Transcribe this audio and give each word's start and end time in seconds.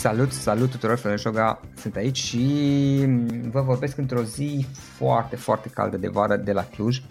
Salut, 0.00 0.32
salut 0.32 0.70
tuturor, 0.70 0.96
Florin 0.96 1.18
Șoga 1.18 1.60
sunt 1.76 1.96
aici 1.96 2.16
și 2.16 3.04
vă 3.50 3.60
vorbesc 3.60 3.98
într-o 3.98 4.22
zi 4.22 4.66
foarte, 4.72 5.36
foarte 5.36 5.68
caldă 5.68 5.96
de 5.96 6.08
vară 6.08 6.36
de 6.36 6.52
la 6.52 6.64
Cluj. 6.64 7.02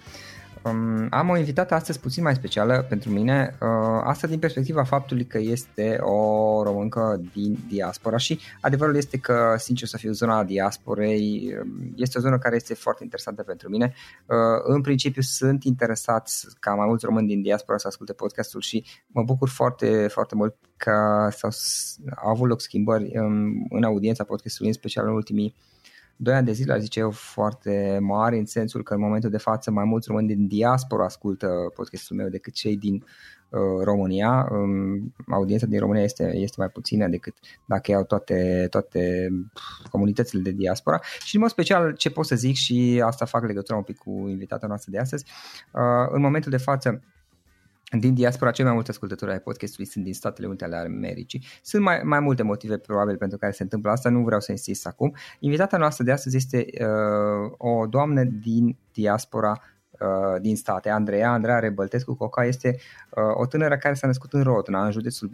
Um, 0.63 1.07
am 1.09 1.29
o 1.29 1.37
invitată 1.37 1.73
astăzi 1.73 1.99
puțin 1.99 2.23
mai 2.23 2.35
specială 2.35 2.85
pentru 2.89 3.09
mine, 3.09 3.57
uh, 3.61 4.01
asta 4.03 4.27
din 4.27 4.39
perspectiva 4.39 4.83
faptului 4.83 5.25
că 5.25 5.37
este 5.37 5.97
o 6.01 6.63
româncă 6.63 7.21
din 7.33 7.57
diaspora 7.67 8.17
și 8.17 8.39
adevărul 8.61 8.95
este 8.95 9.17
că, 9.17 9.55
sincer 9.57 9.87
să 9.87 9.97
fiu, 9.97 10.11
zona 10.11 10.43
diasporei 10.43 11.55
um, 11.61 11.93
este 11.95 12.17
o 12.17 12.21
zonă 12.21 12.37
care 12.37 12.55
este 12.55 12.73
foarte 12.73 13.03
interesantă 13.03 13.43
pentru 13.43 13.69
mine. 13.69 13.93
Uh, 14.25 14.35
în 14.63 14.81
principiu 14.81 15.21
sunt 15.21 15.63
interesat 15.63 16.31
ca 16.59 16.73
mai 16.73 16.87
mulți 16.87 17.05
români 17.05 17.27
din 17.27 17.41
diaspora 17.41 17.77
să 17.77 17.87
asculte 17.87 18.13
podcastul 18.13 18.61
și 18.61 18.85
mă 19.07 19.23
bucur 19.23 19.49
foarte, 19.49 20.07
foarte 20.07 20.35
mult 20.35 20.55
că 20.77 21.27
s-au, 21.31 21.49
au 22.23 22.29
avut 22.29 22.47
loc 22.47 22.61
schimbări 22.61 23.17
um, 23.17 23.67
în 23.69 23.83
audiența 23.83 24.23
podcastului, 24.23 24.67
în 24.67 24.77
special 24.77 25.07
în 25.07 25.13
ultimii 25.13 25.55
2 26.21 26.33
ani 26.33 26.45
de 26.45 26.51
zile, 26.51 26.73
aș 26.73 26.79
zice 26.79 26.99
eu, 26.99 27.11
foarte 27.11 27.97
mari, 28.01 28.37
în 28.37 28.45
sensul 28.45 28.83
că 28.83 28.93
în 28.93 28.99
momentul 28.99 29.29
de 29.29 29.37
față 29.37 29.71
mai 29.71 29.85
mulți 29.85 30.07
români 30.07 30.27
din 30.27 30.47
diaspora 30.47 31.03
ascultă 31.03 31.47
podcastul 31.75 32.15
meu 32.15 32.27
decât 32.27 32.53
cei 32.53 32.77
din 32.77 32.93
uh, 33.49 33.83
România. 33.83 34.47
Um, 34.51 35.13
audiența 35.29 35.65
din 35.65 35.79
România 35.79 36.03
este, 36.03 36.31
este 36.35 36.55
mai 36.57 36.69
puțină 36.69 37.07
decât 37.07 37.33
dacă 37.65 37.91
iau 37.91 38.03
toate, 38.03 38.67
toate 38.69 39.29
comunitățile 39.91 40.41
de 40.41 40.51
diaspora. 40.51 40.99
Și 41.23 41.35
în 41.35 41.41
mod 41.41 41.49
special 41.49 41.93
ce 41.93 42.09
pot 42.09 42.25
să 42.25 42.35
zic 42.35 42.55
și 42.55 43.01
asta 43.05 43.25
fac 43.25 43.45
legătura 43.45 43.77
un 43.77 43.83
pic 43.83 43.97
cu 43.97 44.11
invitata 44.29 44.67
noastră 44.67 44.91
de 44.91 44.99
astăzi, 44.99 45.25
uh, 45.73 46.09
în 46.11 46.21
momentul 46.21 46.51
de 46.51 46.57
față 46.57 47.01
din 47.97 48.13
diaspora, 48.13 48.51
cei 48.51 48.65
mai 48.65 48.73
mulți 48.73 48.89
ascultători 48.89 49.31
ai 49.31 49.39
podcastului 49.39 49.85
sunt 49.85 50.03
din 50.03 50.13
Statele 50.13 50.47
Unite 50.47 50.63
ale 50.63 50.75
Americii. 50.75 51.45
Sunt 51.61 51.83
mai, 51.83 52.01
mai 52.03 52.19
multe 52.19 52.43
motive 52.43 52.77
probabil 52.77 53.17
pentru 53.17 53.37
care 53.37 53.51
se 53.51 53.63
întâmplă 53.63 53.91
asta, 53.91 54.09
nu 54.09 54.23
vreau 54.23 54.39
să 54.39 54.51
insist 54.51 54.87
acum. 54.87 55.15
Invitata 55.39 55.77
noastră 55.77 56.03
de 56.03 56.11
astăzi 56.11 56.35
este 56.35 56.65
uh, 56.81 57.51
o 57.57 57.85
doamnă 57.85 58.23
din 58.23 58.77
diaspora 58.93 59.61
uh, 59.99 60.41
din 60.41 60.55
state, 60.55 60.89
Andreea, 60.89 61.31
Andreea 61.31 61.59
Rebăltescu 61.59 62.15
Coca 62.15 62.45
este 62.45 62.77
uh, 63.09 63.23
o 63.33 63.45
tânără 63.45 63.77
care 63.77 63.93
s-a 63.93 64.07
născut 64.07 64.33
în 64.33 64.43
Rotna, 64.43 64.85
în 64.85 64.91
județul 64.91 65.27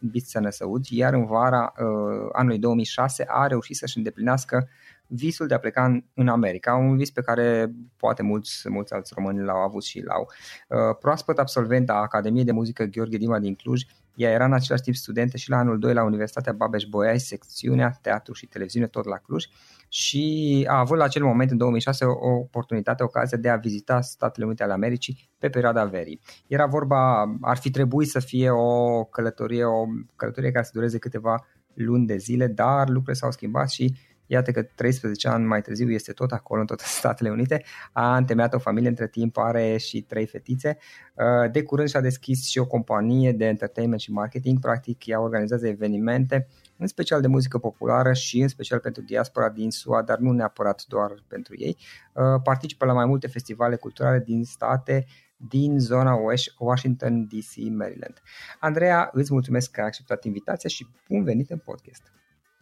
Bistrița 0.00 0.40
Năsăud, 0.40 0.84
iar 0.86 1.14
în 1.14 1.26
vara 1.26 1.72
uh, 1.78 2.28
anului 2.32 2.58
2006 2.58 3.24
a 3.28 3.46
reușit 3.46 3.76
să-și 3.76 3.96
îndeplinească 3.96 4.68
visul 5.06 5.46
de 5.46 5.54
a 5.54 5.58
pleca 5.58 5.84
în, 5.84 6.04
în 6.14 6.28
America, 6.28 6.74
un 6.74 6.96
vis 6.96 7.10
pe 7.10 7.20
care 7.20 7.72
poate 7.96 8.22
mulți, 8.22 8.68
mulți 8.68 8.92
alți 8.92 9.12
români 9.16 9.44
l-au 9.44 9.62
avut 9.62 9.82
și 9.82 10.02
l-au. 10.04 10.30
Uh, 10.68 10.96
proaspăt 11.00 11.38
absolvent 11.38 11.90
a 11.90 11.94
Academiei 11.94 12.44
de 12.44 12.52
Muzică 12.52 12.84
Gheorghe 12.84 13.16
Dima 13.16 13.38
din 13.38 13.54
Cluj, 13.54 13.82
ea 14.16 14.30
era 14.30 14.44
în 14.44 14.52
același 14.52 14.82
timp 14.82 14.96
studentă 14.96 15.36
și 15.36 15.50
la 15.50 15.56
anul 15.56 15.78
2 15.78 15.94
la 15.94 16.04
Universitatea 16.04 16.52
Babeș-Bolyai, 16.52 17.18
secțiunea 17.18 17.98
Teatru 18.02 18.32
și 18.32 18.46
Televiziune, 18.46 18.86
tot 18.86 19.04
la 19.04 19.16
Cluj, 19.16 19.44
și 19.88 20.64
a 20.68 20.78
avut 20.78 20.96
la 20.96 21.04
acel 21.04 21.22
moment, 21.22 21.50
în 21.50 21.56
2006, 21.56 22.04
o 22.04 22.28
oportunitate, 22.28 23.02
o 23.02 23.06
ocazie 23.06 23.38
de 23.38 23.48
a 23.48 23.56
vizita 23.56 24.00
Statele 24.00 24.46
Unite 24.46 24.62
ale 24.62 24.72
Americii 24.72 25.30
pe 25.38 25.48
perioada 25.48 25.84
verii. 25.84 26.20
Era 26.46 26.66
vorba, 26.66 27.22
ar 27.40 27.56
fi 27.56 27.70
trebuit 27.70 28.08
să 28.08 28.20
fie 28.20 28.50
o 28.50 29.04
călătorie, 29.04 29.64
o 29.64 29.86
călătorie 30.16 30.50
care 30.50 30.64
să 30.64 30.70
dureze 30.74 30.98
câteva 30.98 31.46
luni 31.74 32.06
de 32.06 32.16
zile, 32.16 32.46
dar 32.46 32.86
lucrurile 32.88 33.14
s-au 33.14 33.30
schimbat 33.30 33.70
și 33.70 33.96
Iată 34.26 34.50
că 34.50 34.62
13 34.62 35.28
ani 35.28 35.44
mai 35.44 35.62
târziu 35.62 35.90
este 35.90 36.12
tot 36.12 36.32
acolo, 36.32 36.60
în 36.60 36.66
toate 36.66 36.84
Statele 36.98 37.30
Unite. 37.30 37.62
A 37.92 38.16
întemeiat 38.16 38.54
o 38.54 38.58
familie, 38.58 38.88
între 38.88 39.08
timp 39.08 39.36
are 39.36 39.76
și 39.76 40.02
trei 40.02 40.26
fetițe. 40.26 40.76
Uh, 41.14 41.50
de 41.50 41.62
curând 41.62 41.88
și-a 41.88 42.00
deschis 42.00 42.48
și 42.48 42.58
o 42.58 42.66
companie 42.66 43.32
de 43.32 43.44
entertainment 43.44 44.00
și 44.00 44.12
marketing. 44.12 44.60
Practic, 44.60 45.06
ea 45.06 45.20
organizează 45.20 45.66
evenimente, 45.66 46.48
în 46.76 46.86
special 46.86 47.20
de 47.20 47.26
muzică 47.26 47.58
populară 47.58 48.12
și 48.12 48.40
în 48.40 48.48
special 48.48 48.78
pentru 48.78 49.02
diaspora 49.02 49.48
din 49.48 49.70
SUA, 49.70 50.02
dar 50.02 50.18
nu 50.18 50.32
neapărat 50.32 50.84
doar 50.88 51.14
pentru 51.28 51.54
ei. 51.58 51.76
Uh, 52.12 52.40
participă 52.42 52.84
la 52.84 52.92
mai 52.92 53.06
multe 53.06 53.26
festivale 53.26 53.76
culturale 53.76 54.22
din 54.26 54.44
state, 54.44 55.06
din 55.36 55.78
zona 55.78 56.18
Washington 56.58 57.26
DC, 57.26 57.70
Maryland. 57.70 58.22
Andreea, 58.60 59.10
îți 59.12 59.32
mulțumesc 59.32 59.70
că 59.70 59.80
ai 59.80 59.86
acceptat 59.86 60.24
invitația 60.24 60.68
și 60.68 60.86
bun 61.08 61.24
venit 61.24 61.50
în 61.50 61.58
podcast. 61.58 62.12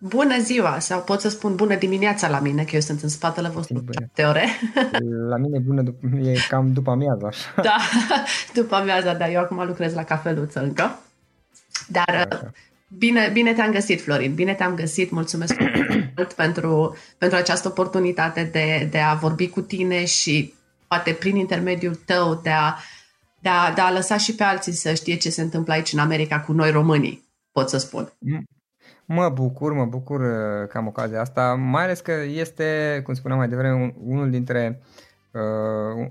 Bună 0.09 0.39
ziua 0.39 0.79
sau 0.79 1.03
pot 1.03 1.21
să 1.21 1.29
spun 1.29 1.55
bună 1.55 1.75
dimineața 1.75 2.29
la 2.29 2.41
mine, 2.41 2.65
că 2.65 2.75
eu 2.75 2.81
sunt 2.81 3.03
în 3.03 3.09
spatele 3.09 3.49
vostru 3.49 3.85
șapte 3.99 4.23
ore. 4.25 4.49
La 5.31 5.37
mine 5.37 5.59
bună 5.59 5.95
e 6.23 6.39
cam 6.49 6.73
după 6.73 6.91
amiaza. 6.97 7.29
Da, 7.57 7.77
după 8.55 8.75
amiaza, 8.75 9.15
dar 9.15 9.31
eu 9.31 9.41
acum 9.41 9.67
lucrez 9.67 9.95
la 9.95 10.05
cafeluță 10.05 10.63
încă. 10.63 10.99
Dar 11.89 12.53
bine, 12.89 13.31
bine 13.33 13.53
te-am 13.53 13.71
găsit, 13.71 14.01
Florin, 14.01 14.35
bine 14.35 14.55
te-am 14.55 14.75
găsit, 14.75 15.11
mulțumesc 15.11 15.57
mult 16.17 16.33
pentru, 16.33 16.97
pentru 17.19 17.39
această 17.39 17.69
oportunitate 17.69 18.49
de, 18.53 18.89
de 18.91 18.99
a 18.99 19.15
vorbi 19.15 19.49
cu 19.49 19.61
tine 19.61 20.05
și 20.05 20.55
poate 20.89 21.13
prin 21.13 21.37
intermediul 21.37 21.95
tău 21.95 22.41
de 22.43 22.51
a, 22.51 22.75
de, 23.41 23.49
a, 23.49 23.73
de 23.73 23.81
a 23.81 23.93
lăsa 23.93 24.17
și 24.17 24.35
pe 24.35 24.43
alții 24.43 24.73
să 24.73 24.95
știe 24.95 25.17
ce 25.17 25.31
se 25.31 25.43
întâmplă 25.43 25.73
aici 25.73 25.93
în 25.93 25.99
America 25.99 26.41
cu 26.41 26.53
noi 26.53 26.71
românii, 26.71 27.25
pot 27.53 27.69
să 27.69 27.79
spun. 27.79 28.13
Mm. 29.07 29.15
Mă 29.15 29.29
bucur, 29.29 29.73
mă 29.73 29.85
bucur 29.85 30.21
uh, 30.21 30.69
că 30.69 30.79
am 30.79 30.87
ocazia 30.87 31.21
asta, 31.21 31.55
mai 31.55 31.83
ales 31.83 32.01
că 32.01 32.13
este, 32.13 33.01
cum 33.05 33.15
spuneam 33.15 33.39
mai 33.39 33.49
devreme, 33.49 33.95
unul 34.05 34.31
dintre 34.31 34.81
uh, 34.81 34.87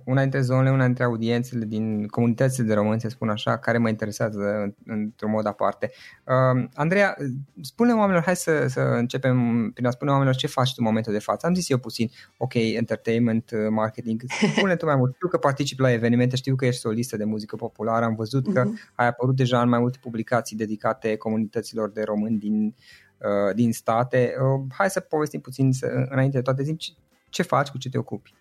una 0.03 0.21
dintre 0.21 0.41
zonele, 0.41 0.71
una 0.71 0.85
dintre 0.85 1.03
audiențele 1.03 1.65
din 1.65 2.07
comunitățile 2.07 2.67
de 2.67 2.73
români, 2.73 3.01
să 3.01 3.09
spun 3.09 3.29
așa, 3.29 3.57
care 3.57 3.77
mă 3.77 3.89
interesează 3.89 4.75
într-un 4.85 5.31
mod 5.31 5.45
aparte. 5.45 5.91
Uh, 6.23 6.63
Andreea, 6.73 7.17
spune 7.61 7.93
oamenilor, 7.93 8.23
hai 8.23 8.35
să, 8.35 8.65
să 8.67 8.79
începem 8.79 9.69
prin 9.73 9.85
a 9.85 9.89
spune 9.89 10.09
oamenilor 10.09 10.35
ce 10.35 10.47
faci 10.47 10.69
tu 10.69 10.75
în 10.77 10.85
momentul 10.85 11.13
de 11.13 11.19
față. 11.19 11.45
Am 11.45 11.53
zis 11.53 11.69
eu 11.69 11.77
puțin, 11.77 12.09
ok, 12.37 12.53
entertainment, 12.53 13.51
uh, 13.51 13.67
marketing, 13.69 14.21
spune 14.57 14.75
tu 14.75 14.85
mai 14.85 14.95
mult. 14.95 15.13
Știu 15.13 15.27
că 15.27 15.37
participi 15.37 15.81
la 15.81 15.91
evenimente, 15.91 16.35
știu 16.35 16.55
că 16.55 16.65
ești 16.65 16.81
solistă 16.81 17.17
de 17.17 17.23
muzică 17.23 17.55
populară, 17.55 18.05
am 18.05 18.15
văzut 18.15 18.53
că 18.53 18.63
uh-huh. 18.63 18.93
ai 18.95 19.07
apărut 19.07 19.35
deja 19.35 19.61
în 19.61 19.69
mai 19.69 19.79
multe 19.79 19.97
publicații 20.01 20.57
dedicate 20.57 21.15
comunităților 21.15 21.91
de 21.91 22.01
români 22.03 22.37
din, 22.37 22.75
uh, 23.17 23.55
din 23.55 23.73
state. 23.73 24.33
Uh, 24.41 24.61
hai 24.77 24.89
să 24.89 24.99
povestim 24.99 25.39
puțin 25.39 25.71
să, 25.71 26.05
înainte 26.09 26.37
de 26.37 26.43
toate, 26.43 26.63
zi 26.63 26.75
ce, 26.75 26.91
ce 27.29 27.43
faci, 27.43 27.69
cu 27.69 27.77
ce 27.77 27.89
te 27.89 27.97
ocupi. 27.97 28.33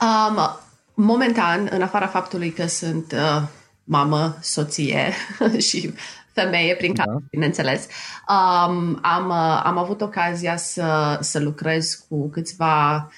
Um, 0.00 0.58
momentan, 0.94 1.68
în 1.70 1.82
afara 1.82 2.06
faptului 2.06 2.50
că 2.50 2.66
sunt 2.66 3.12
uh, 3.12 3.42
mamă, 3.84 4.38
soție 4.40 5.12
și 5.68 5.94
femeie 6.32 6.74
prin 6.74 6.94
care, 6.94 7.10
da. 7.10 7.18
bineînțeles, 7.30 7.86
um, 8.28 8.98
am, 9.02 9.28
uh, 9.28 9.60
am 9.64 9.78
avut 9.78 10.00
ocazia 10.00 10.56
să, 10.56 11.18
să 11.20 11.38
lucrez 11.38 12.04
cu 12.08 12.28
câțiva 12.28 13.08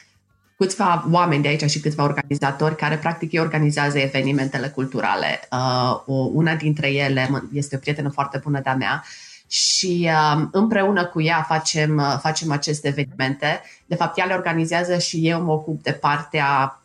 câțiva 0.59 1.07
oameni 1.11 1.43
de 1.43 1.49
aici 1.49 1.71
și 1.71 1.81
câțiva 1.81 2.03
organizatori 2.03 2.77
care 2.77 2.97
practic 2.97 3.33
ei 3.33 3.41
organizează 3.41 3.99
evenimentele 3.99 4.69
culturale. 4.69 5.41
Uh, 5.51 6.03
o, 6.07 6.15
una 6.15 6.55
dintre 6.55 6.93
ele 6.93 7.31
este 7.53 7.77
o 7.77 7.79
prietenă 7.79 8.09
foarte 8.09 8.41
bună 8.43 8.61
de-a 8.61 8.75
mea 8.75 9.05
și 9.49 10.11
uh, 10.11 10.43
împreună 10.51 11.05
cu 11.05 11.23
ea 11.23 11.43
facem, 11.43 11.97
uh, 11.97 12.19
facem 12.21 12.51
aceste 12.51 12.89
evenimente. 12.89 13.63
De 13.87 13.95
fapt, 13.95 14.19
ea 14.19 14.25
le 14.25 14.35
organizează 14.35 14.99
și 14.99 15.29
eu 15.29 15.43
mă 15.43 15.53
ocup 15.53 15.83
de 15.83 15.93
partea 15.93 16.81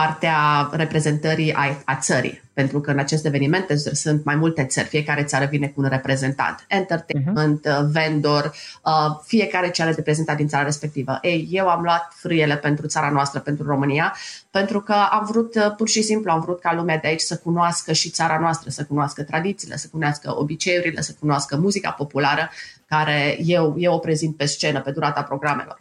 partea 0.00 0.68
reprezentării 0.72 1.52
a, 1.52 1.76
a 1.84 1.96
țării, 1.96 2.42
pentru 2.60 2.80
că 2.80 2.90
în 2.90 2.98
aceste 2.98 3.28
evenimente 3.28 3.76
sunt 3.76 4.24
mai 4.24 4.34
multe 4.34 4.64
țări, 4.64 4.86
fiecare 4.86 5.22
țară 5.24 5.44
vine 5.44 5.66
cu 5.66 5.80
un 5.80 5.88
reprezentant, 5.88 6.64
entertainment, 6.68 7.68
uh-huh. 7.68 7.90
vendor, 7.92 8.44
uh, 8.84 9.20
fiecare 9.24 9.70
ce 9.70 9.82
are 9.82 9.92
reprezentat 9.92 10.36
din 10.36 10.48
țara 10.48 10.64
respectivă. 10.64 11.18
Ei, 11.22 11.48
eu 11.50 11.68
am 11.68 11.82
luat 11.82 12.12
frâiele 12.14 12.56
pentru 12.56 12.86
țara 12.86 13.10
noastră, 13.10 13.40
pentru 13.40 13.66
România, 13.66 14.16
pentru 14.50 14.80
că 14.80 14.94
am 15.10 15.26
vrut, 15.30 15.54
uh, 15.54 15.74
pur 15.76 15.88
și 15.88 16.02
simplu, 16.02 16.30
am 16.30 16.40
vrut 16.40 16.60
ca 16.60 16.74
lumea 16.74 16.98
de 16.98 17.08
aici 17.08 17.20
să 17.20 17.36
cunoască 17.36 17.92
și 17.92 18.10
țara 18.10 18.38
noastră, 18.38 18.70
să 18.70 18.84
cunoască 18.84 19.22
tradițiile, 19.22 19.76
să 19.76 19.88
cunoască 19.90 20.34
obiceiurile, 20.38 21.00
să 21.00 21.14
cunoască 21.20 21.56
muzica 21.56 21.90
populară, 21.90 22.50
care 22.86 23.36
eu, 23.44 23.74
eu 23.78 23.94
o 23.94 23.98
prezint 23.98 24.36
pe 24.36 24.44
scenă 24.44 24.80
pe 24.80 24.90
durata 24.90 25.22
programelor. 25.22 25.80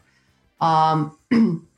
Um, 0.57 1.17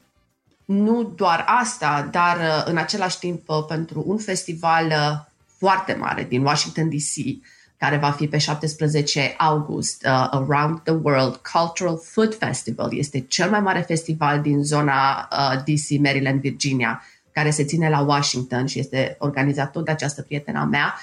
nu 0.72 1.04
doar 1.04 1.44
asta, 1.48 2.08
dar 2.12 2.38
uh, 2.38 2.64
în 2.66 2.78
același 2.78 3.20
timp 3.20 3.50
uh, 3.50 3.66
pentru 3.68 4.04
un 4.08 4.18
festival 4.18 4.86
uh, 4.86 5.30
foarte 5.58 5.94
mare 5.94 6.24
din 6.24 6.46
Washington 6.46 6.90
DC, 6.90 7.42
care 7.78 7.98
va 7.98 8.12
fi 8.12 8.28
pe 8.28 8.38
17 8.38 9.36
august, 9.38 10.06
uh, 10.06 10.28
Around 10.32 10.80
the 10.84 10.94
World 10.94 11.36
Cultural 11.36 12.00
Food 12.04 12.36
Festival. 12.38 12.98
Este 12.98 13.20
cel 13.20 13.50
mai 13.50 13.60
mare 13.60 13.82
festival 13.82 14.42
din 14.42 14.64
zona 14.64 15.28
uh, 15.32 15.62
DC, 15.64 16.00
Maryland, 16.00 16.40
Virginia, 16.40 17.04
care 17.32 17.50
se 17.50 17.64
ține 17.64 17.90
la 17.90 18.00
Washington 18.00 18.66
și 18.66 18.80
este 18.80 19.16
organizat 19.20 19.72
tot 19.72 19.86
de 19.86 19.92
această 19.92 20.22
prietena 20.22 20.64
mea. 20.64 20.94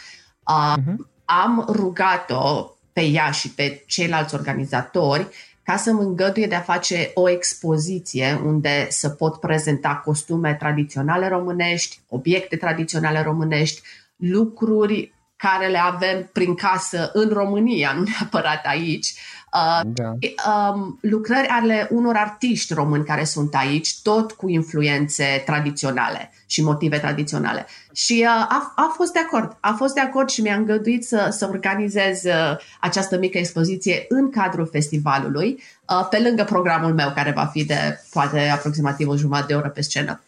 Uh, 0.49 0.75
uh-huh. 0.79 0.97
Am 1.25 1.67
rugat-o 1.69 2.71
pe 2.93 3.05
ea 3.05 3.31
și 3.31 3.51
pe 3.51 3.85
ceilalți 3.87 4.35
organizatori 4.35 5.27
ca 5.69 5.77
să 5.77 5.93
mă 5.93 6.03
îngăduie 6.03 6.47
de 6.47 6.55
a 6.55 6.61
face 6.61 7.11
o 7.15 7.29
expoziție 7.29 8.41
unde 8.45 8.87
să 8.91 9.09
pot 9.09 9.41
prezenta 9.41 10.03
costume 10.05 10.55
tradiționale 10.55 11.29
românești, 11.29 12.01
obiecte 12.09 12.57
tradiționale 12.57 13.23
românești, 13.23 13.81
lucruri 14.17 15.13
care 15.37 15.67
le 15.67 15.79
avem 15.79 16.31
prin 16.33 16.55
casă 16.55 17.11
în 17.13 17.29
România, 17.29 17.93
nu 17.93 18.03
neapărat 18.03 18.65
aici, 18.67 19.15
Uh, 19.15 19.38
da. 19.87 20.15
Um, 20.51 20.99
lucrări 21.01 21.47
ale 21.47 21.89
unor 21.91 22.15
artiști 22.17 22.75
români 22.75 23.05
care 23.05 23.25
sunt 23.25 23.55
aici, 23.55 24.03
tot 24.03 24.33
cu 24.33 24.49
influențe 24.49 25.43
tradiționale 25.47 26.33
și 26.47 26.63
motive 26.63 26.99
tradiționale. 26.99 27.67
Și 27.93 28.25
uh, 28.27 28.29
a, 28.29 28.73
a 28.77 28.93
fost 28.97 29.13
de 29.13 29.19
acord. 29.19 29.57
A 29.61 29.73
fost 29.73 29.95
de 29.95 30.01
acord 30.01 30.29
și 30.29 30.41
mi-a 30.41 30.55
îngăduit 30.55 31.05
să, 31.05 31.29
să 31.31 31.49
organizez 31.51 32.25
uh, 32.25 32.57
această 32.81 33.19
mică 33.19 33.39
expoziție 33.39 34.05
în 34.09 34.31
cadrul 34.31 34.69
festivalului, 34.73 35.63
uh, 35.89 36.07
pe 36.11 36.19
lângă 36.19 36.45
programul 36.45 36.95
meu, 36.95 37.13
care 37.15 37.31
va 37.31 37.45
fi 37.45 37.65
de 37.65 38.01
poate 38.13 38.49
aproximativ 38.49 39.09
o 39.09 39.17
jumătate 39.17 39.47
de 39.47 39.55
oră 39.55 39.69
pe 39.69 39.81
scenă, 39.81 40.21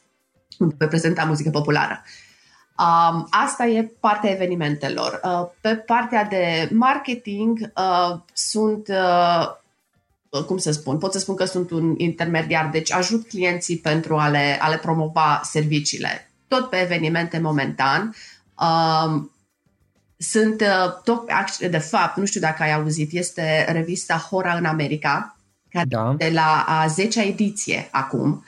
unde 0.59 0.75
voi 0.79 0.89
prezenta 0.89 1.25
muzică 1.25 1.51
populară. 1.51 2.03
Uh, 2.05 2.30
Um, 2.81 3.27
asta 3.31 3.67
e 3.67 3.93
partea 4.01 4.31
evenimentelor. 4.31 5.21
Uh, 5.25 5.49
pe 5.61 5.75
partea 5.75 6.25
de 6.25 6.69
marketing 6.73 7.73
uh, 7.77 8.19
sunt, 8.33 8.89
uh, 8.89 10.45
cum 10.47 10.59
să 10.59 10.71
spun, 10.71 10.99
pot 10.99 11.13
să 11.13 11.19
spun 11.19 11.35
că 11.35 11.45
sunt 11.45 11.71
un 11.71 11.95
intermediar, 11.97 12.69
deci 12.73 12.93
ajut 12.93 13.29
clienții 13.29 13.79
pentru 13.79 14.17
a 14.17 14.29
le, 14.29 14.59
a 14.61 14.69
le 14.69 14.77
promova 14.77 15.41
serviciile. 15.45 16.31
Tot 16.49 16.71
pe 16.71 16.77
evenimente 16.77 17.39
momentan. 17.39 18.15
Um, 18.61 19.31
sunt 20.17 20.61
uh, 20.61 21.01
tot, 21.05 21.31
de 21.59 21.79
fapt, 21.79 22.17
nu 22.17 22.25
știu 22.25 22.41
dacă 22.41 22.63
ai 22.63 22.73
auzit, 22.73 23.13
este 23.13 23.73
revista 23.73 24.17
Hora 24.17 24.55
în 24.55 24.65
America, 24.65 25.37
care 25.71 25.85
da. 25.89 26.15
de 26.17 26.31
la 26.35 26.65
a 26.69 26.87
10-a 26.87 27.23
ediție 27.23 27.89
acum. 27.91 28.45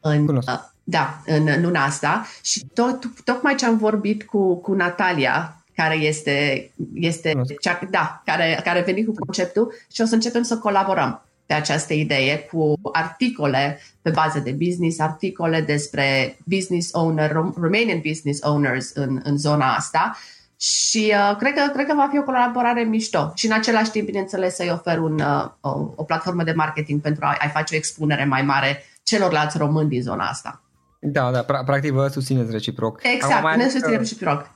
În, 0.00 0.36
uh, 0.36 0.72
da, 0.84 1.20
în 1.26 1.62
luna 1.62 1.84
asta 1.84 2.26
și 2.42 2.66
tot, 2.74 3.10
tocmai 3.24 3.54
ce 3.54 3.66
am 3.66 3.76
vorbit 3.76 4.22
cu, 4.22 4.56
cu 4.56 4.72
Natalia, 4.72 5.64
care 5.74 5.94
este, 5.94 6.70
este 6.94 7.32
cea, 7.60 7.80
da, 7.90 8.22
care, 8.24 8.60
care 8.64 8.78
a 8.78 8.82
venit 8.82 9.06
cu 9.06 9.12
conceptul 9.18 9.74
și 9.92 10.00
o 10.00 10.04
să 10.04 10.14
începem 10.14 10.42
să 10.42 10.58
colaborăm. 10.58 11.22
pe 11.46 11.54
această 11.54 11.92
idee 11.92 12.38
cu 12.38 12.74
articole 12.92 13.80
pe 14.02 14.10
bază 14.10 14.38
de 14.38 14.50
business, 14.50 14.98
articole 14.98 15.60
despre 15.60 16.36
business 16.44 16.92
owner, 16.92 17.32
Romanian 17.32 18.00
business 18.06 18.42
owners 18.42 18.90
în, 18.94 19.20
în 19.24 19.36
zona 19.38 19.74
asta 19.74 20.16
și 20.60 21.12
uh, 21.14 21.36
cred, 21.36 21.54
că, 21.54 21.70
cred 21.72 21.86
că 21.86 21.94
va 21.94 22.08
fi 22.10 22.18
o 22.18 22.22
colaborare 22.22 22.82
mișto 22.82 23.32
și 23.34 23.46
în 23.46 23.52
același 23.52 23.90
timp, 23.90 24.06
bineînțeles, 24.06 24.54
să-i 24.54 24.70
ofer 24.70 24.98
un, 24.98 25.20
uh, 25.20 25.50
o, 25.60 25.68
o 25.94 26.02
platformă 26.02 26.42
de 26.42 26.52
marketing 26.52 27.00
pentru 27.00 27.24
a, 27.24 27.36
a 27.40 27.48
face 27.48 27.74
o 27.74 27.76
expunere 27.76 28.24
mai 28.24 28.42
mare 28.42 28.84
celorlalți 29.02 29.58
români 29.58 29.88
din 29.88 30.02
zona 30.02 30.28
asta. 30.28 30.63
Da, 31.06 31.30
da, 31.30 31.44
pra- 31.44 31.64
practic 31.64 31.92
vă 31.92 32.06
susțineți 32.08 32.50
reciproc. 32.50 33.00
Exact, 33.14 33.56
ne 33.56 33.68
susținem 33.68 33.98
reciproc. 33.98 34.50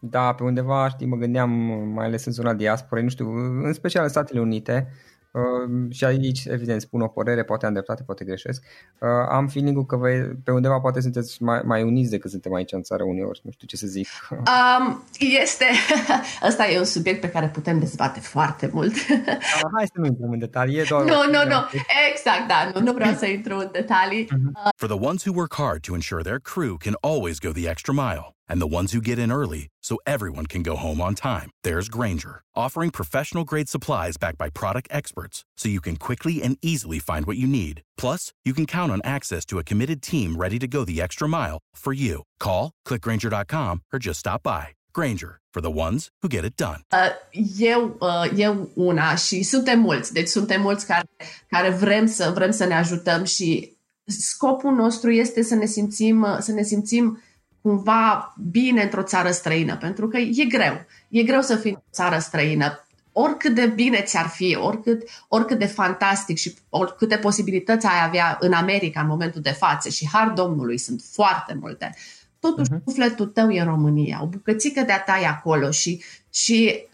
Da, 0.00 0.32
pe 0.32 0.42
undeva, 0.42 0.88
știi, 0.88 1.06
mă 1.06 1.16
gândeam, 1.16 1.50
mai 1.94 2.06
ales 2.06 2.24
în 2.24 2.32
zona 2.32 2.54
diasporei, 2.54 3.02
nu 3.02 3.08
știu, 3.08 3.30
în 3.64 3.72
special 3.72 4.02
în 4.02 4.08
Statele 4.08 4.40
Unite, 4.40 4.92
Uh, 5.36 5.92
și 5.92 6.04
aici, 6.04 6.44
evident, 6.44 6.80
spun 6.80 7.00
o 7.00 7.06
părere, 7.06 7.44
poate 7.44 7.66
am 7.66 7.72
dreptate, 7.72 8.02
poate 8.02 8.24
greșesc. 8.24 8.62
Uh, 8.98 9.08
am 9.30 9.48
feeling 9.48 9.86
că 9.86 9.96
vă, 9.96 10.08
pe 10.44 10.50
undeva 10.50 10.80
poate 10.80 11.00
sunteți 11.00 11.42
mai, 11.42 11.60
mai 11.64 11.82
uniți 11.82 12.10
decât 12.10 12.30
suntem 12.30 12.54
aici 12.54 12.72
în 12.72 12.82
țară 12.82 13.02
uneori, 13.02 13.40
nu 13.42 13.50
știu 13.50 13.66
ce 13.66 13.76
să 13.76 13.86
zic. 13.86 14.08
Um, 14.30 15.04
este, 15.42 15.64
ăsta 16.48 16.68
e 16.68 16.78
un 16.78 16.84
subiect 16.84 17.20
pe 17.20 17.30
care 17.30 17.48
putem 17.48 17.78
dezbate 17.78 18.20
foarte 18.20 18.70
mult. 18.72 18.94
uh, 18.94 19.70
hai 19.74 19.86
să 19.86 19.92
nu 19.94 20.06
intrăm 20.06 20.30
în 20.30 20.38
detalii. 20.38 20.82
Nu, 20.90 20.98
nu, 21.04 21.44
nu, 21.48 21.68
exact, 22.10 22.48
da, 22.48 22.70
nu, 22.74 22.80
nu 22.80 22.92
vreau 22.92 23.14
să 23.14 23.26
intru 23.26 23.56
în 23.56 23.68
detalii. 23.72 24.28
Uh, 24.32 24.70
For 24.76 24.88
the 24.88 25.06
ones 25.06 25.24
who 25.24 25.34
work 25.34 25.54
hard 25.54 25.80
to 25.80 25.94
ensure 25.94 26.22
their 26.22 26.40
crew 26.40 26.76
can 26.76 26.94
always 27.00 27.38
go 27.38 27.50
the 27.50 27.68
extra 27.68 27.92
mile. 27.92 28.35
And 28.48 28.60
the 28.60 28.74
ones 28.78 28.92
who 28.92 29.00
get 29.00 29.18
in 29.18 29.30
early 29.30 29.68
so 29.82 29.98
everyone 30.06 30.46
can 30.46 30.62
go 30.62 30.74
home 30.76 31.00
on 31.00 31.14
time. 31.14 31.50
There's 31.62 31.88
Granger, 31.88 32.42
offering 32.54 32.90
professional 32.90 33.44
grade 33.44 33.68
supplies 33.68 34.16
backed 34.16 34.38
by 34.38 34.50
product 34.50 34.88
experts 34.90 35.44
so 35.56 35.68
you 35.68 35.80
can 35.80 35.96
quickly 35.96 36.42
and 36.42 36.58
easily 36.60 36.98
find 36.98 37.24
what 37.26 37.36
you 37.36 37.46
need. 37.46 37.82
Plus, 37.96 38.32
you 38.44 38.52
can 38.52 38.66
count 38.66 38.90
on 38.90 39.00
access 39.04 39.44
to 39.46 39.58
a 39.58 39.64
committed 39.64 40.02
team 40.02 40.36
ready 40.36 40.58
to 40.58 40.66
go 40.66 40.84
the 40.84 41.00
extra 41.00 41.28
mile 41.28 41.58
for 41.74 41.92
you. 41.92 42.22
Call, 42.40 42.72
clickgranger.com, 42.86 43.82
or 43.92 43.98
just 43.98 44.20
stop 44.20 44.42
by. 44.42 44.68
Granger, 44.92 45.40
for 45.52 45.60
the 45.60 45.70
ones 45.70 46.08
who 46.22 46.28
get 46.28 46.44
it 46.44 46.56
done. 46.56 46.80
Uh, 46.92 47.10
eu, 47.58 47.96
uh, 48.00 48.30
eu 48.36 48.70
una 48.74 49.14
și 49.14 49.42
suntem 49.42 49.80
mulți, 49.80 50.12
deci 50.12 50.28
suntem 50.28 50.60
mulți 50.60 50.86
care, 50.86 51.08
care 51.48 51.70
vrem, 51.70 52.06
să, 52.06 52.30
vrem 52.34 52.50
să 52.50 52.64
ne 52.64 52.74
ajutăm 52.74 53.24
și 53.24 53.76
scopul 54.04 54.74
nostru 54.74 55.10
este 55.10 55.42
să 55.42 55.54
ne 55.54 55.66
simțim, 55.66 56.26
să 56.40 56.52
ne 56.52 56.62
simțim 56.62 57.20
cumva 57.66 58.34
bine 58.50 58.82
într-o 58.82 59.02
țară 59.02 59.30
străină, 59.30 59.76
pentru 59.76 60.08
că 60.08 60.16
e 60.16 60.44
greu. 60.44 60.84
E 61.08 61.22
greu 61.22 61.40
să 61.40 61.56
fii 61.56 61.70
într-o 61.70 61.88
țară 61.92 62.18
străină. 62.18 62.86
Oricât 63.12 63.54
de 63.54 63.66
bine 63.66 64.00
ți-ar 64.00 64.26
fi, 64.26 64.56
oricât, 64.60 65.02
oricât 65.28 65.58
de 65.58 65.66
fantastic 65.66 66.36
și 66.36 66.54
oricâte 66.68 67.16
posibilități 67.16 67.86
ai 67.86 68.04
avea 68.04 68.36
în 68.40 68.52
America 68.52 69.00
în 69.00 69.06
momentul 69.06 69.40
de 69.40 69.50
față 69.50 69.88
și 69.88 70.08
har 70.12 70.28
Domnului 70.28 70.78
sunt 70.78 71.02
foarte 71.12 71.56
multe, 71.60 71.94
totuși 72.40 72.70
uh-huh. 72.70 72.84
sufletul 72.84 73.26
tău 73.26 73.50
e 73.50 73.60
în 73.60 73.66
România, 73.66 74.20
o 74.22 74.26
bucățică 74.26 74.80
de-a 74.80 75.02
ta 75.02 75.18
e 75.20 75.26
acolo 75.26 75.70
și, 75.70 76.02
și 76.32 76.86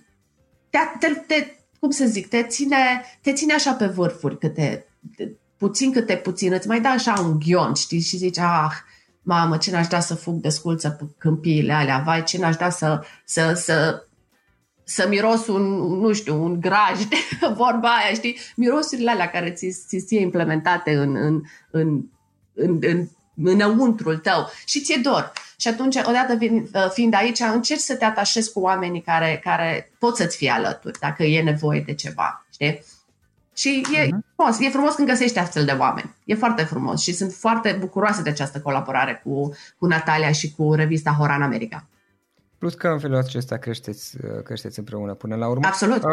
te, 0.70 0.78
te, 0.98 1.06
te, 1.26 1.46
cum 1.78 1.90
să 1.90 2.04
zic, 2.04 2.28
te 2.28 2.42
ține, 2.42 3.04
te 3.20 3.32
ține 3.32 3.52
așa 3.52 3.72
pe 3.72 3.86
vârfuri 3.86 4.38
câte, 4.38 4.86
puțin 5.56 5.92
câte 5.92 6.16
puțin, 6.16 6.52
îți 6.52 6.68
mai 6.68 6.80
da 6.80 6.88
așa 6.88 7.20
un 7.20 7.38
ghion, 7.38 7.74
știi, 7.74 8.00
și 8.00 8.16
zici, 8.16 8.38
ah, 8.38 8.72
mamă, 9.22 9.56
ce 9.56 9.70
n-aș 9.70 9.86
da 9.86 10.00
să 10.00 10.14
fug 10.14 10.34
de 10.34 10.48
sculță 10.48 10.90
pe 10.90 11.04
câmpiile 11.18 11.72
alea, 11.72 12.02
vai, 12.04 12.22
ce 12.22 12.38
n-aș 12.38 12.56
da 12.56 12.70
să, 12.70 13.04
să, 13.24 13.52
să, 13.52 14.06
să 14.84 15.06
miros 15.08 15.46
un, 15.46 15.62
nu 16.00 16.12
știu, 16.12 16.42
un 16.42 16.60
graj, 16.60 16.98
vorba 17.62 17.88
aia, 17.88 18.14
știi? 18.14 18.38
Mirosurile 18.56 19.10
alea 19.10 19.30
care 19.30 19.50
ți, 19.50 19.84
ți 19.86 19.98
ție 19.98 20.20
implementate 20.20 20.94
în, 20.94 21.16
în, 21.16 21.42
în, 21.70 22.02
în, 22.54 22.78
în 22.80 23.08
înăuntrul 23.44 24.18
tău 24.18 24.50
și 24.64 24.80
ți-e 24.80 25.00
dor. 25.02 25.32
Și 25.56 25.68
atunci, 25.68 25.96
odată 25.96 26.38
fiind 26.92 27.14
aici, 27.14 27.40
încerci 27.40 27.80
să 27.80 27.96
te 27.96 28.04
atașezi 28.04 28.52
cu 28.52 28.60
oamenii 28.60 29.00
care, 29.00 29.40
care 29.44 29.92
pot 29.98 30.16
să-ți 30.16 30.36
fie 30.36 30.50
alături, 30.50 30.98
dacă 30.98 31.22
e 31.22 31.42
nevoie 31.42 31.80
de 31.80 31.94
ceva, 31.94 32.46
știi? 32.52 32.84
Și 33.62 33.86
e 33.94 34.06
uh-huh. 34.06 34.34
frumos, 34.34 34.60
e 34.60 34.68
frumos 34.68 34.94
când 34.94 35.08
găsești 35.08 35.38
astfel 35.38 35.64
de 35.64 35.76
oameni. 35.78 36.14
E 36.24 36.34
foarte 36.34 36.62
frumos 36.62 37.00
și 37.02 37.12
sunt 37.12 37.32
foarte 37.32 37.76
bucuroasă 37.80 38.22
de 38.22 38.30
această 38.30 38.60
colaborare 38.60 39.20
cu, 39.24 39.54
cu 39.78 39.86
Natalia 39.86 40.32
și 40.32 40.54
cu 40.54 40.74
revista 40.74 41.10
Hora 41.10 41.34
în 41.34 41.42
America. 41.42 41.86
Plus 42.58 42.74
că 42.74 42.88
în 42.88 42.98
felul 42.98 43.16
acesta 43.16 43.56
creșteți, 43.56 44.16
creșteți 44.44 44.78
împreună 44.78 45.14
până 45.14 45.34
la 45.36 45.48
urmă. 45.48 45.66
Absolut. 45.66 46.02
Uh, 46.02 46.10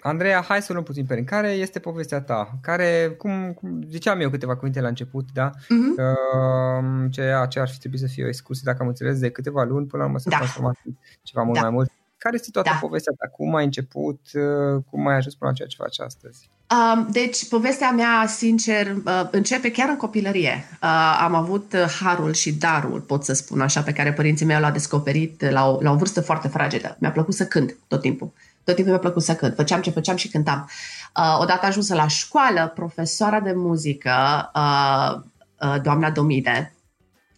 Andreea, 0.00 0.40
hai 0.40 0.62
să 0.62 0.72
luăm 0.72 0.84
puțin 0.84 1.06
pe 1.06 1.24
Care 1.24 1.48
este 1.48 1.78
povestea 1.78 2.20
ta? 2.20 2.58
Care, 2.60 3.14
cum, 3.18 3.52
cum 3.52 3.82
ziceam 3.88 4.20
eu 4.20 4.30
câteva 4.30 4.56
cuvinte 4.56 4.80
la 4.80 4.88
început, 4.88 5.28
da? 5.32 5.50
Uh-huh. 5.50 5.94
Uh, 5.96 7.10
ce, 7.10 7.46
ce 7.48 7.60
ar 7.60 7.68
fi 7.68 7.78
trebuit 7.78 8.00
să 8.00 8.06
fie 8.06 8.24
o 8.24 8.28
excursie, 8.28 8.62
dacă 8.66 8.82
am 8.82 8.88
înțeles, 8.88 9.18
de 9.18 9.30
câteva 9.30 9.62
luni 9.62 9.86
până 9.86 10.02
la 10.02 10.08
urmă 10.08 10.18
s-a 10.18 10.30
da. 10.30 10.36
transformat 10.36 10.76
ceva 11.22 11.42
mult 11.42 11.56
da. 11.56 11.62
mai 11.62 11.70
mult. 11.70 11.90
Care 12.18 12.34
este 12.34 12.50
toată 12.50 12.70
da. 12.72 12.78
povestea 12.80 13.12
ta? 13.18 13.28
Cum 13.28 13.54
ai 13.54 13.64
început? 13.64 14.20
Uh, 14.34 14.82
cum 14.90 15.06
ai 15.06 15.16
ajuns 15.16 15.34
până 15.34 15.50
la 15.50 15.56
ceea 15.56 15.68
ce 15.68 15.76
faci 15.76 16.00
astăzi? 16.00 16.50
Um, 16.70 17.08
deci, 17.10 17.48
povestea 17.48 17.90
mea, 17.90 18.26
sincer, 18.26 18.94
uh, 19.04 19.28
începe 19.30 19.70
chiar 19.70 19.88
în 19.88 19.96
copilărie. 19.96 20.68
Uh, 20.82 21.18
am 21.20 21.34
avut 21.34 21.72
uh, 21.72 21.96
harul 22.00 22.32
și 22.32 22.52
darul, 22.52 23.00
pot 23.00 23.24
să 23.24 23.32
spun 23.32 23.60
așa, 23.60 23.80
pe 23.82 23.92
care 23.92 24.12
părinții 24.12 24.46
mei 24.46 24.60
l-au 24.60 24.72
descoperit 24.72 25.50
la 25.50 25.70
o, 25.70 25.78
la 25.82 25.90
o 25.90 25.96
vârstă 25.96 26.20
foarte 26.20 26.48
fragedă. 26.48 26.96
Mi-a 27.00 27.10
plăcut 27.10 27.34
să 27.34 27.46
cânt 27.46 27.76
tot 27.88 28.00
timpul. 28.00 28.32
Tot 28.64 28.74
timpul 28.74 28.92
mi-a 28.92 29.02
plăcut 29.02 29.22
să 29.22 29.34
cânt. 29.34 29.54
Făceam 29.54 29.80
ce 29.80 29.90
făceam 29.90 30.16
și 30.16 30.28
cântam. 30.28 30.70
Uh, 31.16 31.36
odată 31.40 31.66
ajunsă 31.66 31.94
la 31.94 32.06
școală, 32.06 32.72
profesoara 32.74 33.40
de 33.40 33.52
muzică, 33.52 34.50
uh, 34.54 35.20
uh, 35.60 35.80
doamna 35.82 36.10
Domide, 36.10 36.74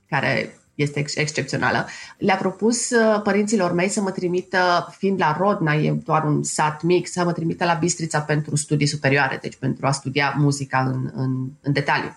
care 0.08 0.55
este 0.76 0.98
ex- 0.98 1.16
excepțională, 1.16 1.86
le-a 2.18 2.36
propus 2.36 2.90
uh, 2.90 3.20
părinților 3.22 3.72
mei 3.72 3.88
să 3.88 4.00
mă 4.00 4.10
trimită, 4.10 4.94
fiind 4.98 5.20
la 5.20 5.36
Rodna, 5.38 5.74
e 5.74 5.90
doar 5.90 6.24
un 6.24 6.42
sat 6.42 6.82
mic, 6.82 7.08
să 7.08 7.24
mă 7.24 7.32
trimită 7.32 7.64
la 7.64 7.74
Bistrița 7.74 8.20
pentru 8.20 8.56
studii 8.56 8.86
superioare, 8.86 9.38
deci 9.42 9.56
pentru 9.56 9.86
a 9.86 9.90
studia 9.90 10.34
muzica 10.36 10.78
în, 10.78 11.10
în, 11.14 11.48
în 11.60 11.72
detaliu. 11.72 12.16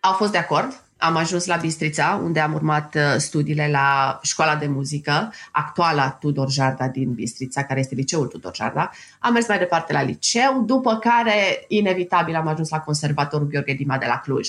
Au 0.00 0.12
fost 0.12 0.32
de 0.32 0.38
acord, 0.38 0.82
am 0.96 1.16
ajuns 1.16 1.46
la 1.46 1.56
Bistrița, 1.56 2.20
unde 2.22 2.40
am 2.40 2.54
urmat 2.54 2.94
uh, 2.94 3.02
studiile 3.16 3.68
la 3.70 4.18
școala 4.22 4.56
de 4.56 4.66
muzică, 4.66 5.32
actuala 5.52 6.10
Tudor 6.10 6.50
Jarda 6.50 6.88
din 6.88 7.12
Bistrița, 7.12 7.64
care 7.64 7.80
este 7.80 7.94
liceul 7.94 8.26
Tudor 8.26 8.54
Jarda. 8.54 8.90
Am 9.18 9.32
mers 9.32 9.48
mai 9.48 9.58
departe 9.58 9.92
la 9.92 10.02
liceu, 10.02 10.62
după 10.66 10.96
care, 10.96 11.64
inevitabil, 11.68 12.34
am 12.34 12.46
ajuns 12.46 12.68
la 12.68 12.80
Conservatorul 12.80 13.46
Gheorghe 13.46 13.72
Dima 13.72 13.98
de 13.98 14.06
la 14.06 14.18
Cluj 14.18 14.48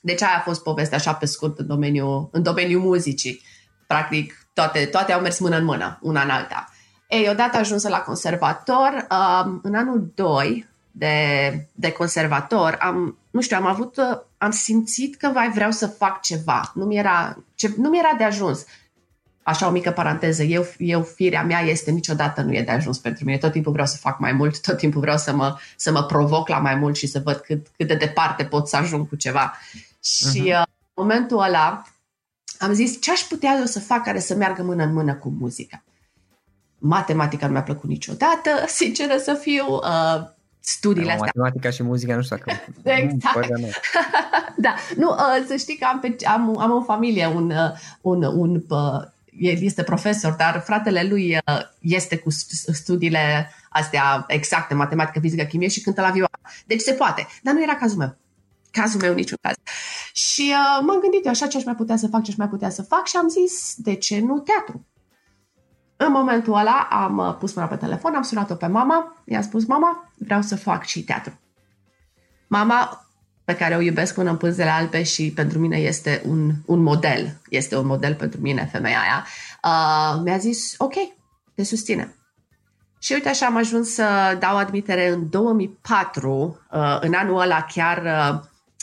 deci 0.00 0.22
aia 0.22 0.36
a 0.36 0.40
fost 0.40 0.62
povestea 0.62 0.96
așa 0.96 1.14
pe 1.14 1.26
scurt 1.26 1.58
în 1.58 1.66
domeniul, 1.66 2.28
în 2.32 2.42
domeniul 2.42 2.80
muzicii. 2.80 3.42
Practic, 3.86 4.48
toate, 4.52 4.84
toate 4.84 5.12
au 5.12 5.20
mers 5.20 5.38
mână 5.38 5.56
în 5.56 5.64
mână, 5.64 5.98
una 6.02 6.22
în 6.22 6.30
alta. 6.30 6.68
Ei, 7.08 7.28
odată 7.30 7.56
ajunsă 7.56 7.88
la 7.88 8.00
conservator, 8.00 9.06
um, 9.10 9.60
în 9.62 9.74
anul 9.74 10.12
2 10.14 10.68
de, 10.90 11.66
de 11.72 11.92
conservator, 11.92 12.76
am, 12.80 13.18
nu 13.30 13.40
știu, 13.40 13.56
am 13.56 13.66
avut, 13.66 13.96
am 14.38 14.50
simțit 14.50 15.16
că 15.16 15.26
mai 15.26 15.50
vreau 15.50 15.70
să 15.70 15.86
fac 15.86 16.20
ceva. 16.20 16.72
Nu 16.74 16.84
mi 16.84 16.96
era, 16.96 17.44
ce, 17.54 17.74
nu 17.76 17.88
mi 17.88 17.98
era 17.98 18.14
de 18.18 18.24
ajuns. 18.24 18.64
Așa 19.42 19.66
o 19.66 19.70
mică 19.70 19.90
paranteză, 19.90 20.42
eu, 20.42 20.66
eu 20.78 21.02
firea 21.02 21.42
mea 21.42 21.60
este 21.60 21.90
niciodată 21.90 22.42
nu 22.42 22.54
e 22.54 22.62
de 22.62 22.70
ajuns 22.70 22.98
pentru 22.98 23.24
mine. 23.24 23.38
Tot 23.38 23.52
timpul 23.52 23.72
vreau 23.72 23.86
să 23.86 23.96
fac 23.96 24.18
mai 24.18 24.32
mult, 24.32 24.60
tot 24.60 24.76
timpul 24.76 25.00
vreau 25.00 25.16
să 25.16 25.32
mă, 25.32 25.58
să 25.76 25.92
mă 25.92 26.02
provoc 26.02 26.48
la 26.48 26.58
mai 26.58 26.74
mult 26.74 26.96
și 26.96 27.06
să 27.06 27.20
văd 27.24 27.36
cât, 27.36 27.66
cât 27.76 27.86
de 27.86 27.94
departe 27.94 28.44
pot 28.44 28.68
să 28.68 28.76
ajung 28.76 29.08
cu 29.08 29.16
ceva. 29.16 29.58
Și 30.00 30.52
uh-huh. 30.52 30.62
în 30.94 31.04
momentul 31.04 31.42
ăla 31.42 31.82
am 32.58 32.72
zis 32.72 33.00
ce 33.00 33.10
aș 33.10 33.20
putea 33.20 33.56
eu 33.58 33.64
să 33.64 33.80
fac 33.80 34.04
care 34.04 34.20
să 34.20 34.34
meargă 34.34 34.62
mână 34.62 34.82
în 34.82 34.92
mână 34.92 35.14
cu 35.14 35.28
muzica. 35.38 35.82
Matematica 36.78 37.46
nu 37.46 37.52
mi-a 37.52 37.62
plăcut 37.62 37.88
niciodată, 37.88 38.50
sinceră 38.80 39.16
să 39.16 39.34
fiu. 39.34 39.66
Uh, 39.74 40.28
studiile 40.60 41.12
astea. 41.12 41.32
Matematica 41.34 41.70
și 41.70 41.82
muzica, 41.82 42.14
nu 42.14 42.22
știu 42.22 42.36
dacă... 42.36 42.60
exact. 43.02 43.48
da, 44.64 44.74
nu, 44.96 45.08
uh, 45.08 45.44
să 45.46 45.56
știi 45.56 45.76
că 45.76 45.86
am, 45.92 46.00
pe, 46.00 46.16
am, 46.26 46.58
am 46.58 46.70
o 46.70 46.82
familie, 46.82 47.26
un, 47.26 47.50
uh, 47.50 47.70
un, 48.00 48.22
un 48.22 48.62
uh, 48.68 49.02
el 49.38 49.62
este 49.62 49.82
profesor, 49.82 50.32
dar 50.32 50.62
fratele 50.64 51.02
lui 51.02 51.34
uh, 51.34 51.60
este 51.80 52.16
cu 52.16 52.30
studiile 52.72 53.50
astea 53.68 54.24
exacte, 54.28 54.74
matematică, 54.74 55.20
fizică, 55.20 55.44
chimie 55.44 55.68
și 55.68 55.80
cântă 55.80 56.00
la 56.00 56.10
vioară. 56.10 56.40
Deci 56.66 56.80
se 56.80 56.92
poate, 56.92 57.26
dar 57.42 57.54
nu 57.54 57.62
era 57.62 57.74
cazul 57.74 57.98
meu 57.98 58.16
cazul 58.70 59.00
meu 59.00 59.14
niciun 59.14 59.38
caz. 59.40 59.54
Și 60.12 60.52
uh, 60.54 60.84
m-am 60.86 61.00
gândit 61.00 61.24
eu 61.24 61.30
așa 61.30 61.46
ce 61.46 61.56
aș 61.56 61.64
mai 61.64 61.74
putea 61.74 61.96
să 61.96 62.08
fac, 62.08 62.22
ce 62.22 62.30
aș 62.30 62.36
mai 62.36 62.48
putea 62.48 62.70
să 62.70 62.82
fac 62.82 63.06
și 63.06 63.16
am 63.16 63.28
zis, 63.28 63.74
de 63.76 63.94
ce 63.94 64.20
nu 64.20 64.38
teatru? 64.38 64.86
În 65.96 66.12
momentul 66.12 66.54
ăla 66.54 66.88
am 66.90 67.18
uh, 67.18 67.36
pus 67.38 67.54
mâna 67.54 67.68
pe 67.68 67.76
telefon, 67.76 68.14
am 68.14 68.22
sunat-o 68.22 68.54
pe 68.54 68.66
mama, 68.66 69.22
i-am 69.24 69.42
spus, 69.42 69.66
mama, 69.66 70.12
vreau 70.18 70.42
să 70.42 70.56
fac 70.56 70.84
și 70.84 71.04
teatru. 71.04 71.40
Mama, 72.46 73.06
pe 73.44 73.56
care 73.56 73.76
o 73.76 73.80
iubesc 73.80 74.14
până 74.14 74.30
în 74.30 74.36
pânzele 74.36 74.70
albe 74.70 75.02
și 75.02 75.32
pentru 75.34 75.58
mine 75.58 75.76
este 75.76 76.22
un, 76.26 76.50
un 76.66 76.82
model, 76.82 77.40
este 77.48 77.76
un 77.76 77.86
model 77.86 78.14
pentru 78.14 78.40
mine 78.40 78.68
femeia 78.72 78.98
aia, 79.00 79.26
uh, 79.64 80.20
mi-a 80.24 80.38
zis, 80.38 80.74
ok, 80.78 80.94
te 81.54 81.62
susține. 81.62 82.14
Și 82.98 83.12
uite 83.12 83.28
așa 83.28 83.46
am 83.46 83.56
ajuns 83.56 83.94
să 83.94 84.36
dau 84.38 84.56
admitere 84.56 85.08
în 85.08 85.30
2004. 85.30 86.60
Uh, 86.70 86.98
în 87.00 87.14
anul 87.14 87.40
ăla 87.40 87.66
chiar, 87.74 88.02
uh, 88.02 88.40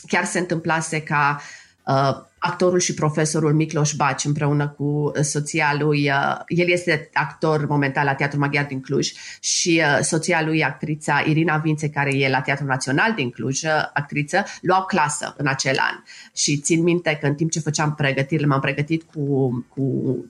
chiar 0.08 0.26
se 0.26 0.40
întâmplase 0.40 1.02
ca 1.02 1.42
uh, 1.84 2.26
actorul 2.40 2.80
și 2.80 2.94
profesorul 2.94 3.54
Miklos 3.54 3.92
Baci 3.92 4.26
împreună 4.26 4.68
cu 4.68 5.12
soția 5.22 5.76
lui, 5.80 6.12
el 6.48 6.70
este 6.70 7.10
actor 7.14 7.68
momentan 7.68 8.06
la 8.06 8.14
Teatrul 8.14 8.40
Maghiar 8.40 8.66
din 8.66 8.82
Cluj 8.82 9.12
și 9.40 9.82
soția 10.02 10.44
lui, 10.44 10.64
actrița 10.64 11.24
Irina 11.26 11.58
Vințe, 11.58 11.90
care 11.90 12.16
e 12.16 12.30
la 12.30 12.42
Teatrul 12.42 12.68
Național 12.68 13.14
din 13.14 13.30
Cluj, 13.30 13.60
actriță, 13.94 14.44
luau 14.62 14.86
clasă 14.86 15.34
în 15.38 15.48
acel 15.48 15.76
an. 15.80 16.04
Și 16.36 16.58
țin 16.58 16.84
minte 16.84 17.18
că 17.22 17.28
în 17.28 17.36
timp 17.36 17.52
ce 17.52 17.60
făceam 17.60 17.96
pregătirile, 17.96 18.48
m-am 18.48 18.60
pregătit 18.60 19.04
cu, 19.14 19.50
cu 19.70 19.82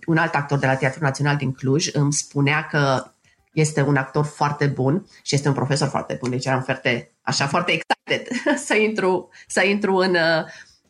un 0.05 0.17
alt 0.17 0.33
actor 0.33 0.57
de 0.57 0.65
la 0.65 0.75
Teatrul 0.75 1.03
Național 1.03 1.35
din 1.35 1.51
Cluj, 1.51 1.89
îmi 1.93 2.13
spunea 2.13 2.67
că 2.71 3.11
este 3.59 3.81
un 3.81 3.95
actor 3.95 4.25
foarte 4.25 4.65
bun 4.65 5.05
și 5.21 5.35
este 5.35 5.47
un 5.47 5.53
profesor 5.53 5.87
foarte 5.87 6.17
bun, 6.19 6.29
deci 6.29 6.45
eram 6.45 6.61
foarte, 6.61 7.11
așa, 7.21 7.47
foarte 7.47 7.71
excited 7.71 8.27
să 8.67 8.75
intru, 8.75 9.29
să 9.47 9.63
intru 9.63 9.95
în, 9.95 10.15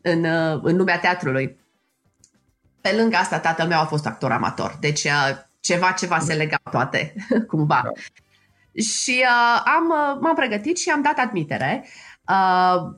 în, 0.01 0.23
în 0.61 0.77
lumea 0.77 0.99
teatrului. 0.99 1.59
Pe 2.81 2.93
lângă 2.95 3.15
asta, 3.15 3.39
tatăl 3.39 3.67
meu 3.67 3.79
a 3.79 3.85
fost 3.85 4.05
actor 4.05 4.31
amator, 4.31 4.77
deci 4.79 5.03
uh, 5.03 5.37
ceva, 5.59 5.91
ceva 5.91 6.19
se 6.19 6.33
lega 6.33 6.57
toate, 6.71 7.13
cumva. 7.51 7.81
Da. 7.83 7.91
Și 8.81 9.23
uh, 9.23 9.61
am, 9.65 9.89
uh, 9.89 10.17
m-am 10.21 10.35
pregătit 10.35 10.77
și 10.77 10.89
am 10.89 11.01
dat 11.01 11.17
admitere. 11.17 11.85
Uh, 12.29 12.95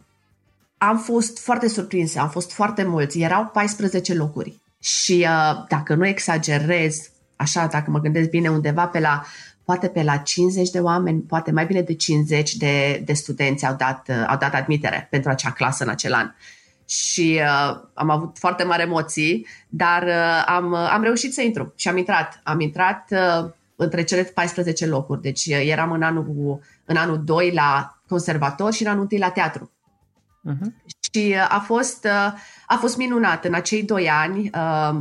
am 0.78 0.98
fost 0.98 1.40
foarte 1.40 1.68
surprinsă, 1.68 2.20
am 2.20 2.30
fost 2.30 2.52
foarte 2.52 2.84
mulți, 2.84 3.20
erau 3.20 3.46
14 3.46 4.14
locuri. 4.14 4.62
Și 4.80 5.28
uh, 5.30 5.66
dacă 5.68 5.96
nu 5.96 6.08
exagerez, 6.08 7.12
așa, 7.36 7.66
dacă 7.66 7.92
mă 7.92 8.00
gândesc 8.00 8.30
bine, 8.30 8.50
undeva 8.50 8.88
pe 8.88 9.00
la 9.00 9.24
poate 9.70 9.88
pe 9.88 10.04
la 10.04 10.18
50 10.18 10.70
de 10.70 10.80
oameni, 10.80 11.22
poate 11.22 11.52
mai 11.52 11.66
bine 11.66 11.82
de 11.82 11.96
50 11.96 12.56
de, 12.56 13.02
de 13.06 13.14
studenți 13.14 13.66
au 13.66 13.76
dat, 13.76 14.10
au 14.28 14.38
dat 14.38 14.54
admitere 14.54 15.08
pentru 15.10 15.30
acea 15.30 15.52
clasă 15.52 15.84
în 15.84 15.90
acel 15.90 16.14
an. 16.14 16.32
Și 16.86 17.42
uh, 17.42 17.82
am 17.94 18.10
avut 18.10 18.38
foarte 18.38 18.64
mari 18.64 18.82
emoții, 18.82 19.48
dar 19.68 20.04
uh, 20.04 20.44
am, 20.46 20.72
uh, 20.72 20.90
am 20.92 21.04
reușit 21.04 21.34
să 21.34 21.42
intru 21.42 21.74
și 21.76 21.88
am 21.88 21.98
intrat. 21.98 22.40
Am 22.44 22.60
intrat 22.60 23.12
uh, 23.12 23.50
între 23.76 24.04
cele 24.04 24.24
14 24.24 24.86
locuri, 24.86 25.22
deci 25.22 25.46
uh, 25.46 25.62
eram 25.66 25.92
în 25.92 26.02
anul, 26.02 26.60
în 26.86 26.96
anul 26.96 27.24
2 27.24 27.52
la 27.52 28.00
conservator 28.08 28.74
și 28.74 28.84
în 28.84 28.90
anul 28.90 29.08
1 29.12 29.22
la 29.22 29.30
teatru. 29.30 29.72
Uh-huh. 30.50 30.90
Și 31.12 31.36
uh, 31.36 31.48
a 31.50 31.60
fost, 31.60 32.06
uh, 32.06 32.34
a 32.68 32.76
fost 32.80 32.98
minunat. 32.98 33.46
În 33.46 33.54
acei 33.54 33.84
doi 33.84 34.10
ani 34.10 34.50
uh, 34.54 35.00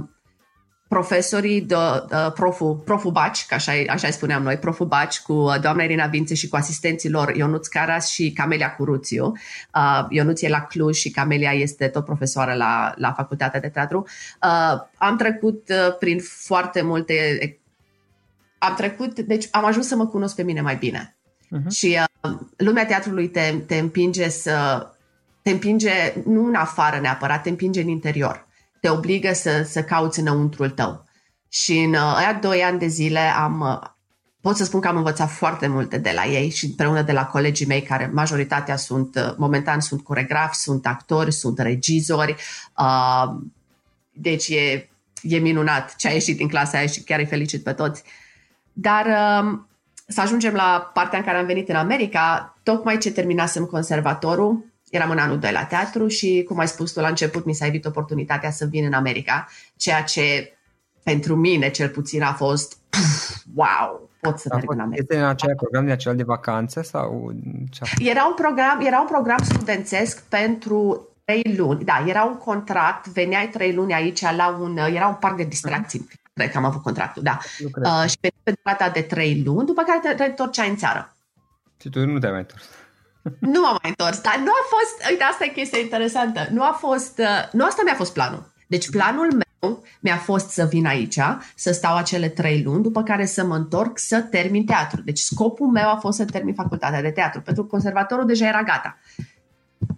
profesorii, 0.88 1.61
de, 1.61 1.75
uh, 1.75 2.33
proful, 2.35 2.75
proful 2.75 3.11
Baci, 3.11 3.47
ca 3.47 3.54
așa, 3.54 3.73
așa 3.88 4.11
spuneam 4.11 4.42
noi, 4.42 4.57
proful 4.57 4.87
Baci 4.87 5.21
cu 5.21 5.33
uh, 5.33 5.61
doamna 5.61 5.83
Irina 5.83 6.07
Vințe 6.07 6.35
și 6.35 6.49
cu 6.49 6.57
asistenții 6.57 7.11
lor 7.11 7.37
Ionuț 7.37 7.66
Caras 7.66 8.09
și 8.09 8.33
Camelia 8.33 8.75
Curuțiu. 8.75 9.33
Uh, 9.75 10.07
Ionuț 10.09 10.42
e 10.42 10.49
la 10.49 10.61
Cluj 10.61 10.97
și 10.97 11.11
Camelia 11.11 11.52
este 11.52 11.88
tot 11.88 12.04
profesoară 12.04 12.54
la, 12.54 12.92
la 12.97 13.12
Facultatea 13.12 13.61
de 13.61 13.68
Teatru. 13.68 14.07
Uh, 14.42 14.80
am 14.97 15.16
trecut 15.16 15.68
uh, 15.68 15.97
prin 15.99 16.21
foarte 16.21 16.83
multe... 16.83 17.14
Am 18.59 18.75
trecut, 18.75 19.18
deci 19.21 19.49
am 19.50 19.64
ajuns 19.64 19.87
să 19.87 19.97
mă 19.97 20.07
cunosc 20.07 20.35
pe 20.35 20.42
mine 20.42 20.61
mai 20.61 20.76
bine. 20.76 21.16
Uh-huh. 21.47 21.71
Și 21.71 21.99
uh, 22.23 22.30
lumea 22.57 22.87
teatrului 22.87 23.28
te, 23.28 23.54
te 23.66 23.76
împinge 23.76 24.28
să... 24.28 24.87
Te 25.42 25.50
împinge 25.50 26.14
nu 26.25 26.47
în 26.47 26.54
afară 26.54 27.00
neapărat, 27.00 27.42
te 27.42 27.49
împinge 27.49 27.80
în 27.80 27.88
interior 27.88 28.48
te 28.80 28.88
obligă 28.88 29.32
să, 29.32 29.62
să 29.68 29.82
cauți 29.82 30.20
înăuntrul 30.20 30.70
tău. 30.70 31.04
Și 31.49 31.78
în 31.78 31.92
uh, 31.92 32.14
aia 32.16 32.32
doi 32.32 32.62
ani 32.62 32.78
de 32.78 32.87
zile 32.87 33.18
am, 33.18 33.61
uh, 33.61 33.88
pot 34.40 34.56
să 34.56 34.64
spun 34.64 34.80
că 34.80 34.88
am 34.88 34.97
învățat 34.97 35.30
foarte 35.30 35.66
multe 35.66 35.99
de 35.99 36.12
la 36.14 36.25
ei 36.25 36.50
și 36.50 36.64
împreună 36.64 37.02
de 37.02 37.12
la 37.12 37.26
colegii 37.26 37.66
mei 37.66 37.82
care 37.82 38.11
majoritatea 38.12 38.76
sunt, 38.76 39.16
uh, 39.16 39.35
momentan 39.37 39.80
sunt 39.80 40.02
coregrafi, 40.02 40.56
sunt 40.56 40.87
actori, 40.87 41.32
sunt 41.32 41.58
regizori. 41.58 42.37
Uh, 42.78 43.35
deci 44.12 44.49
e, 44.49 44.88
e 45.23 45.38
minunat 45.38 45.97
ce 45.97 46.08
a 46.08 46.12
ieșit 46.12 46.37
din 46.37 46.49
clasa 46.49 46.78
aia 46.78 46.87
și 46.87 47.02
chiar 47.02 47.18
îi 47.18 47.26
felicit 47.26 47.62
pe 47.62 47.73
toți. 47.73 48.02
Dar 48.73 49.06
uh, 49.06 49.58
să 50.06 50.20
ajungem 50.20 50.54
la 50.54 50.90
partea 50.94 51.18
în 51.18 51.25
care 51.25 51.38
am 51.38 51.47
venit 51.47 51.68
în 51.68 51.75
America, 51.75 52.56
tocmai 52.62 52.99
ce 52.99 53.12
terminasem 53.12 53.64
conservatorul, 53.64 54.64
eram 54.90 55.11
în 55.11 55.18
anul 55.18 55.38
2 55.38 55.52
la 55.52 55.64
teatru 55.64 56.09
și, 56.09 56.45
cum 56.49 56.59
ai 56.59 56.68
spus 56.68 56.92
tu 56.92 57.00
la 57.00 57.09
început, 57.09 57.44
mi 57.44 57.53
s-a 57.53 57.66
evit 57.66 57.85
oportunitatea 57.85 58.51
să 58.51 58.66
vin 58.66 58.85
în 58.85 58.92
America, 58.92 59.48
ceea 59.77 60.03
ce 60.03 60.53
pentru 61.03 61.37
mine 61.37 61.70
cel 61.70 61.88
puțin 61.88 62.22
a 62.22 62.33
fost 62.33 62.77
puf, 62.88 63.37
wow, 63.55 64.11
pot 64.20 64.38
să 64.38 64.48
merg 64.53 64.70
în 64.70 64.81
America. 64.81 65.03
Este 65.03 65.18
în 65.18 65.29
acel 65.29 65.55
program 65.57 65.87
de 65.87 65.92
acel 65.92 66.16
de 66.16 66.22
vacanță 66.22 66.83
sau 66.83 67.35
ce? 67.70 67.83
Era 67.98 68.24
un 68.24 68.35
program, 68.35 68.81
era 68.81 69.01
un 69.01 69.07
program 69.07 69.42
studențesc 69.42 70.22
pentru 70.22 71.09
trei 71.24 71.55
luni. 71.57 71.85
Da, 71.85 72.05
era 72.07 72.24
un 72.24 72.37
contract, 72.37 73.07
veneai 73.07 73.48
trei 73.48 73.74
luni 73.74 73.94
aici 73.94 74.20
la 74.20 74.57
un, 74.61 74.77
era 74.77 75.07
un 75.07 75.14
parc 75.14 75.37
de 75.37 75.44
distracții. 75.44 76.09
Uh-huh. 76.09 76.33
Cred 76.35 76.51
că 76.51 76.59
am 76.59 76.64
avut 76.64 76.83
contractul, 76.83 77.22
da. 77.22 77.38
Uh, 77.61 78.09
și 78.09 78.18
pe 78.20 78.53
durata 78.62 78.90
de 78.90 79.01
trei 79.01 79.42
luni, 79.44 79.66
după 79.66 79.83
care 79.83 80.01
te, 80.03 80.14
te 80.14 80.24
întorceai 80.24 80.68
în 80.68 80.77
țară. 80.77 81.16
Și 81.81 81.88
tu 81.88 82.07
nu 82.07 82.18
te-ai 82.18 82.33
mai 82.33 82.40
întors. 82.40 82.64
Nu 83.41 83.61
m-am 83.61 83.79
mai 83.83 83.91
întors, 83.91 84.21
dar 84.21 84.37
nu 84.37 84.51
a 84.51 84.64
fost, 84.75 85.11
uite, 85.11 85.23
asta 85.23 85.45
e 85.45 85.49
chestia 85.49 85.79
interesantă, 85.79 86.49
nu 86.51 86.62
a 86.62 86.77
fost, 86.79 87.19
uh, 87.19 87.49
nu 87.53 87.64
asta 87.64 87.83
mi-a 87.85 87.95
fost 87.95 88.12
planul. 88.12 88.53
Deci 88.67 88.91
planul 88.91 89.33
meu 89.33 89.83
mi-a 90.01 90.17
fost 90.17 90.51
să 90.51 90.64
vin 90.64 90.87
aici, 90.87 91.19
să 91.55 91.73
stau 91.73 91.97
acele 91.97 92.29
trei 92.29 92.62
luni, 92.62 92.83
după 92.83 93.03
care 93.03 93.27
să 93.27 93.45
mă 93.45 93.55
întorc 93.55 93.99
să 93.99 94.21
termin 94.21 94.64
teatru. 94.64 95.03
Deci 95.03 95.19
scopul 95.19 95.67
meu 95.67 95.88
a 95.88 95.97
fost 95.97 96.17
să 96.17 96.25
termin 96.25 96.55
facultatea 96.55 97.03
de 97.03 97.11
teatru, 97.11 97.41
pentru 97.41 97.62
că 97.62 97.69
conservatorul 97.69 98.27
deja 98.27 98.47
era 98.47 98.62
gata. 98.62 98.99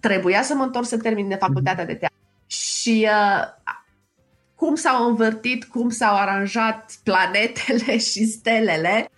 Trebuia 0.00 0.42
să 0.42 0.54
mă 0.54 0.62
întorc 0.62 0.86
să 0.86 0.96
termin 0.96 1.28
de 1.28 1.34
facultatea 1.34 1.84
de 1.84 1.94
teatru. 1.94 2.18
Și 2.46 3.08
uh, 3.08 3.44
cum 4.54 4.74
s-au 4.74 5.08
învârtit, 5.08 5.64
cum 5.64 5.90
s-au 5.90 6.16
aranjat 6.16 6.92
planetele 7.02 7.98
și 8.10 8.24
stelele, 8.24 9.10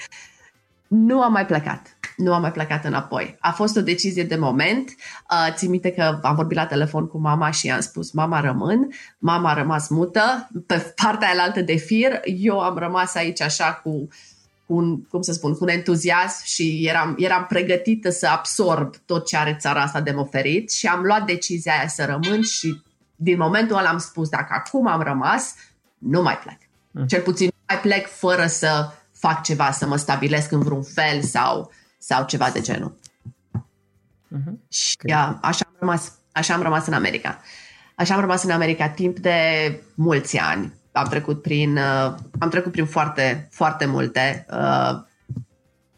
nu 0.88 1.22
am 1.22 1.32
mai 1.32 1.46
plecat 1.46 1.91
nu 2.22 2.34
am 2.34 2.40
mai 2.40 2.52
plecat 2.52 2.84
înapoi. 2.84 3.36
A 3.40 3.50
fost 3.50 3.76
o 3.76 3.80
decizie 3.80 4.24
de 4.24 4.36
moment. 4.36 4.94
Uh, 5.30 5.54
țin 5.54 5.70
minte 5.70 5.90
că 5.90 6.18
am 6.22 6.34
vorbit 6.34 6.56
la 6.56 6.66
telefon 6.66 7.06
cu 7.06 7.18
mama 7.18 7.50
și 7.50 7.66
i-am 7.66 7.80
spus 7.80 8.10
mama 8.10 8.40
rămân, 8.40 8.88
mama 9.18 9.50
a 9.50 9.54
rămas 9.54 9.88
mută 9.88 10.50
pe 10.66 10.94
partea 11.02 11.28
aia 11.28 11.62
de 11.64 11.76
fir, 11.76 12.20
eu 12.24 12.60
am 12.60 12.76
rămas 12.76 13.14
aici 13.14 13.40
așa 13.40 13.72
cu 13.72 14.08
cu 14.66 14.74
un, 14.78 15.02
cum 15.02 15.22
să 15.22 15.32
spun, 15.32 15.52
cu 15.52 15.64
un 15.64 15.68
entuziasm 15.68 16.44
și 16.44 16.86
eram, 16.88 17.14
eram 17.18 17.46
pregătită 17.48 18.10
să 18.10 18.26
absorb 18.26 18.94
tot 19.06 19.26
ce 19.26 19.36
are 19.36 19.56
țara 19.60 19.82
asta 19.82 20.00
de 20.00 20.10
oferit 20.16 20.72
și 20.72 20.86
am 20.86 21.02
luat 21.02 21.24
decizia 21.24 21.72
aia 21.72 21.88
să 21.88 22.04
rămân 22.04 22.42
și 22.42 22.82
din 23.16 23.36
momentul 23.38 23.76
ăla 23.76 23.88
am 23.88 23.98
spus, 23.98 24.28
dacă 24.28 24.46
acum 24.48 24.86
am 24.86 25.00
rămas, 25.00 25.54
nu 25.98 26.22
mai 26.22 26.38
plec. 26.38 26.58
Mm. 26.90 27.06
Cel 27.06 27.20
puțin 27.20 27.46
nu 27.46 27.62
mai 27.68 27.80
plec 27.80 28.08
fără 28.08 28.46
să 28.46 28.92
fac 29.12 29.42
ceva, 29.42 29.70
să 29.70 29.86
mă 29.86 29.96
stabilesc 29.96 30.52
în 30.52 30.60
vreun 30.60 30.82
fel 30.82 31.22
sau 31.22 31.70
sau 32.02 32.24
ceva 32.24 32.50
de 32.50 32.60
genul. 32.60 32.96
Uh-huh. 34.32 34.68
Și 34.68 34.96
okay. 35.02 35.38
așa, 35.40 35.64
am 35.66 35.76
rămas, 35.78 36.12
așa 36.32 36.54
am 36.54 36.62
rămas 36.62 36.86
în 36.86 36.92
America. 36.92 37.40
Așa 37.94 38.14
am 38.14 38.20
rămas 38.20 38.42
în 38.42 38.50
America 38.50 38.88
timp 38.88 39.18
de 39.18 39.36
mulți 39.94 40.38
ani. 40.38 40.72
Am 40.92 41.08
trecut 41.08 41.42
prin, 41.42 41.76
uh, 41.76 42.14
am 42.38 42.48
trecut 42.48 42.72
prin 42.72 42.86
foarte, 42.86 43.48
foarte 43.50 43.86
multe. 43.86 44.46
Uh, 44.50 45.00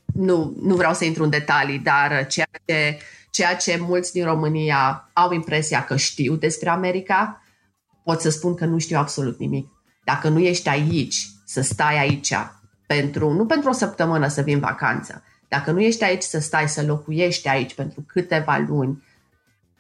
nu, 0.04 0.56
nu 0.62 0.74
vreau 0.74 0.94
să 0.94 1.04
intru 1.04 1.22
în 1.22 1.30
detalii, 1.30 1.78
dar 1.78 2.26
ceea 2.26 2.48
ce, 2.64 2.98
ceea 3.30 3.56
ce 3.56 3.78
mulți 3.80 4.12
din 4.12 4.24
România 4.24 5.10
au 5.12 5.32
impresia 5.32 5.84
că 5.84 5.96
știu 5.96 6.34
despre 6.34 6.68
America, 6.68 7.42
pot 8.04 8.20
să 8.20 8.30
spun 8.30 8.54
că 8.54 8.64
nu 8.64 8.78
știu 8.78 8.98
absolut 8.98 9.38
nimic. 9.38 9.68
Dacă 10.04 10.28
nu 10.28 10.38
ești 10.38 10.68
aici, 10.68 11.28
să 11.44 11.60
stai 11.60 11.98
aici, 11.98 12.34
pentru, 12.86 13.32
nu 13.32 13.46
pentru 13.46 13.68
o 13.68 13.72
săptămână 13.72 14.28
să 14.28 14.42
vin 14.42 14.58
vacanță, 14.58 15.22
dacă 15.48 15.70
nu 15.70 15.80
ești 15.80 16.04
aici 16.04 16.22
să 16.22 16.38
stai, 16.38 16.68
să 16.68 16.83
locuiești 16.83 17.48
aici 17.48 17.74
pentru 17.74 18.04
câteva 18.07 18.64
luni, 18.68 19.02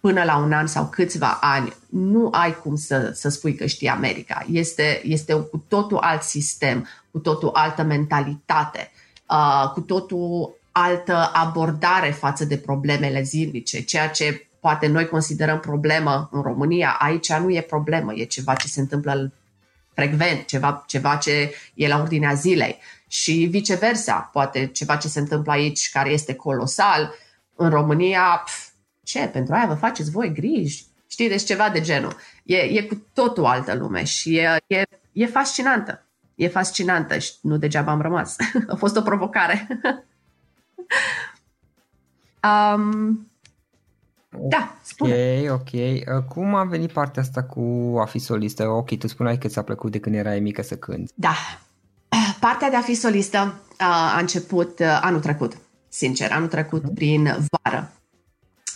până 0.00 0.24
la 0.24 0.36
un 0.36 0.52
an 0.52 0.66
sau 0.66 0.88
câțiva 0.88 1.38
ani, 1.40 1.72
nu 1.90 2.28
ai 2.32 2.56
cum 2.62 2.76
să, 2.76 3.10
să 3.14 3.28
spui 3.28 3.54
că 3.54 3.66
știi 3.66 3.88
America. 3.88 4.46
Este, 4.50 5.00
este 5.04 5.34
un 5.34 5.42
cu 5.42 5.64
totul 5.68 5.96
alt 5.96 6.22
sistem, 6.22 6.88
cu 7.10 7.18
totul 7.18 7.50
altă 7.52 7.82
mentalitate, 7.82 8.90
uh, 9.30 9.70
cu 9.72 9.80
totul 9.80 10.58
altă 10.72 11.30
abordare 11.32 12.10
față 12.10 12.44
de 12.44 12.56
problemele 12.56 13.22
zilnice, 13.22 13.80
ceea 13.80 14.08
ce 14.08 14.46
poate 14.60 14.86
noi 14.86 15.06
considerăm 15.06 15.60
problemă 15.60 16.28
în 16.32 16.42
România, 16.42 16.96
aici 16.98 17.32
nu 17.32 17.50
e 17.50 17.60
problemă, 17.60 18.14
e 18.14 18.24
ceva 18.24 18.54
ce 18.54 18.68
se 18.68 18.80
întâmplă 18.80 19.32
frecvent, 19.94 20.46
ceva, 20.46 20.84
ceva 20.86 21.16
ce 21.16 21.54
e 21.74 21.88
la 21.88 22.00
ordinea 22.00 22.34
zilei 22.34 22.78
și 23.14 23.46
viceversa. 23.50 24.28
Poate 24.32 24.66
ceva 24.66 24.96
ce 24.96 25.08
se 25.08 25.18
întâmplă 25.18 25.52
aici 25.52 25.90
care 25.90 26.10
este 26.10 26.34
colosal, 26.34 27.14
în 27.56 27.70
România, 27.70 28.42
pf, 28.44 28.68
ce, 29.02 29.26
pentru 29.26 29.54
aia 29.54 29.66
vă 29.66 29.74
faceți 29.74 30.10
voi 30.10 30.32
griji? 30.32 30.84
Știți, 31.06 31.30
deci 31.30 31.44
ceva 31.44 31.70
de 31.70 31.80
genul. 31.80 32.16
E, 32.44 32.56
e 32.56 32.82
cu 32.82 33.06
totul 33.12 33.44
altă 33.44 33.74
lume 33.74 34.04
și 34.04 34.36
e, 34.36 34.56
e, 34.66 34.82
e 35.12 35.26
fascinantă. 35.26 36.06
e 36.34 36.48
fascinantă 36.48 37.18
și 37.18 37.32
nu 37.40 37.56
degeaba 37.56 37.90
am 37.90 38.00
rămas. 38.00 38.36
A 38.72 38.74
fost 38.74 38.96
o 38.96 39.02
provocare. 39.02 39.68
um, 42.74 43.28
da, 44.28 44.74
spune. 44.82 45.42
Ok, 45.50 45.50
ok. 45.50 45.72
Uh, 45.72 46.24
cum 46.28 46.54
a 46.54 46.64
venit 46.64 46.92
partea 46.92 47.22
asta 47.22 47.42
cu 47.42 47.94
a 48.00 48.04
fi 48.04 48.18
solistă? 48.18 48.68
Ok, 48.68 48.98
tu 48.98 49.06
spuneai 49.06 49.38
că 49.38 49.48
ți-a 49.48 49.62
plăcut 49.62 49.90
de 49.90 50.00
când 50.00 50.14
erai 50.14 50.40
mică 50.40 50.62
să 50.62 50.76
cânti. 50.76 51.12
Da. 51.14 51.34
Partea 52.40 52.70
de 52.70 52.76
a 52.76 52.80
fi 52.80 52.94
solistă 52.94 53.60
uh, 53.70 53.86
a 54.14 54.18
început 54.18 54.78
uh, 54.78 54.98
anul 55.00 55.20
trecut, 55.20 55.56
sincer, 55.88 56.32
anul 56.32 56.48
trecut 56.48 56.82
uh-huh. 56.82 56.94
prin 56.94 57.36
vară. 57.50 57.92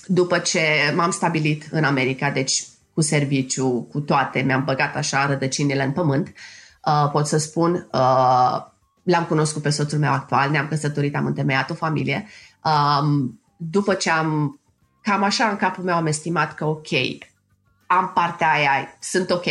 După 0.06 0.38
ce 0.38 0.60
m-am 0.94 1.10
stabilit 1.10 1.68
în 1.70 1.84
America, 1.84 2.30
deci 2.30 2.64
cu 2.94 3.00
serviciu, 3.00 3.82
cu 3.90 4.00
toate, 4.00 4.40
mi-am 4.40 4.64
băgat 4.64 4.96
așa 4.96 5.26
rădăcinile 5.26 5.84
în 5.84 5.92
pământ, 5.92 6.32
uh, 6.84 7.10
pot 7.12 7.26
să 7.26 7.38
spun, 7.38 7.88
uh, 7.92 8.56
l-am 9.02 9.24
cunoscut 9.28 9.62
pe 9.62 9.70
soțul 9.70 9.98
meu 9.98 10.12
actual, 10.12 10.50
ne-am 10.50 10.68
căsătorit, 10.68 11.16
am 11.16 11.26
întemeiat 11.26 11.70
o 11.70 11.74
familie. 11.74 12.26
Um, 12.64 13.40
după 13.56 13.94
ce 13.94 14.10
am, 14.10 14.60
cam 15.02 15.22
așa 15.22 15.48
în 15.48 15.56
capul 15.56 15.84
meu 15.84 15.94
am 15.94 16.06
estimat 16.06 16.54
că 16.54 16.64
ok, 16.64 16.88
am 17.86 18.10
partea 18.14 18.52
aia, 18.52 18.96
sunt 19.00 19.30
ok, 19.30 19.46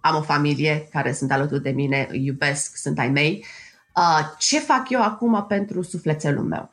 am 0.00 0.16
o 0.16 0.22
familie 0.22 0.88
care 0.90 1.12
sunt 1.12 1.32
alături 1.32 1.62
de 1.62 1.70
mine, 1.70 2.06
îi 2.10 2.24
iubesc, 2.24 2.76
sunt 2.76 2.98
ai 2.98 3.08
mei. 3.08 3.44
Uh, 3.96 4.20
ce 4.38 4.58
fac 4.58 4.90
eu 4.90 5.02
acum 5.02 5.44
pentru 5.48 5.82
sufletelul 5.82 6.44
meu? 6.44 6.70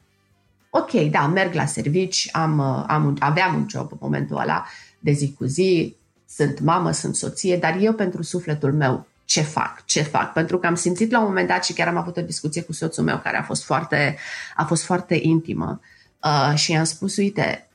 Ok, 0.70 0.92
da, 0.92 1.28
merg 1.28 1.54
la 1.54 1.66
servici, 1.66 2.30
am, 2.32 2.58
uh, 2.58 2.84
am, 2.88 3.18
aveam 3.20 3.56
un 3.56 3.66
job 3.70 3.92
în 3.92 3.98
momentul 4.02 4.38
ăla 4.38 4.66
de 5.00 5.12
zi 5.12 5.34
cu 5.34 5.44
zi, 5.44 5.96
sunt 6.30 6.60
mamă, 6.60 6.92
sunt 6.92 7.16
soție, 7.16 7.58
dar 7.58 7.78
eu 7.80 7.94
pentru 7.94 8.22
sufletul 8.22 8.74
meu 8.74 9.08
ce 9.26 9.42
fac, 9.42 9.86
ce 9.86 10.02
fac, 10.02 10.34
pentru 10.34 10.60
că 10.60 10.68
am 10.68 10.76
simțit 10.76 11.12
la 11.12 11.20
un 11.20 11.26
moment 11.26 11.48
dat 11.48 11.66
și 11.66 11.74
chiar 11.74 11.88
am 11.88 11.98
avut 11.98 12.18
o 12.18 12.22
discuție 12.22 12.62
cu 12.62 12.74
soțul 12.74 13.04
meu 13.04 13.18
care 13.18 13.38
a 13.38 13.44
fost 13.44 13.64
foarte, 13.64 14.18
a 14.56 14.64
fost 14.64 14.84
foarte 14.84 15.20
intimă 15.22 15.80
uh, 16.24 16.58
și 16.58 16.72
i-am 16.72 16.84
spus, 16.84 17.18
uite, 17.18 17.70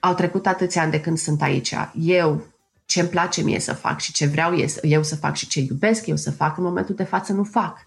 au 0.00 0.14
trecut 0.14 0.46
atâția 0.46 0.82
ani 0.82 0.90
de 0.90 1.00
când 1.00 1.18
sunt 1.18 1.42
aici, 1.42 1.74
eu 1.94 2.46
ce 2.86 3.00
îmi 3.00 3.08
place 3.08 3.42
mie 3.42 3.60
să 3.60 3.72
fac 3.72 4.00
și 4.00 4.12
ce 4.12 4.26
vreau 4.26 4.54
eu 4.82 5.02
să 5.02 5.16
fac 5.16 5.36
și 5.36 5.46
ce 5.46 5.60
iubesc 5.60 6.06
eu 6.06 6.16
să 6.16 6.30
fac, 6.30 6.56
în 6.56 6.64
momentul 6.64 6.94
de 6.94 7.04
față 7.04 7.32
nu 7.32 7.44
fac. 7.44 7.86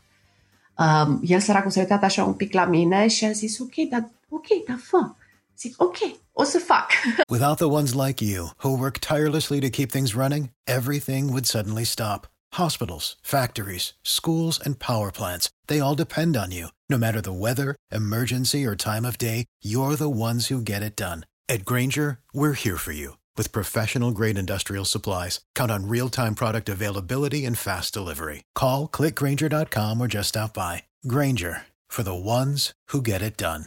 Um, 0.78 1.22
el 1.24 1.40
s-a 1.40 1.66
uitat 1.76 2.04
așa 2.04 2.24
un 2.24 2.34
pic 2.34 2.54
la 2.54 2.66
mine 2.66 3.08
și 3.08 3.26
a 3.26 3.32
zis, 3.32 3.60
ok, 3.60 3.74
dar, 3.90 4.12
ok, 4.30 4.46
dar 4.68 4.80
fă. 4.84 5.12
Zic, 5.58 5.82
ok, 5.82 5.98
o 6.32 6.44
să 6.44 6.58
fac. 6.58 6.92
Without 7.36 7.58
the 7.58 7.70
ones 7.70 7.94
like 7.94 8.26
you, 8.26 8.50
who 8.64 8.70
work 8.70 8.98
tirelessly 8.98 9.60
to 9.60 9.70
keep 9.70 9.92
things 9.92 10.14
running, 10.14 10.50
everything 10.64 11.30
would 11.30 11.46
suddenly 11.46 11.84
stop. 11.84 12.28
Hospitals, 12.54 13.18
factories, 13.22 13.94
schools, 14.02 14.60
and 14.66 14.80
power 14.80 15.12
plants, 15.12 15.50
they 15.68 15.80
all 15.80 15.96
depend 15.96 16.36
on 16.36 16.52
you. 16.52 16.68
No 16.90 16.98
matter 16.98 17.22
the 17.22 17.40
weather, 17.46 17.76
emergency, 17.92 18.66
or 18.66 18.76
time 18.76 19.06
of 19.06 19.18
day, 19.18 19.46
you're 19.62 19.96
the 19.96 20.10
ones 20.10 20.48
who 20.48 20.62
get 20.62 20.82
it 20.82 20.96
done. 20.96 21.26
At 21.48 21.66
Granger, 21.66 22.20
we're 22.34 22.54
here 22.54 22.78
for 22.78 22.92
you 22.92 23.19
with 23.40 23.52
professional 23.60 24.12
grade 24.20 24.38
industrial 24.38 24.86
supplies. 24.86 25.40
Count 25.60 25.72
on 25.72 25.88
real 25.96 26.10
time 26.10 26.34
product 26.36 26.68
availability 26.70 27.42
and 27.48 27.58
fast 27.58 27.94
delivery. 27.94 28.40
Call 28.62 28.80
clickgranger.com 28.98 29.94
or 30.02 30.08
just 30.08 30.30
stop 30.30 30.54
by. 30.54 30.74
Granger 31.14 31.54
for 31.96 32.04
the 32.04 32.20
ones 32.40 32.74
who 32.92 33.02
get 33.02 33.22
it 33.22 33.38
done. 33.38 33.62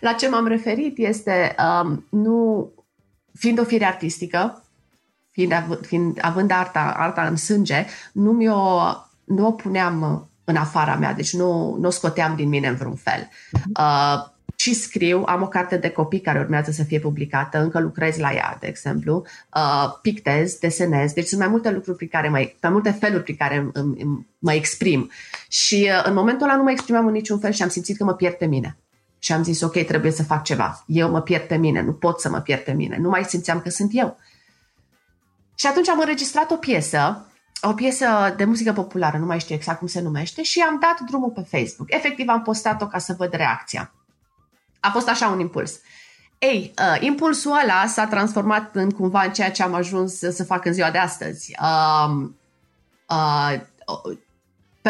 La 0.00 0.12
ce 0.12 0.28
m-am 0.28 0.46
referit 0.46 0.98
este 0.98 1.54
um, 1.58 2.06
nu 2.10 2.68
fiind 3.34 3.58
o 3.58 3.64
fire 3.64 3.84
artistică, 3.84 4.64
fiind, 5.30 5.52
av- 5.52 5.86
fiind 5.86 6.18
având 6.20 6.50
arta, 6.50 6.94
arta 6.96 7.26
în 7.26 7.36
sânge, 7.36 7.86
nu 8.12 8.32
mi-o 8.32 8.80
nu 9.24 9.46
o 9.46 9.52
puneam 9.52 10.28
în 10.44 10.56
afara 10.56 10.94
mea, 10.96 11.12
deci 11.12 11.32
nu, 11.32 11.76
nu 11.80 11.86
o 11.86 11.90
scoteam 11.90 12.36
din 12.36 12.48
mine 12.48 12.68
în 12.68 12.74
vreun 12.74 12.96
fel. 12.96 13.28
Uh, 13.78 14.30
și 14.62 14.74
scriu, 14.74 15.22
am 15.26 15.42
o 15.42 15.48
carte 15.48 15.76
de 15.76 15.90
copii 15.90 16.20
care 16.20 16.38
urmează 16.38 16.70
să 16.70 16.82
fie 16.82 16.98
publicată, 16.98 17.58
încă 17.58 17.80
lucrez 17.80 18.16
la 18.16 18.32
ea, 18.32 18.56
de 18.60 18.66
exemplu, 18.66 19.24
uh, 19.54 19.98
pictez, 20.02 20.54
desenez, 20.54 21.12
deci 21.12 21.26
sunt 21.26 21.40
mai 21.40 21.48
multe 21.48 21.70
lucruri 21.70 21.96
prin 21.96 22.08
care 22.08 22.28
mai, 22.28 22.56
mai 22.62 22.70
multe 22.70 22.90
feluri 22.90 23.22
prin 23.22 23.36
care 23.36 23.70
mă 24.38 24.52
exprim. 24.52 25.10
Și 25.48 25.90
uh, 25.90 26.02
în 26.04 26.14
momentul 26.14 26.46
ăla 26.46 26.56
nu 26.56 26.62
mă 26.62 26.70
exprimam 26.70 27.06
în 27.06 27.12
niciun 27.12 27.38
fel 27.38 27.52
și 27.52 27.62
am 27.62 27.68
simțit 27.68 27.96
că 27.96 28.04
mă 28.04 28.14
pierd 28.14 28.34
pe 28.34 28.46
mine. 28.46 28.76
Și 29.18 29.32
am 29.32 29.42
zis, 29.42 29.60
ok, 29.60 29.78
trebuie 29.78 30.12
să 30.12 30.22
fac 30.22 30.44
ceva. 30.44 30.84
Eu 30.86 31.10
mă 31.10 31.20
pierd 31.20 31.42
pe 31.42 31.56
mine, 31.56 31.82
nu 31.82 31.92
pot 31.92 32.20
să 32.20 32.28
mă 32.28 32.40
pierd 32.40 32.62
pe 32.62 32.72
mine. 32.72 32.96
Nu 32.98 33.08
mai 33.08 33.24
simțeam 33.24 33.60
că 33.60 33.70
sunt 33.70 33.90
eu. 33.92 34.18
Și 35.54 35.66
atunci 35.66 35.88
am 35.88 35.98
înregistrat 35.98 36.50
o 36.50 36.56
piesă, 36.56 37.26
o 37.62 37.72
piesă 37.72 38.06
de 38.36 38.44
muzică 38.44 38.72
populară, 38.72 39.18
nu 39.18 39.26
mai 39.26 39.40
știu 39.40 39.54
exact 39.54 39.78
cum 39.78 39.86
se 39.86 40.00
numește, 40.00 40.42
și 40.42 40.60
am 40.60 40.78
dat 40.80 41.08
drumul 41.08 41.30
pe 41.30 41.46
Facebook. 41.50 41.94
Efectiv 41.94 42.28
am 42.28 42.42
postat-o 42.42 42.86
ca 42.86 42.98
să 42.98 43.14
văd 43.18 43.32
reacția. 43.32 43.92
A 44.82 44.90
fost 44.90 45.08
așa 45.08 45.28
un 45.28 45.40
impuls. 45.40 45.80
Ei, 46.38 46.74
uh, 46.78 46.96
impulsul 47.00 47.58
ăla 47.62 47.86
s-a 47.86 48.06
transformat 48.06 48.74
în 48.74 48.90
cumva 48.90 49.22
în 49.22 49.32
ceea 49.32 49.50
ce 49.50 49.62
am 49.62 49.74
ajuns 49.74 50.18
să 50.18 50.44
fac 50.44 50.64
în 50.64 50.72
ziua 50.72 50.90
de 50.90 50.98
astăzi. 50.98 51.56
Uh, 51.60 52.28
uh, 53.08 53.60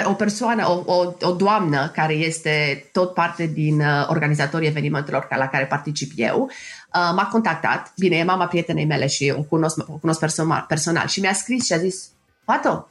o 0.04 0.12
persoană, 0.12 0.68
o, 0.68 0.82
o, 0.86 1.14
o 1.20 1.32
doamnă 1.32 1.88
care 1.88 2.12
este 2.12 2.84
tot 2.92 3.14
parte 3.14 3.46
din 3.46 3.80
uh, 3.80 4.06
organizatorii 4.08 4.68
evenimentelor 4.68 5.26
la 5.30 5.48
care 5.48 5.66
particip 5.66 6.12
eu, 6.16 6.42
uh, 6.42 7.12
m-a 7.14 7.28
contactat, 7.32 7.92
bine, 7.96 8.16
e 8.16 8.24
mama 8.24 8.46
prietenei 8.46 8.84
mele 8.84 9.06
și 9.06 9.34
o 9.36 9.42
cunosc, 9.42 9.78
o 9.78 9.92
cunosc 9.92 10.18
personal, 10.18 10.64
personal 10.68 11.06
și 11.06 11.20
mi-a 11.20 11.32
scris 11.32 11.64
și 11.64 11.72
a 11.72 11.78
zis, 11.78 12.08
Fato, 12.44 12.88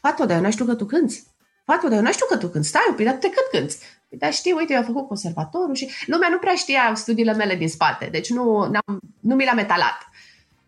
Fato, 0.00 0.24
dar 0.24 0.36
eu 0.36 0.42
nu 0.42 0.50
știu 0.50 0.64
că 0.64 0.74
tu 0.74 0.84
cânti. 0.84 1.22
Fato, 1.64 1.88
dar 1.88 1.96
eu 1.96 2.02
nu 2.02 2.12
știu 2.12 2.26
că 2.26 2.36
tu 2.36 2.48
cânti. 2.48 2.68
Stai 2.68 2.86
un 2.88 2.94
pic, 2.94 3.04
dar 3.06 3.14
te 3.14 3.28
cât 3.28 3.60
cânti? 3.60 3.76
Păi, 4.10 4.18
dar 4.18 4.32
știi, 4.32 4.52
uite, 4.52 4.72
eu 4.72 4.78
am 4.78 4.84
făcut 4.84 5.06
conservatorul 5.06 5.74
și 5.74 5.90
lumea 6.06 6.28
nu 6.28 6.38
prea 6.38 6.54
știa 6.54 6.92
studiile 6.94 7.32
mele 7.32 7.54
din 7.54 7.68
spate, 7.68 8.08
deci 8.10 8.30
nu, 8.30 8.70
nu 9.20 9.34
mi 9.34 9.44
l-am 9.44 9.56
metalat. 9.56 10.08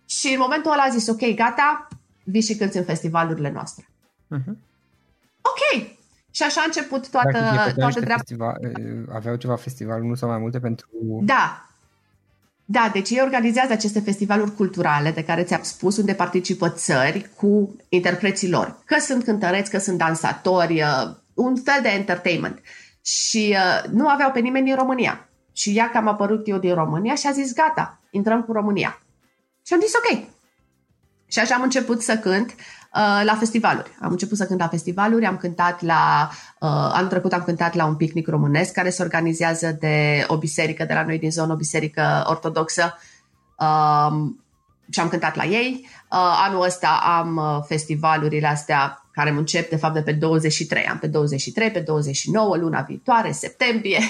Și 0.07 0.33
în 0.33 0.39
momentul 0.39 0.73
ăla 0.73 0.83
a 0.83 0.89
zis, 0.89 1.09
ok, 1.09 1.35
gata, 1.35 1.89
vii 2.25 2.43
și 2.43 2.57
cânti 2.57 2.77
în 2.77 2.85
festivalurile 2.85 3.51
noastre. 3.51 3.89
Uh-huh. 4.37 4.55
Ok. 5.41 5.87
Și 6.31 6.43
așa 6.43 6.61
a 6.61 6.65
început 6.67 7.11
toată, 7.11 7.73
toată 7.77 8.01
treaba. 8.01 8.17
Festival, 8.17 8.59
aveau 9.15 9.37
ceva 9.37 9.57
festival, 9.57 10.03
nu 10.03 10.15
sau 10.15 10.29
mai 10.29 10.39
multe 10.39 10.61
pentru... 10.61 10.89
Da. 11.23 11.67
Da, 12.65 12.91
deci 12.93 13.11
ei 13.11 13.21
organizează 13.23 13.73
aceste 13.73 14.01
festivaluri 14.01 14.55
culturale 14.55 15.11
de 15.11 15.25
care 15.25 15.43
ți-am 15.43 15.63
spus, 15.63 15.97
unde 15.97 16.15
participă 16.15 16.69
țări 16.69 17.31
cu 17.37 17.77
interpreții 17.89 18.51
lor. 18.51 18.79
Că 18.85 19.01
sunt 19.01 19.25
cântăreți, 19.25 19.71
că 19.71 19.79
sunt 19.79 19.99
dansatori, 19.99 20.83
un 21.35 21.57
fel 21.57 21.79
de 21.83 21.89
entertainment. 21.89 22.59
Uh, 22.59 22.82
și 23.03 23.57
uh, 23.57 23.91
nu 23.91 24.09
aveau 24.09 24.31
pe 24.31 24.41
nimeni 24.41 24.65
din 24.65 24.75
România. 24.75 25.29
Și 25.53 25.77
ea 25.77 25.91
că 25.91 25.97
am 25.97 26.09
apărut 26.09 26.49
eu 26.49 26.59
din 26.59 26.75
România 26.75 27.15
și 27.15 27.27
a 27.27 27.31
zis, 27.31 27.55
gata, 27.55 28.01
intrăm 28.11 28.43
cu 28.43 28.53
România. 28.53 29.03
Și 29.67 29.73
am 29.73 29.81
zis, 29.81 29.93
ok. 29.95 30.25
Și 31.27 31.39
așa 31.39 31.55
am 31.55 31.63
început 31.63 32.03
să 32.03 32.19
cânt 32.19 32.51
uh, 32.51 33.23
la 33.25 33.37
festivaluri. 33.39 33.91
Am 34.01 34.11
început 34.11 34.37
să 34.37 34.47
cânt 34.47 34.61
la 34.61 34.69
festivaluri, 34.69 35.27
am 35.27 35.37
cântat 35.37 35.83
la, 35.83 36.31
uh, 36.61 36.69
anul 36.69 37.09
trecut 37.09 37.33
am 37.33 37.43
cântat 37.43 37.75
la 37.75 37.85
un 37.85 37.97
picnic 37.97 38.29
românesc 38.29 38.73
care 38.73 38.91
se 38.91 39.03
organizează 39.03 39.77
de 39.81 40.25
o 40.29 40.37
biserică 40.37 40.85
de 40.85 40.95
la 40.95 41.05
noi 41.05 41.19
din 41.19 41.31
zonă, 41.31 41.53
o 41.53 41.57
biserică 41.57 42.25
ortodoxă. 42.27 42.99
Uh, 43.59 44.31
și 44.91 45.01
am 45.01 45.09
cântat 45.09 45.37
la 45.37 45.45
ei. 45.45 45.81
Uh, 45.85 46.43
anul 46.47 46.63
ăsta 46.63 47.01
am 47.19 47.37
uh, 47.37 47.65
festivalurile 47.67 48.47
astea 48.47 49.02
care 49.13 49.31
încep 49.31 49.71
de 49.71 49.77
fapt 49.77 49.95
de 49.95 50.03
pe 50.03 50.13
23. 50.13 50.85
Am 50.85 50.99
pe 50.99 51.07
23, 51.07 51.71
pe 51.71 51.81
29, 51.81 52.57
luna 52.57 52.81
viitoare, 52.81 53.33
septembrie. 53.33 54.01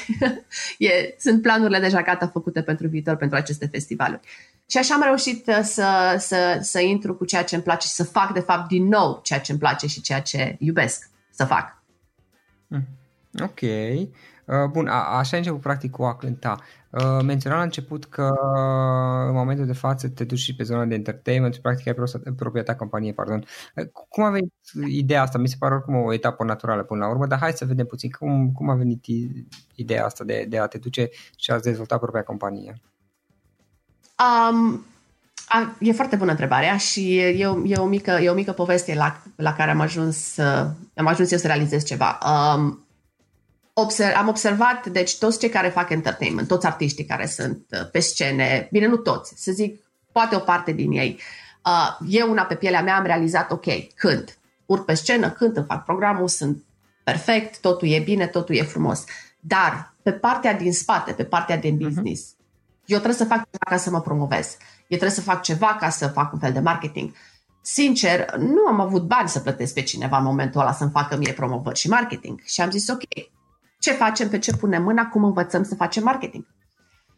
e, 0.78 1.14
sunt 1.18 1.42
planurile 1.42 1.78
deja 1.78 2.02
gata 2.02 2.26
făcute 2.26 2.62
pentru 2.62 2.88
viitor, 2.88 3.16
pentru 3.16 3.36
aceste 3.36 3.66
festivaluri. 3.66 4.20
Și 4.66 4.78
așa 4.78 4.94
am 4.94 5.02
reușit 5.02 5.46
uh, 5.46 5.60
să, 5.62 6.16
să, 6.18 6.58
să 6.60 6.80
intru 6.80 7.14
cu 7.14 7.24
ceea 7.24 7.44
ce 7.44 7.54
îmi 7.54 7.64
place 7.64 7.86
și 7.86 7.92
să 7.92 8.04
fac 8.04 8.32
de 8.32 8.40
fapt 8.40 8.68
din 8.68 8.88
nou 8.88 9.20
ceea 9.22 9.40
ce 9.40 9.50
îmi 9.50 9.60
place 9.60 9.86
și 9.86 10.00
ceea 10.00 10.20
ce 10.20 10.56
iubesc 10.58 11.10
să 11.30 11.44
fac. 11.44 11.82
Mm. 12.66 12.84
Ok. 13.40 13.60
Uh, 14.52 14.70
bun, 14.70 14.88
a, 14.88 15.18
așa 15.18 15.36
început 15.36 15.60
practic 15.60 15.90
cu 15.90 16.02
a 16.02 16.16
cânta. 16.16 16.58
Uh, 16.90 17.18
menționam 17.24 17.58
la 17.58 17.64
început 17.64 18.04
că 18.04 18.30
în 19.28 19.34
momentul 19.34 19.66
de 19.66 19.72
față 19.72 20.08
te 20.08 20.24
duci 20.24 20.38
și 20.38 20.54
pe 20.54 20.62
zona 20.62 20.84
de 20.84 20.94
entertainment 20.94 21.54
și 21.54 21.60
practic 21.60 21.86
ai 21.86 21.94
propria 22.36 22.62
ta 22.62 22.74
companie, 22.74 23.12
pardon. 23.12 23.44
Uh, 23.76 23.84
cum 24.08 24.24
a 24.24 24.30
venit 24.30 24.52
ideea 24.86 25.22
asta? 25.22 25.38
Mi 25.38 25.48
se 25.48 25.56
pare 25.58 25.74
oricum 25.74 25.94
o 25.94 26.12
etapă 26.12 26.44
naturală 26.44 26.82
până 26.82 27.04
la 27.04 27.10
urmă, 27.10 27.26
dar 27.26 27.38
hai 27.38 27.52
să 27.52 27.64
vedem 27.64 27.86
puțin 27.86 28.10
cum, 28.10 28.52
cum 28.52 28.70
a 28.70 28.74
venit 28.74 29.04
ideea 29.74 30.04
asta 30.04 30.24
de, 30.24 30.46
de 30.48 30.58
a 30.58 30.66
te 30.66 30.78
duce 30.78 31.08
și 31.36 31.50
a 31.50 31.58
dezvolta 31.58 31.98
propria 31.98 32.22
companie. 32.22 32.80
Um, 34.18 34.84
a, 35.48 35.76
e 35.80 35.92
foarte 35.92 36.16
bună 36.16 36.30
întrebarea 36.30 36.76
și 36.76 37.18
e 37.18 37.46
o, 37.46 37.66
e 37.66 37.76
o, 37.76 37.86
mică, 37.86 38.10
e 38.10 38.30
o 38.30 38.34
mică 38.34 38.52
poveste 38.52 38.94
la, 38.94 39.22
la 39.36 39.52
care 39.52 39.70
am 39.70 39.80
ajuns, 39.80 40.36
uh, 40.36 40.66
am 40.94 41.06
ajuns 41.06 41.30
eu 41.30 41.38
să 41.38 41.46
realizez 41.46 41.84
ceva. 41.84 42.18
Um, 42.56 42.81
observ, 43.72 44.16
am 44.16 44.28
observat, 44.28 44.86
deci 44.86 45.18
toți 45.18 45.38
cei 45.38 45.48
care 45.48 45.68
fac 45.68 45.90
entertainment, 45.90 46.48
toți 46.48 46.66
artiștii 46.66 47.04
care 47.04 47.26
sunt 47.26 47.66
uh, 47.70 47.90
pe 47.90 47.98
scene, 47.98 48.68
bine, 48.70 48.86
nu 48.86 48.96
toți, 48.96 49.34
să 49.36 49.52
zic, 49.52 49.80
poate 50.12 50.36
o 50.36 50.38
parte 50.38 50.72
din 50.72 50.92
ei. 50.92 51.20
Uh, 51.64 52.06
eu 52.08 52.30
una 52.30 52.42
pe 52.42 52.54
pielea 52.54 52.82
mea 52.82 52.96
am 52.96 53.04
realizat, 53.04 53.50
ok, 53.50 53.66
cânt, 53.94 54.38
urc 54.66 54.84
pe 54.84 54.94
scenă, 54.94 55.30
cânt, 55.30 55.56
îmi 55.56 55.66
fac 55.66 55.84
programul, 55.84 56.28
sunt 56.28 56.64
perfect, 57.04 57.60
totul 57.60 57.88
e 57.88 57.98
bine, 57.98 58.26
totul 58.26 58.54
e 58.54 58.62
frumos. 58.62 59.04
Dar 59.40 59.94
pe 60.02 60.12
partea 60.12 60.54
din 60.54 60.72
spate, 60.72 61.12
pe 61.12 61.24
partea 61.24 61.56
din 61.56 61.74
mhm. 61.74 61.84
business, 61.84 62.22
uh-huh. 62.22 62.84
eu 62.84 62.96
trebuie 62.98 63.18
să 63.18 63.24
fac 63.24 63.38
ceva 63.50 63.70
ca 63.70 63.76
să 63.76 63.90
mă 63.90 64.00
promovez. 64.00 64.56
Eu 64.80 64.98
trebuie 64.98 65.10
să 65.10 65.20
fac 65.20 65.42
ceva 65.42 65.76
ca 65.80 65.88
să 65.88 66.06
fac 66.06 66.32
un 66.32 66.38
fel 66.38 66.52
de 66.52 66.60
marketing. 66.60 67.14
Sincer, 67.60 68.34
nu 68.36 68.66
am 68.68 68.80
avut 68.80 69.02
bani 69.02 69.28
să 69.28 69.40
plătesc 69.40 69.74
pe 69.74 69.82
cineva 69.82 70.18
în 70.18 70.24
momentul 70.24 70.60
ăla 70.60 70.72
să-mi 70.72 70.90
facă 70.90 71.16
mie 71.16 71.32
promovări 71.32 71.78
și 71.78 71.88
marketing. 71.88 72.40
Și 72.44 72.60
am 72.60 72.70
zis, 72.70 72.88
ok, 72.88 73.02
ce 73.82 73.92
facem, 73.92 74.28
pe 74.28 74.38
ce 74.38 74.56
punem 74.56 74.82
mâna, 74.82 75.06
cum 75.06 75.24
învățăm 75.24 75.64
să 75.64 75.74
facem 75.74 76.02
marketing. 76.02 76.46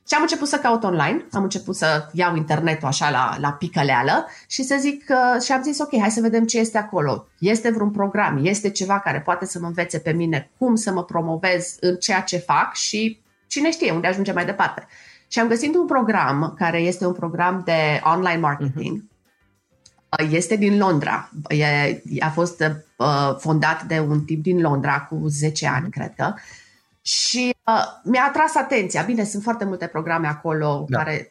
Și 0.09 0.15
am 0.15 0.23
început 0.23 0.49
să 0.49 0.59
caut 0.59 0.85
online, 0.85 1.27
am 1.33 1.43
început 1.43 1.77
să 1.77 2.09
iau 2.13 2.37
internetul 2.37 2.89
așa 2.89 3.11
la, 3.11 3.37
la 3.41 3.53
picăleală 3.53 4.27
și 4.47 4.63
să 4.63 4.77
zic 4.81 5.05
că, 5.05 5.17
și 5.45 5.53
am 5.53 5.63
zis 5.63 5.79
ok, 5.79 5.99
hai 6.01 6.11
să 6.11 6.21
vedem 6.21 6.45
ce 6.45 6.59
este 6.59 6.79
acolo. 6.79 7.27
Este 7.39 7.71
vreun 7.71 7.91
program, 7.91 8.41
este 8.43 8.71
ceva 8.71 9.01
care 9.01 9.21
poate 9.21 9.47
să 9.47 9.59
mă 9.59 9.67
învețe 9.67 9.99
pe 9.99 10.13
mine 10.13 10.51
cum 10.59 10.75
să 10.75 10.93
mă 10.93 11.05
promovez 11.05 11.77
în 11.81 11.97
ceea 11.97 12.21
ce 12.21 12.37
fac 12.37 12.75
și 12.75 13.21
cine 13.47 13.71
știe 13.71 13.93
unde 13.93 14.07
ajunge 14.07 14.33
mai 14.33 14.45
departe. 14.45 14.87
Și 15.29 15.39
am 15.39 15.49
găsit 15.49 15.75
un 15.75 15.87
program 15.87 16.55
care 16.59 16.79
este 16.79 17.07
un 17.07 17.13
program 17.13 17.63
de 17.65 18.01
online 18.05 18.41
marketing. 18.41 19.03
Uh-huh. 19.03 19.14
Este 20.31 20.57
din 20.57 20.79
Londra. 20.79 21.31
E, 21.49 22.03
a 22.19 22.29
fost 22.29 22.65
uh, 22.97 23.37
fondat 23.39 23.83
de 23.83 24.01
un 24.01 24.25
tip 24.25 24.43
din 24.43 24.61
Londra 24.61 25.01
cu 25.01 25.27
10 25.29 25.67
ani, 25.67 25.91
cred 25.91 26.15
că. 26.17 26.35
Și 27.03 27.57
uh, 27.67 27.85
mi-a 28.05 28.25
atras 28.29 28.55
atenția. 28.55 29.03
Bine, 29.03 29.25
sunt 29.25 29.43
foarte 29.43 29.65
multe 29.65 29.87
programe 29.87 30.27
acolo, 30.27 30.87
da. 30.89 30.99
care 30.99 31.29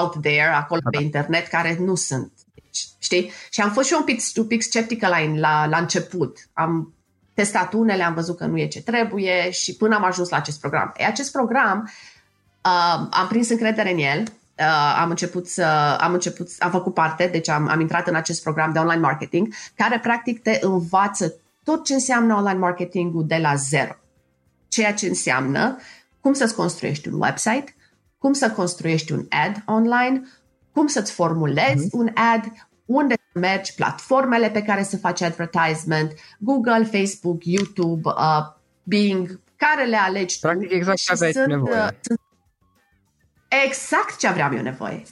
out 0.00 0.22
there, 0.22 0.54
acolo 0.54 0.80
da, 0.84 0.90
pe 0.90 0.96
da. 0.96 1.02
internet, 1.02 1.46
care 1.46 1.76
nu 1.80 1.94
sunt. 1.94 2.32
Deci, 2.54 2.86
știi? 2.98 3.30
Și 3.50 3.60
am 3.60 3.72
fost 3.72 3.88
și 3.88 3.94
un 3.98 4.04
pic, 4.04 4.20
un 4.36 4.46
pic 4.46 4.62
sceptică 4.62 5.08
la, 5.08 5.18
la, 5.34 5.66
la 5.66 5.78
început. 5.78 6.38
Am 6.52 6.94
testat 7.34 7.72
unele, 7.72 8.02
am 8.02 8.14
văzut 8.14 8.36
că 8.36 8.46
nu 8.46 8.58
e 8.58 8.66
ce 8.66 8.82
trebuie 8.82 9.50
și 9.50 9.76
până 9.76 9.94
am 9.94 10.04
ajuns 10.04 10.28
la 10.28 10.36
acest 10.36 10.60
program. 10.60 10.94
E, 10.96 11.04
acest 11.04 11.32
program, 11.32 11.90
uh, 12.64 13.08
am 13.10 13.26
prins 13.28 13.48
încredere 13.48 13.92
în 13.92 13.98
el, 13.98 14.24
uh, 14.58 14.96
am 15.00 15.10
început 15.10 15.48
să, 15.48 15.96
am 16.00 16.12
început, 16.12 16.48
am 16.58 16.70
făcut 16.70 16.94
parte, 16.94 17.26
deci 17.26 17.48
am, 17.48 17.68
am 17.68 17.80
intrat 17.80 18.06
în 18.08 18.14
acest 18.14 18.42
program 18.42 18.72
de 18.72 18.78
online 18.78 19.00
marketing, 19.00 19.54
care 19.76 19.98
practic 19.98 20.42
te 20.42 20.58
învață 20.60 21.34
tot 21.64 21.84
ce 21.84 21.94
înseamnă 21.94 22.34
online 22.34 22.58
marketingul 22.58 23.26
de 23.26 23.36
la 23.36 23.54
zero 23.54 23.96
ceea 24.74 24.94
ce 24.94 25.06
înseamnă 25.06 25.78
cum 26.20 26.32
să-ți 26.32 26.54
construiești 26.54 27.08
un 27.08 27.20
website, 27.20 27.74
cum 28.18 28.32
să 28.32 28.50
construiești 28.50 29.12
un 29.12 29.26
ad 29.28 29.62
online, 29.66 30.22
cum 30.72 30.86
să-ți 30.86 31.12
formulezi 31.12 31.86
uh-huh. 31.86 31.92
un 31.92 32.10
ad, 32.14 32.52
unde 32.84 33.14
să 33.32 33.38
mergi, 33.38 33.74
platformele 33.74 34.50
pe 34.50 34.62
care 34.62 34.82
să 34.82 34.96
faci 34.96 35.20
advertisement, 35.20 36.12
Google, 36.38 36.84
Facebook, 36.84 37.44
YouTube, 37.44 38.08
uh, 38.08 38.54
Bing, 38.82 39.40
care 39.56 39.84
le 39.84 39.96
alegi 39.96 40.38
Practic 40.38 40.68
tu. 40.68 40.74
exact 40.74 40.98
ce 40.98 41.12
aveai 41.12 41.32
sunt, 41.32 41.46
nevoie. 41.46 41.80
Uh, 41.80 41.88
sunt 42.00 42.20
exact 43.66 44.18
ce 44.18 44.26
aveam 44.26 44.56
eu 44.56 44.62
nevoie. 44.62 45.02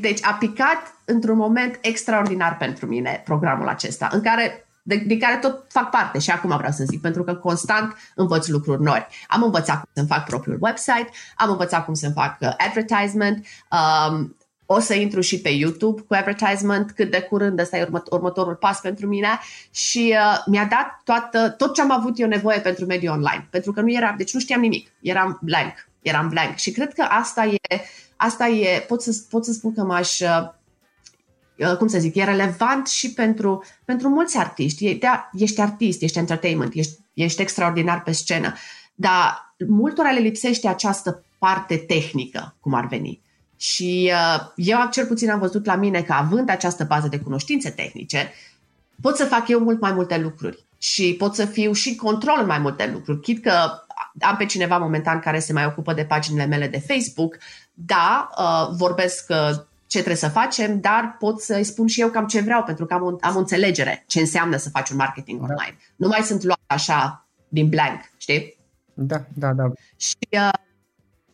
Deci 0.00 0.24
a 0.24 0.32
picat 0.32 0.94
într-un 1.04 1.36
moment 1.36 1.78
extraordinar 1.80 2.56
pentru 2.56 2.86
mine 2.86 3.22
programul 3.24 3.68
acesta, 3.68 4.08
în 4.12 4.20
care 4.20 4.64
de, 4.82 4.96
din 5.06 5.18
care 5.18 5.36
tot 5.36 5.64
fac 5.68 5.90
parte 5.90 6.18
și 6.18 6.30
acum 6.30 6.56
vreau 6.56 6.72
să 6.72 6.84
zic, 6.84 7.00
pentru 7.00 7.24
că 7.24 7.34
constant 7.34 7.96
învăț 8.14 8.46
lucruri 8.46 8.82
noi. 8.82 9.06
Am 9.28 9.42
învățat 9.42 9.74
cum 9.74 9.90
să-mi 9.92 10.08
fac 10.08 10.24
propriul 10.24 10.58
website, 10.60 11.08
am 11.36 11.50
învățat 11.50 11.84
cum 11.84 11.94
să-mi 11.94 12.12
fac 12.12 12.36
uh, 12.40 12.54
advertisement, 12.56 13.46
um, 13.70 14.36
o 14.66 14.78
să 14.78 14.94
intru 14.94 15.20
și 15.20 15.40
pe 15.40 15.48
YouTube 15.48 16.00
cu 16.00 16.14
advertisement 16.14 16.90
cât 16.90 17.10
de 17.10 17.20
curând, 17.20 17.60
ăsta 17.60 17.78
e 17.78 17.82
urmă, 17.82 18.02
următorul 18.10 18.54
pas 18.54 18.80
pentru 18.80 19.06
mine 19.06 19.28
și 19.70 20.14
uh, 20.16 20.42
mi-a 20.46 20.64
dat 20.64 21.00
toată, 21.04 21.48
tot 21.48 21.74
ce 21.74 21.80
am 21.80 21.90
avut 21.90 22.18
eu 22.18 22.28
nevoie 22.28 22.58
pentru 22.58 22.84
mediul 22.84 23.12
online, 23.12 23.46
pentru 23.50 23.72
că 23.72 23.80
nu 23.80 23.92
era, 23.92 24.14
deci 24.16 24.34
nu 24.34 24.40
știam 24.40 24.60
nimic, 24.60 24.90
eram 25.00 25.38
blank, 25.42 25.89
eram 26.02 26.28
blank 26.28 26.56
și 26.56 26.70
cred 26.70 26.92
că 26.92 27.02
asta 27.02 27.44
e, 27.44 27.80
asta 28.16 28.48
e, 28.48 28.80
pot 28.80 29.02
să, 29.02 29.22
pot 29.30 29.44
să 29.44 29.52
spun 29.52 29.74
că 29.74 29.82
m-aș, 29.82 30.20
uh, 30.20 30.58
Uh, 31.60 31.76
cum 31.76 31.86
să 31.86 31.98
zic, 31.98 32.14
e 32.14 32.24
relevant 32.24 32.86
și 32.86 33.12
pentru, 33.12 33.64
pentru 33.84 34.08
mulți 34.08 34.38
artiști. 34.38 34.94
Da, 34.94 35.30
ești 35.32 35.60
artist, 35.60 36.02
ești 36.02 36.18
entertainment, 36.18 36.74
ești, 36.74 36.98
ești 37.14 37.40
extraordinar 37.42 38.02
pe 38.02 38.12
scenă, 38.12 38.54
dar 38.94 39.54
multora 39.68 40.10
le 40.10 40.20
lipsește 40.20 40.68
această 40.68 41.24
parte 41.38 41.76
tehnică, 41.76 42.56
cum 42.60 42.74
ar 42.74 42.86
veni. 42.86 43.22
Și 43.56 44.12
uh, 44.12 44.46
eu 44.56 44.78
cel 44.90 45.06
puțin 45.06 45.30
am 45.30 45.38
văzut 45.38 45.66
la 45.66 45.74
mine 45.74 46.02
că 46.02 46.12
având 46.12 46.50
această 46.50 46.84
bază 46.84 47.08
de 47.08 47.18
cunoștințe 47.18 47.70
tehnice, 47.70 48.32
pot 49.00 49.16
să 49.16 49.24
fac 49.24 49.48
eu 49.48 49.60
mult 49.60 49.80
mai 49.80 49.92
multe 49.92 50.18
lucruri 50.18 50.66
și 50.78 51.14
pot 51.18 51.34
să 51.34 51.44
fiu 51.44 51.72
și 51.72 51.94
control 51.94 52.38
în 52.40 52.46
mai 52.46 52.58
multe 52.58 52.90
lucruri. 52.92 53.20
Chit 53.20 53.42
că 53.42 53.84
am 54.20 54.36
pe 54.36 54.46
cineva 54.46 54.78
momentan 54.78 55.20
care 55.20 55.38
se 55.38 55.52
mai 55.52 55.66
ocupă 55.66 55.92
de 55.92 56.04
paginile 56.04 56.44
mele 56.44 56.68
de 56.68 56.78
Facebook, 56.78 57.38
da, 57.72 58.30
uh, 58.38 58.76
vorbesc 58.76 59.26
uh, 59.28 59.50
ce 59.86 59.98
trebuie 59.98 60.16
să 60.16 60.28
facem, 60.28 60.80
dar 60.80 61.16
pot 61.18 61.40
să-i 61.40 61.64
spun 61.64 61.86
și 61.86 62.00
eu 62.00 62.08
cam 62.08 62.26
ce 62.26 62.40
vreau, 62.40 62.62
pentru 62.62 62.86
că 62.86 62.94
am 62.94 63.02
o, 63.02 63.16
am 63.20 63.36
o 63.36 63.38
înțelegere 63.38 64.04
ce 64.06 64.20
înseamnă 64.20 64.56
să 64.56 64.70
faci 64.70 64.90
un 64.90 64.96
marketing 64.96 65.38
da. 65.38 65.44
online. 65.44 65.76
Nu 65.96 66.08
mai 66.08 66.20
sunt 66.20 66.42
luat 66.42 66.60
așa 66.66 67.26
din 67.48 67.68
blank, 67.68 68.00
știi? 68.16 68.56
Da, 68.94 69.24
da, 69.34 69.52
da. 69.52 69.72
Și 69.96 70.16
uh, 70.30 70.48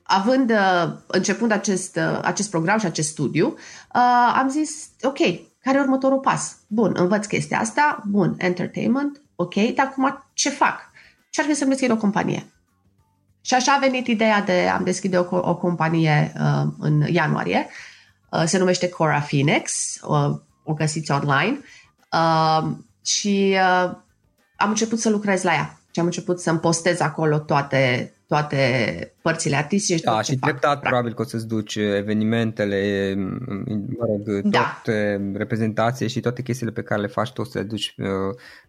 având, 0.03 0.51
uh, 0.51 0.93
începând 1.07 1.51
acest, 1.51 1.97
uh, 1.97 2.19
acest 2.23 2.51
program 2.51 2.79
și 2.79 2.87
acest 2.87 3.09
studiu, 3.09 3.47
uh, 3.47 4.35
am 4.35 4.49
zis, 4.49 4.89
ok, 5.03 5.19
care 5.61 5.79
e 5.79 5.81
următorul 5.81 6.19
pas? 6.19 6.57
Bun, 6.67 6.93
învăț 6.97 7.27
chestia 7.27 7.59
asta, 7.59 8.03
bun, 8.07 8.35
entertainment, 8.39 9.23
ok, 9.35 9.55
dar 9.55 9.87
acum 9.87 10.25
ce 10.33 10.51
fac? 10.51 10.91
Ce 11.31 11.41
ar 11.41 11.47
fi 11.47 11.55
să-mi 11.55 11.71
deschid 11.71 11.91
o 11.91 11.97
companie? 11.97 12.47
Și 13.47 13.55
așa 13.55 13.73
a 13.73 13.79
venit 13.79 14.07
ideea 14.07 14.41
de 14.41 14.69
a 14.73 14.79
deschide 14.79 15.17
o, 15.17 15.37
o 15.37 15.57
companie 15.57 16.33
uh, 16.41 16.73
în 16.79 17.05
ianuarie 17.07 17.67
Uh, 18.31 18.43
se 18.47 18.59
numește 18.59 18.89
Cora 18.89 19.19
Phoenix, 19.19 19.95
o 20.65 20.75
găsiți 20.75 21.11
online 21.11 21.61
uh, 22.13 22.71
și 23.05 23.57
uh, 23.85 23.91
am 24.57 24.69
început 24.69 24.99
să 24.99 25.11
lucrez 25.11 25.43
la 25.43 25.53
ea 25.53 25.81
și 25.91 26.01
am 26.01 26.07
început 26.07 26.41
să-mi 26.41 26.59
postez 26.59 27.01
acolo 27.01 27.39
toate, 27.39 28.13
toate 28.27 29.13
părțile 29.23 29.57
artistice. 29.57 30.05
Da, 30.05 30.23
și 30.23 30.37
treptat 30.37 30.81
probabil 30.81 31.15
că 31.15 31.23
o 31.23 31.25
să-ți 31.25 31.47
duci 31.47 31.75
evenimentele, 31.75 33.15
mă 33.99 34.07
rog, 34.07 34.41
da. 34.43 34.61
toate 34.61 35.31
reprezentații 35.35 36.09
și 36.09 36.21
toate 36.21 36.43
chestiile 36.43 36.73
pe 36.73 36.83
care 36.83 37.01
le 37.01 37.07
faci 37.07 37.33
tu 37.33 37.41
o 37.41 37.45
să 37.45 37.59
le 37.59 37.65
duci 37.65 37.95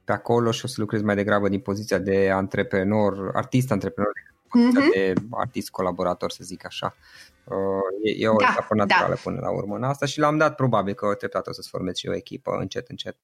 pe 0.04 0.12
acolo 0.12 0.52
și 0.52 0.66
o 0.66 0.68
să 0.68 0.76
lucrezi 0.78 1.04
mai 1.04 1.16
degrabă 1.16 1.50
din 1.50 1.60
poziția 1.60 1.98
de 1.98 2.30
antreprenor, 2.34 3.32
artist 3.34 3.72
antreprenor, 3.72 4.12
mm-hmm. 4.48 4.94
de 4.94 5.14
artist 5.32 5.70
colaborator, 5.70 6.32
să 6.32 6.40
zic 6.44 6.66
așa. 6.66 6.96
Uh, 7.44 7.56
e, 8.04 8.24
e 8.24 8.28
o 8.28 8.36
da, 8.36 8.48
etapă 8.52 8.76
naturală 8.76 9.14
da. 9.14 9.20
până 9.24 9.40
la 9.42 9.50
urmă 9.50 9.76
în 9.76 9.84
asta 9.84 10.06
și 10.06 10.20
l-am 10.20 10.38
dat 10.38 10.56
probabil 10.56 10.94
că 10.94 11.14
treptat 11.14 11.48
o 11.48 11.52
să-ți 11.52 11.70
formezi 11.70 12.00
și 12.00 12.08
o 12.08 12.16
echipă 12.16 12.58
încet, 12.60 12.88
încet 12.90 13.18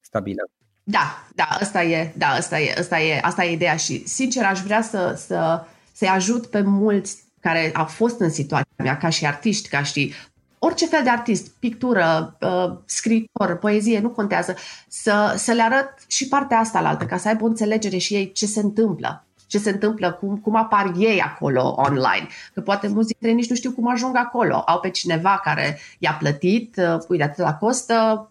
stabilă. 0.00 0.50
Da, 0.82 1.26
da, 1.34 1.44
asta 1.44 1.82
e, 1.82 2.12
da, 2.16 2.26
asta 2.26 2.60
e, 2.60 2.74
asta 2.78 3.00
e, 3.00 3.20
asta 3.22 3.44
e 3.44 3.52
ideea 3.52 3.76
și 3.76 4.06
sincer 4.06 4.44
aș 4.44 4.60
vrea 4.60 4.82
să, 4.82 5.14
să, 5.16 5.64
să-i 5.92 6.08
ajut 6.08 6.46
pe 6.46 6.60
mulți 6.60 7.22
care 7.40 7.70
au 7.74 7.84
fost 7.84 8.20
în 8.20 8.30
situația 8.30 8.72
mea 8.76 8.96
ca 8.96 9.08
și 9.08 9.26
artiști, 9.26 9.68
ca 9.68 9.82
și 9.82 10.14
orice 10.58 10.86
fel 10.86 11.02
de 11.02 11.10
artist, 11.10 11.50
pictură, 11.58 12.36
uh, 12.40 12.78
scriitor, 12.84 13.56
poezie, 13.56 14.00
nu 14.00 14.10
contează, 14.10 14.54
să, 14.88 15.34
să 15.36 15.52
le 15.52 15.62
arăt 15.62 15.94
și 16.06 16.28
partea 16.28 16.58
asta 16.58 16.80
la 16.80 16.88
altă, 16.88 17.04
ca 17.04 17.16
să 17.16 17.28
aibă 17.28 17.44
o 17.44 17.46
înțelegere 17.46 17.96
și 17.96 18.14
ei 18.14 18.32
ce 18.32 18.46
se 18.46 18.60
întâmplă 18.60 19.27
ce 19.48 19.58
se 19.58 19.70
întâmplă, 19.70 20.12
cum, 20.12 20.36
cum 20.36 20.56
apar 20.56 20.92
ei 20.96 21.20
acolo 21.20 21.74
online. 21.76 22.26
Că 22.54 22.60
poate 22.60 22.88
mulți 22.88 23.08
dintre 23.08 23.28
ei 23.28 23.34
nici 23.34 23.48
nu 23.48 23.56
știu 23.56 23.72
cum 23.72 23.90
ajung 23.90 24.16
acolo. 24.16 24.54
Au 24.54 24.80
pe 24.80 24.90
cineva 24.90 25.40
care 25.44 25.78
i-a 25.98 26.16
plătit, 26.18 26.76
uh, 26.76 26.98
uite, 27.08 27.22
atât 27.22 27.44
la 27.44 27.54
costă, 27.54 28.30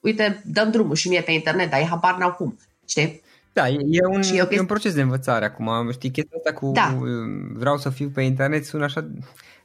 uite, 0.00 0.42
dăm 0.44 0.70
drumul 0.70 0.94
și 0.94 1.08
mie 1.08 1.20
pe 1.20 1.32
internet, 1.32 1.70
dar 1.70 1.80
ei 1.80 1.86
habar 1.86 2.16
n-au 2.16 2.32
cum. 2.32 2.58
Știi? 2.88 3.22
Da, 3.52 3.68
e 3.68 4.06
un, 4.10 4.20
e, 4.20 4.46
e 4.50 4.60
un 4.60 4.66
proces 4.66 4.94
de 4.94 5.00
învățare 5.00 5.44
acum. 5.44 5.90
Știi, 5.90 6.10
chestia 6.10 6.36
asta 6.36 6.52
cu 6.52 6.70
da. 6.74 6.98
vreau 7.52 7.76
să 7.78 7.90
fiu 7.90 8.08
pe 8.08 8.22
internet 8.22 8.64
sună 8.64 8.84
așa... 8.84 9.10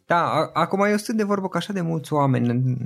Da, 0.05 0.49
acum 0.53 0.81
eu 0.81 0.97
sunt 0.97 1.17
de 1.17 1.23
vorbă 1.23 1.47
cu 1.47 1.57
așa 1.57 1.73
de 1.73 1.81
mulți 1.81 2.13
oameni 2.13 2.49
în 2.49 2.77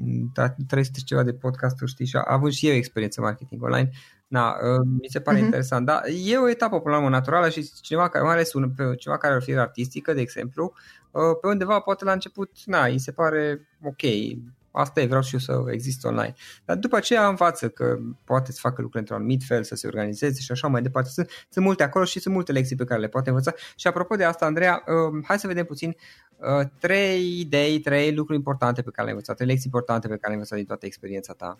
300 0.67 0.99
ceva 1.05 1.23
de 1.23 1.33
podcasturi, 1.33 1.91
știi, 1.91 2.05
și 2.05 2.17
avut 2.25 2.53
și 2.53 2.67
eu 2.67 2.75
experiență 2.75 3.21
marketing 3.21 3.63
online. 3.63 3.89
Da, 4.33 4.57
uh, 4.61 4.85
mi 5.01 5.07
se 5.09 5.19
pare 5.19 5.37
uh-huh. 5.37 5.43
interesant. 5.43 5.85
Da, 5.85 6.01
e 6.25 6.37
o 6.37 6.49
etapă 6.49 6.79
până 6.79 6.95
la 6.95 7.01
urmă 7.01 7.15
naturală 7.15 7.49
și 7.49 7.71
cineva 7.81 8.09
care, 8.09 8.23
mai 8.23 8.33
ales 8.33 8.53
un, 8.53 8.71
pe 8.71 8.95
cineva 8.95 9.19
care 9.19 9.33
ar 9.33 9.41
fi 9.41 9.55
artistică, 9.55 10.13
de 10.13 10.21
exemplu, 10.21 10.73
uh, 11.11 11.21
pe 11.41 11.47
undeva 11.47 11.79
poate 11.79 12.05
la 12.05 12.11
început, 12.11 12.51
na, 12.65 12.85
îi 12.85 12.99
se 12.99 13.11
pare 13.11 13.67
ok, 13.83 14.01
asta 14.71 15.01
e, 15.01 15.05
vreau 15.05 15.21
și 15.21 15.33
eu 15.33 15.39
să 15.39 15.63
exist 15.71 16.05
online. 16.05 16.33
Dar 16.65 16.77
după 16.77 16.95
aceea 16.95 17.27
învață 17.27 17.69
că 17.69 17.97
poate 18.23 18.51
să 18.51 18.57
facă 18.61 18.81
lucruri 18.81 18.99
într-un 18.99 19.17
anumit 19.17 19.43
fel, 19.43 19.63
să 19.63 19.75
se 19.75 19.87
organizeze 19.87 20.41
și 20.41 20.51
așa 20.51 20.67
mai 20.67 20.81
departe. 20.81 21.09
Sunt, 21.09 21.29
sunt 21.49 21.65
multe 21.65 21.83
acolo 21.83 22.05
și 22.05 22.19
sunt 22.19 22.33
multe 22.33 22.51
lecții 22.51 22.75
pe 22.75 22.83
care 22.83 22.99
le 22.99 23.07
poate 23.07 23.29
învăța. 23.29 23.53
Și 23.75 23.87
apropo 23.87 24.15
de 24.15 24.23
asta, 24.23 24.45
Andreea, 24.45 24.83
uh, 24.85 25.23
hai 25.27 25.39
să 25.39 25.47
vedem 25.47 25.65
puțin 25.65 25.95
uh, 26.37 26.67
trei 26.79 27.39
idei, 27.39 27.79
trei 27.79 28.15
lucruri 28.15 28.37
importante 28.37 28.81
pe 28.81 28.89
care 28.89 29.01
le-ai 29.01 29.13
învățat, 29.13 29.35
trei 29.35 29.47
lecții 29.47 29.69
importante 29.73 30.07
pe 30.07 30.13
care 30.13 30.27
le-ai 30.27 30.35
învățat 30.35 30.57
din 30.57 30.67
toată 30.67 30.85
experiența 30.85 31.33
ta. 31.33 31.59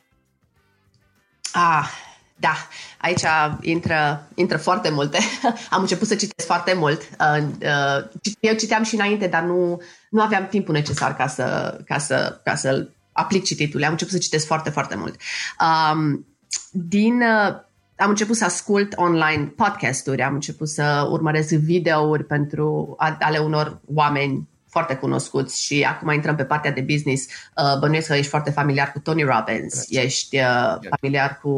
Ah, 1.54 2.13
Da, 2.44 2.68
aici 2.98 3.24
intră, 3.62 4.28
intră 4.36 4.58
foarte 4.58 4.90
multe. 4.90 5.18
Am 5.70 5.82
început 5.82 6.08
să 6.08 6.16
citesc 6.16 6.48
foarte 6.48 6.74
mult. 6.74 7.02
Uh, 7.20 7.44
uh, 7.62 8.34
eu 8.40 8.54
citeam 8.54 8.84
și 8.84 8.96
înainte, 8.96 9.28
dar 9.28 9.44
nu, 9.44 9.82
nu 10.10 10.22
aveam 10.22 10.48
timpul 10.48 10.74
necesar 10.74 11.16
ca 11.16 11.28
să, 11.28 11.78
ca 11.86 11.98
să, 11.98 12.40
ca 12.44 12.56
să 12.56 12.90
aplic 13.12 13.44
cititul. 13.44 13.84
Am 13.84 13.92
început 13.92 14.14
să 14.14 14.20
citesc 14.20 14.46
foarte, 14.46 14.70
foarte 14.70 14.96
mult. 14.96 15.16
Um, 15.60 16.26
din, 16.72 17.22
uh, 17.22 17.56
am 17.98 18.10
început 18.10 18.36
să 18.36 18.46
ascult 18.46 18.94
online 18.96 19.54
podcasturi, 19.56 20.22
am 20.22 20.34
început 20.34 20.70
să 20.70 21.08
urmăresc 21.10 21.54
videouri 21.54 22.26
pentru 22.26 22.96
ale 23.20 23.38
unor 23.38 23.82
oameni 23.94 24.48
foarte 24.74 24.96
cunoscuți 24.96 25.64
și 25.64 25.86
acum 25.90 26.12
intrăm 26.12 26.36
pe 26.36 26.46
partea 26.46 26.72
de 26.72 26.82
business. 26.82 27.26
Uh, 27.26 27.80
bănuiesc 27.80 28.08
că 28.08 28.14
ești 28.14 28.30
foarte 28.30 28.52
familiar 28.52 28.92
cu 28.92 29.00
Tony 29.00 29.24
Robbins, 29.24 29.88
right. 29.90 30.06
ești 30.06 30.38
uh, 30.38 30.78
familiar 31.00 31.40
cu 31.42 31.54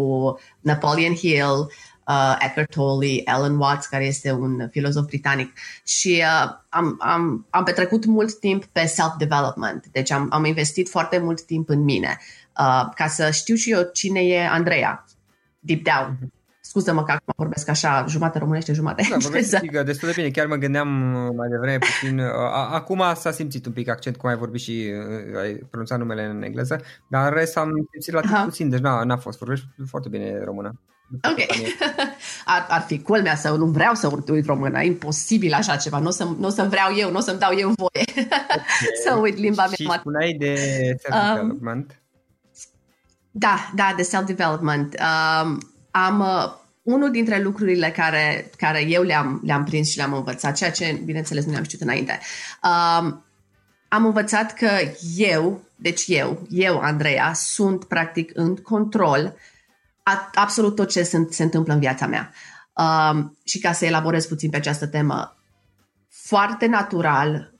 Napoleon 0.59 1.15
Hill, 1.15 1.71
uh, 2.07 2.35
Eckhart 2.39 2.69
Tolle, 2.69 3.21
Alan 3.25 3.57
Watts, 3.57 3.87
care 3.87 4.05
este 4.05 4.31
un 4.31 4.67
filozof 4.71 5.05
britanic. 5.05 5.53
Și 5.83 6.23
uh, 6.23 6.51
am, 6.69 6.97
am, 6.99 7.45
am 7.49 7.63
petrecut 7.63 8.05
mult 8.05 8.39
timp 8.39 8.65
pe 8.65 8.85
self-development, 8.85 9.85
deci 9.91 10.11
am, 10.11 10.27
am 10.31 10.45
investit 10.45 10.89
foarte 10.89 11.17
mult 11.17 11.41
timp 11.41 11.69
în 11.69 11.83
mine, 11.83 12.17
uh, 12.59 12.85
ca 12.95 13.07
să 13.07 13.31
știu 13.31 13.55
și 13.55 13.71
eu 13.71 13.89
cine 13.93 14.19
e 14.19 14.47
Andreea, 14.47 15.05
deep 15.59 15.83
down. 15.83 16.17
Mm-hmm. 16.17 16.44
Scuză-mă 16.75 17.03
că 17.03 17.11
acum 17.11 17.33
vorbesc 17.37 17.69
așa, 17.69 18.05
jumate 18.07 18.37
românește, 18.37 18.73
jumate 18.73 19.07
da, 19.09 19.15
engleză. 19.15 19.83
destul 19.85 20.07
de 20.07 20.13
bine, 20.15 20.29
chiar 20.29 20.45
mă 20.45 20.55
gândeam 20.55 21.13
uh, 21.13 21.31
mai 21.35 21.47
devreme 21.49 21.77
puțin. 21.77 22.19
Uh, 22.19 22.25
acum 22.71 23.03
s-a 23.15 23.31
simțit 23.31 23.65
un 23.65 23.71
pic 23.71 23.89
accent, 23.89 24.17
cum 24.17 24.29
ai 24.29 24.35
vorbit 24.35 24.61
și 24.61 24.91
uh, 25.31 25.39
ai 25.39 25.53
pronunțat 25.53 25.97
numele 25.97 26.25
în 26.25 26.43
engleză, 26.43 26.81
dar 27.07 27.27
în 27.27 27.33
rest 27.33 27.57
am 27.57 27.87
simțit 27.91 28.13
la 28.13 28.19
timp 28.19 28.35
puțin, 28.43 28.69
deci 28.69 28.79
n-a, 28.79 29.03
n-a 29.03 29.17
fost. 29.17 29.37
Vorbești 29.37 29.65
foarte 29.89 30.09
bine 30.09 30.43
română. 30.43 30.81
Ok. 31.23 31.37
Ar, 32.45 32.65
ar 32.69 32.81
fi 32.81 33.01
culmea 33.01 33.35
să 33.35 33.49
nu 33.49 33.65
vreau 33.65 33.93
să 33.93 34.11
uit 34.27 34.45
română, 34.45 34.81
imposibil 34.81 35.53
așa 35.53 35.75
ceva, 35.75 35.99
nu 35.99 36.07
o 36.07 36.11
să, 36.11 36.23
nu 36.23 36.47
o 36.47 36.49
să 36.49 36.63
vreau 36.63 36.95
eu, 36.95 37.11
nu 37.11 37.17
o 37.17 37.21
să-mi 37.21 37.39
dau 37.39 37.51
eu 37.57 37.71
voie 37.75 38.05
okay. 38.09 38.27
să 39.05 39.15
uit 39.21 39.37
limba 39.37 39.63
mea. 39.63 39.73
Și 39.73 39.99
spuneai 39.99 40.35
de 40.39 40.55
self-development. 40.99 41.89
Um, 41.89 42.19
da, 43.31 43.71
da, 43.75 43.93
de 43.95 44.01
self-development. 44.01 44.95
Um, 44.99 45.59
am 45.91 46.19
uh, 46.19 46.63
unul 46.85 47.11
dintre 47.11 47.41
lucrurile 47.41 47.91
care, 47.91 48.49
care 48.57 48.81
eu 48.81 49.03
le-am, 49.03 49.41
le-am 49.43 49.63
prins 49.63 49.89
și 49.89 49.97
le-am 49.97 50.13
învățat, 50.13 50.55
ceea 50.55 50.71
ce, 50.71 51.01
bineînțeles, 51.05 51.45
nu 51.45 51.51
le-am 51.51 51.63
știut 51.63 51.81
înainte, 51.81 52.19
um, 52.63 53.23
am 53.87 54.05
învățat 54.05 54.53
că 54.53 54.69
eu, 55.15 55.61
deci 55.75 56.03
eu, 56.07 56.47
eu, 56.49 56.79
Andreea, 56.79 57.33
sunt 57.33 57.83
practic 57.83 58.31
în 58.33 58.55
control 58.55 59.35
a, 60.03 60.29
absolut 60.33 60.75
tot 60.75 60.89
ce 60.89 61.03
se, 61.03 61.27
se 61.29 61.43
întâmplă 61.43 61.73
în 61.73 61.79
viața 61.79 62.07
mea. 62.07 62.31
Um, 62.73 63.37
și 63.43 63.59
ca 63.59 63.71
să 63.71 63.85
elaborez 63.85 64.25
puțin 64.25 64.49
pe 64.49 64.57
această 64.57 64.87
temă, 64.87 65.37
foarte 66.09 66.65
natural 66.65 67.53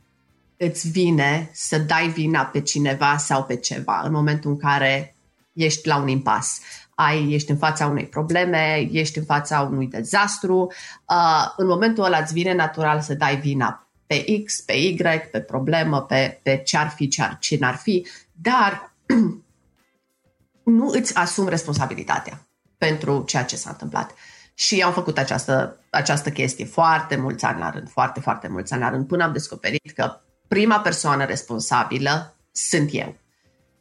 îți 0.57 0.89
vine 0.89 1.49
să 1.53 1.77
dai 1.77 2.07
vina 2.07 2.45
pe 2.45 2.61
cineva 2.61 3.17
sau 3.17 3.43
pe 3.43 3.55
ceva 3.55 4.01
în 4.03 4.11
momentul 4.11 4.51
în 4.51 4.57
care 4.57 5.15
ești 5.53 5.87
la 5.87 5.97
un 5.97 6.07
impas 6.07 6.59
ai, 6.95 7.31
ești 7.31 7.51
în 7.51 7.57
fața 7.57 7.85
unei 7.85 8.05
probleme, 8.05 8.89
ești 8.91 9.17
în 9.17 9.25
fața 9.25 9.61
unui 9.61 9.87
dezastru, 9.87 10.71
uh, 11.09 11.53
în 11.57 11.67
momentul 11.67 12.03
ăla 12.03 12.17
îți 12.17 12.33
vine 12.33 12.53
natural 12.53 13.01
să 13.01 13.13
dai 13.13 13.35
vina 13.35 13.87
pe 14.07 14.43
X, 14.45 14.61
pe 14.61 14.73
Y, 14.73 14.97
pe 15.31 15.39
problemă, 15.39 16.01
pe, 16.01 16.39
pe 16.43 16.61
ce 16.65 16.77
ar 16.77 16.89
fi, 16.89 17.07
ce, 17.07 17.21
ar, 17.21 17.37
ce 17.39 17.57
n-ar 17.59 17.75
fi, 17.75 18.07
dar 18.31 18.93
nu 20.63 20.87
îți 20.87 21.15
asumi 21.15 21.49
responsabilitatea 21.49 22.47
pentru 22.77 23.23
ceea 23.27 23.43
ce 23.43 23.55
s-a 23.55 23.69
întâmplat. 23.69 24.13
Și 24.53 24.81
am 24.81 24.93
făcut 24.93 25.17
această, 25.17 25.79
această 25.89 26.31
chestie 26.31 26.65
foarte 26.65 27.15
mulți 27.15 27.45
ani 27.45 27.59
la 27.59 27.69
rând, 27.69 27.89
foarte, 27.89 28.19
foarte 28.19 28.47
mulți 28.47 28.73
ani 28.73 28.81
la 28.81 28.89
rând, 28.89 29.07
până 29.07 29.23
am 29.23 29.31
descoperit 29.31 29.91
că 29.95 30.21
prima 30.47 30.79
persoană 30.79 31.25
responsabilă 31.25 32.35
sunt 32.51 32.89
eu 32.91 33.15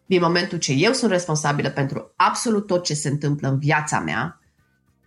din 0.07 0.21
momentul 0.23 0.59
ce 0.59 0.73
eu 0.73 0.93
sunt 0.93 1.11
responsabilă 1.11 1.71
pentru 1.71 2.13
absolut 2.17 2.67
tot 2.67 2.85
ce 2.85 2.95
se 2.95 3.09
întâmplă 3.09 3.49
în 3.49 3.59
viața 3.59 4.01
mea, 4.01 4.41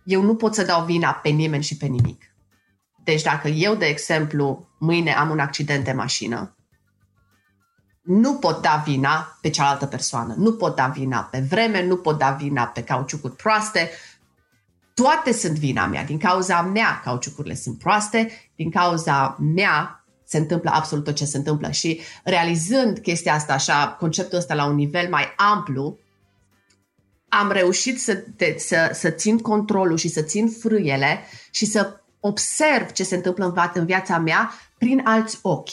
eu 0.04 0.22
nu 0.22 0.34
pot 0.34 0.54
să 0.54 0.64
dau 0.64 0.84
vina 0.84 1.12
pe 1.12 1.28
nimeni 1.28 1.62
și 1.62 1.76
pe 1.76 1.86
nimic. 1.86 2.22
Deci 3.04 3.22
dacă 3.22 3.48
eu, 3.48 3.74
de 3.74 3.86
exemplu, 3.86 4.68
mâine 4.78 5.14
am 5.14 5.30
un 5.30 5.38
accident 5.38 5.84
de 5.84 5.92
mașină, 5.92 6.56
nu 8.02 8.34
pot 8.34 8.62
da 8.62 8.82
vina 8.86 9.38
pe 9.40 9.50
cealaltă 9.50 9.86
persoană, 9.86 10.34
nu 10.36 10.52
pot 10.52 10.76
da 10.76 10.86
vina 10.86 11.20
pe 11.20 11.38
vreme, 11.38 11.86
nu 11.86 11.96
pot 11.96 12.18
da 12.18 12.30
vina 12.30 12.66
pe 12.66 12.84
cauciucuri 12.84 13.36
proaste, 13.36 13.90
toate 14.94 15.32
sunt 15.32 15.58
vina 15.58 15.86
mea. 15.86 16.04
Din 16.04 16.18
cauza 16.18 16.62
mea, 16.62 17.00
cauciucurile 17.04 17.54
sunt 17.54 17.78
proaste, 17.78 18.30
din 18.56 18.70
cauza 18.70 19.36
mea, 19.54 19.97
se 20.28 20.38
întâmplă 20.38 20.70
absolut 20.74 21.04
tot 21.04 21.14
ce 21.14 21.24
se 21.24 21.36
întâmplă 21.36 21.70
și 21.70 22.00
realizând 22.24 22.98
chestia 22.98 23.34
asta 23.34 23.52
așa, 23.52 23.96
conceptul 23.98 24.38
ăsta 24.38 24.54
la 24.54 24.66
un 24.66 24.74
nivel 24.74 25.08
mai 25.08 25.24
amplu, 25.36 25.98
am 27.28 27.50
reușit 27.50 28.00
să, 28.00 28.14
te, 28.14 28.54
să, 28.58 28.90
să 28.92 29.10
țin 29.10 29.38
controlul 29.38 29.96
și 29.96 30.08
să 30.08 30.22
țin 30.22 30.48
frâiele 30.48 31.20
și 31.50 31.66
să 31.66 32.00
observ 32.20 32.92
ce 32.92 33.04
se 33.04 33.14
întâmplă 33.14 33.44
în, 33.44 33.70
în 33.74 33.86
viața 33.86 34.18
mea 34.18 34.52
prin 34.78 35.00
alți 35.04 35.38
ochi. 35.42 35.70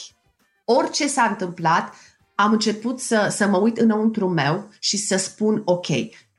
Orice 0.64 1.08
s-a 1.08 1.22
întâmplat, 1.22 1.94
am 2.34 2.52
început 2.52 3.00
să, 3.00 3.28
să 3.30 3.46
mă 3.46 3.58
uit 3.58 3.76
înăuntru 3.76 4.28
meu 4.28 4.68
și 4.78 4.96
să 4.96 5.16
spun, 5.16 5.62
ok, 5.64 5.86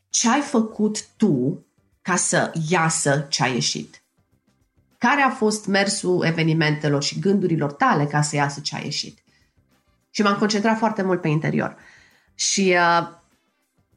ce 0.10 0.30
ai 0.30 0.41
făcut 0.41 1.08
tu 1.17 1.65
ca 2.01 2.15
să 2.15 2.51
iasă 2.69 3.25
ce 3.30 3.43
a 3.43 3.47
ieșit? 3.47 4.01
Care 4.97 5.21
a 5.21 5.29
fost 5.29 5.65
mersul 5.65 6.25
evenimentelor 6.25 7.03
și 7.03 7.19
gândurilor 7.19 7.71
tale 7.71 8.05
ca 8.05 8.21
să 8.21 8.36
iasă 8.36 8.60
ce 8.60 8.75
a 8.75 8.79
ieșit. 8.83 9.23
Și 10.10 10.21
m-am 10.21 10.38
concentrat 10.38 10.77
foarte 10.77 11.01
mult 11.01 11.21
pe 11.21 11.27
interior. 11.27 11.75
Și 12.36 12.75
uh, 12.75 13.07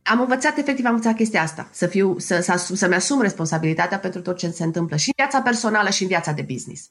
am 0.02 0.20
învățat, 0.20 0.58
efectiv, 0.58 0.84
am 0.84 0.94
învățat 0.94 1.14
chestia 1.14 1.42
asta, 1.42 1.68
să 1.72 1.86
fiu, 1.86 2.18
să, 2.18 2.40
să, 2.40 2.74
să-mi 2.74 2.94
asum 2.94 3.20
responsabilitatea 3.20 3.98
pentru 3.98 4.20
tot 4.20 4.36
ce 4.36 4.50
se 4.50 4.64
întâmplă 4.64 4.96
și 4.96 5.08
în 5.08 5.14
viața 5.16 5.42
personală 5.42 5.90
și 5.90 6.02
în 6.02 6.08
viața 6.08 6.32
de 6.32 6.42
business. 6.42 6.90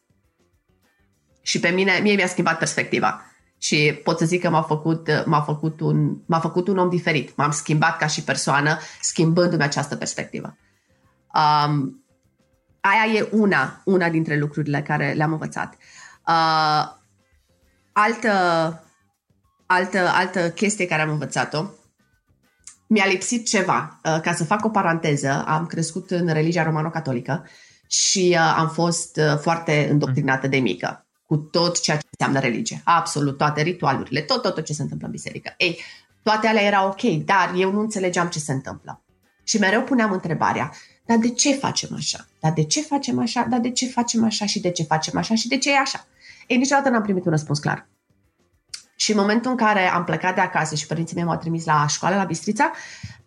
Și 1.41 1.60
pe 1.60 1.69
mine, 1.69 2.00
mie 2.02 2.15
mi-a 2.15 2.28
schimbat 2.28 2.58
perspectiva. 2.58 3.24
Și 3.58 4.00
pot 4.04 4.17
să 4.17 4.26
zic 4.26 4.41
că 4.41 4.50
m-a 4.50 4.62
făcut, 4.62 5.24
m-a 5.26 5.41
făcut, 5.41 5.80
un, 5.80 6.17
m-a 6.26 6.39
făcut 6.39 6.67
un 6.67 6.78
om 6.78 6.89
diferit. 6.89 7.36
M-am 7.36 7.52
schimbat 7.52 7.98
ca 7.98 8.08
și 8.08 8.24
persoană, 8.24 8.78
schimbându-mi 9.02 9.63
această 9.63 9.95
perspectivă. 9.95 10.58
Um, 11.34 11.99
aia 12.82 13.13
e 13.13 13.30
una, 13.32 13.82
una 13.86 14.10
dintre 14.10 14.38
lucrurile 14.38 14.82
care 14.82 15.13
le-am 15.13 15.32
învățat. 15.32 15.74
Uh, 16.28 16.98
altă, 17.92 18.34
altă, 19.65 20.08
altă 20.08 20.50
chestie 20.50 20.86
care 20.86 21.02
am 21.02 21.10
învățat-o, 21.10 21.65
mi-a 22.88 23.06
lipsit 23.06 23.48
ceva. 23.48 24.00
Uh, 24.04 24.20
ca 24.22 24.34
să 24.34 24.44
fac 24.44 24.65
o 24.65 24.70
paranteză, 24.70 25.44
am 25.48 25.65
crescut 25.65 26.12
în 26.12 26.28
religia 26.28 26.63
romano-catolică 26.63 27.48
și 27.88 28.36
uh, 28.38 28.54
am 28.58 28.70
fost 28.70 29.18
uh, 29.18 29.38
foarte 29.38 29.88
îndoctrinată 29.92 30.48
de 30.48 30.58
mică 30.58 31.06
cu 31.26 31.38
tot 31.38 31.82
ceea 31.82 31.98
ce 31.98 32.08
înseamnă 32.10 32.48
religie. 32.48 32.82
Absolut 32.84 33.38
toate 33.38 33.62
ritualurile, 33.62 34.22
tot, 34.22 34.42
tot, 34.42 34.54
tot 34.54 34.65
ce 34.65 34.74
se 34.74 34.82
întâmplă 34.82 35.06
în 35.06 35.13
biserică. 35.13 35.54
Ei, 35.58 35.80
toate 36.24 36.48
alea 36.48 36.63
erau 36.63 36.88
ok, 36.88 37.02
dar 37.26 37.54
eu 37.56 37.72
nu 37.72 37.80
înțelegeam 37.80 38.28
ce 38.28 38.39
se 38.39 38.52
întâmplă. 38.52 39.02
Și 39.44 39.58
mereu 39.58 39.82
puneam 39.82 40.12
întrebarea, 40.12 40.72
dar 41.10 41.17
de 41.17 41.30
ce 41.30 41.54
facem 41.54 41.89
așa? 41.95 42.26
Dar 42.39 42.52
de 42.54 42.63
ce 42.63 42.82
facem 42.82 43.19
așa? 43.19 43.45
Dar 43.50 43.60
de 43.60 43.72
ce 43.72 43.88
facem 43.88 44.24
așa 44.24 44.45
și 44.45 44.60
de 44.60 44.72
ce 44.72 44.84
facem 44.84 45.17
așa 45.17 45.36
și 45.36 45.48
de 45.48 45.58
ce 45.58 45.72
e 45.72 45.78
așa? 45.78 46.08
Ei, 46.48 46.58
niciodată 46.58 46.89
n-am 46.89 47.02
primit 47.02 47.26
un 47.26 47.32
răspuns 47.32 47.60
clar. 47.60 47.88
Și 48.95 49.12
în 49.12 49.17
momentul 49.17 49.52
în 49.52 49.58
care 49.58 49.91
am 49.91 50.04
plecat 50.04 50.36
de 50.36 50.41
acasă 50.41 50.76
și 50.76 50.86
părinții 50.86 51.15
mei 51.15 51.26
m-au 51.26 51.38
trimis 51.38 51.65
la 51.65 51.88
școală, 51.88 52.15
la 52.15 52.24
Bistrița, 52.24 52.72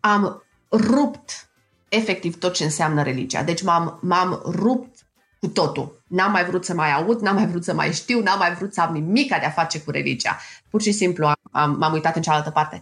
am 0.00 0.42
rupt 0.70 1.50
efectiv 1.88 2.38
tot 2.38 2.54
ce 2.54 2.64
înseamnă 2.64 3.02
religia. 3.02 3.42
Deci 3.42 3.62
m-am, 3.62 3.98
m-am 4.02 4.42
rupt 4.44 4.98
cu 5.40 5.48
totul. 5.48 6.02
N-am 6.06 6.30
mai 6.30 6.44
vrut 6.44 6.64
să 6.64 6.74
mai 6.74 6.92
aud, 6.92 7.20
n-am 7.20 7.34
mai 7.34 7.46
vrut 7.46 7.64
să 7.64 7.74
mai 7.74 7.92
știu, 7.92 8.22
n-am 8.22 8.38
mai 8.38 8.54
vrut 8.54 8.74
să 8.74 8.80
am 8.80 8.92
nimic 8.92 9.28
de 9.28 9.34
a 9.34 9.50
face 9.50 9.80
cu 9.80 9.90
religia. 9.90 10.38
Pur 10.70 10.82
și 10.82 10.92
simplu 10.92 11.26
am, 11.26 11.36
am, 11.50 11.76
m-am 11.78 11.92
uitat 11.92 12.16
în 12.16 12.22
cealaltă 12.22 12.50
parte. 12.50 12.80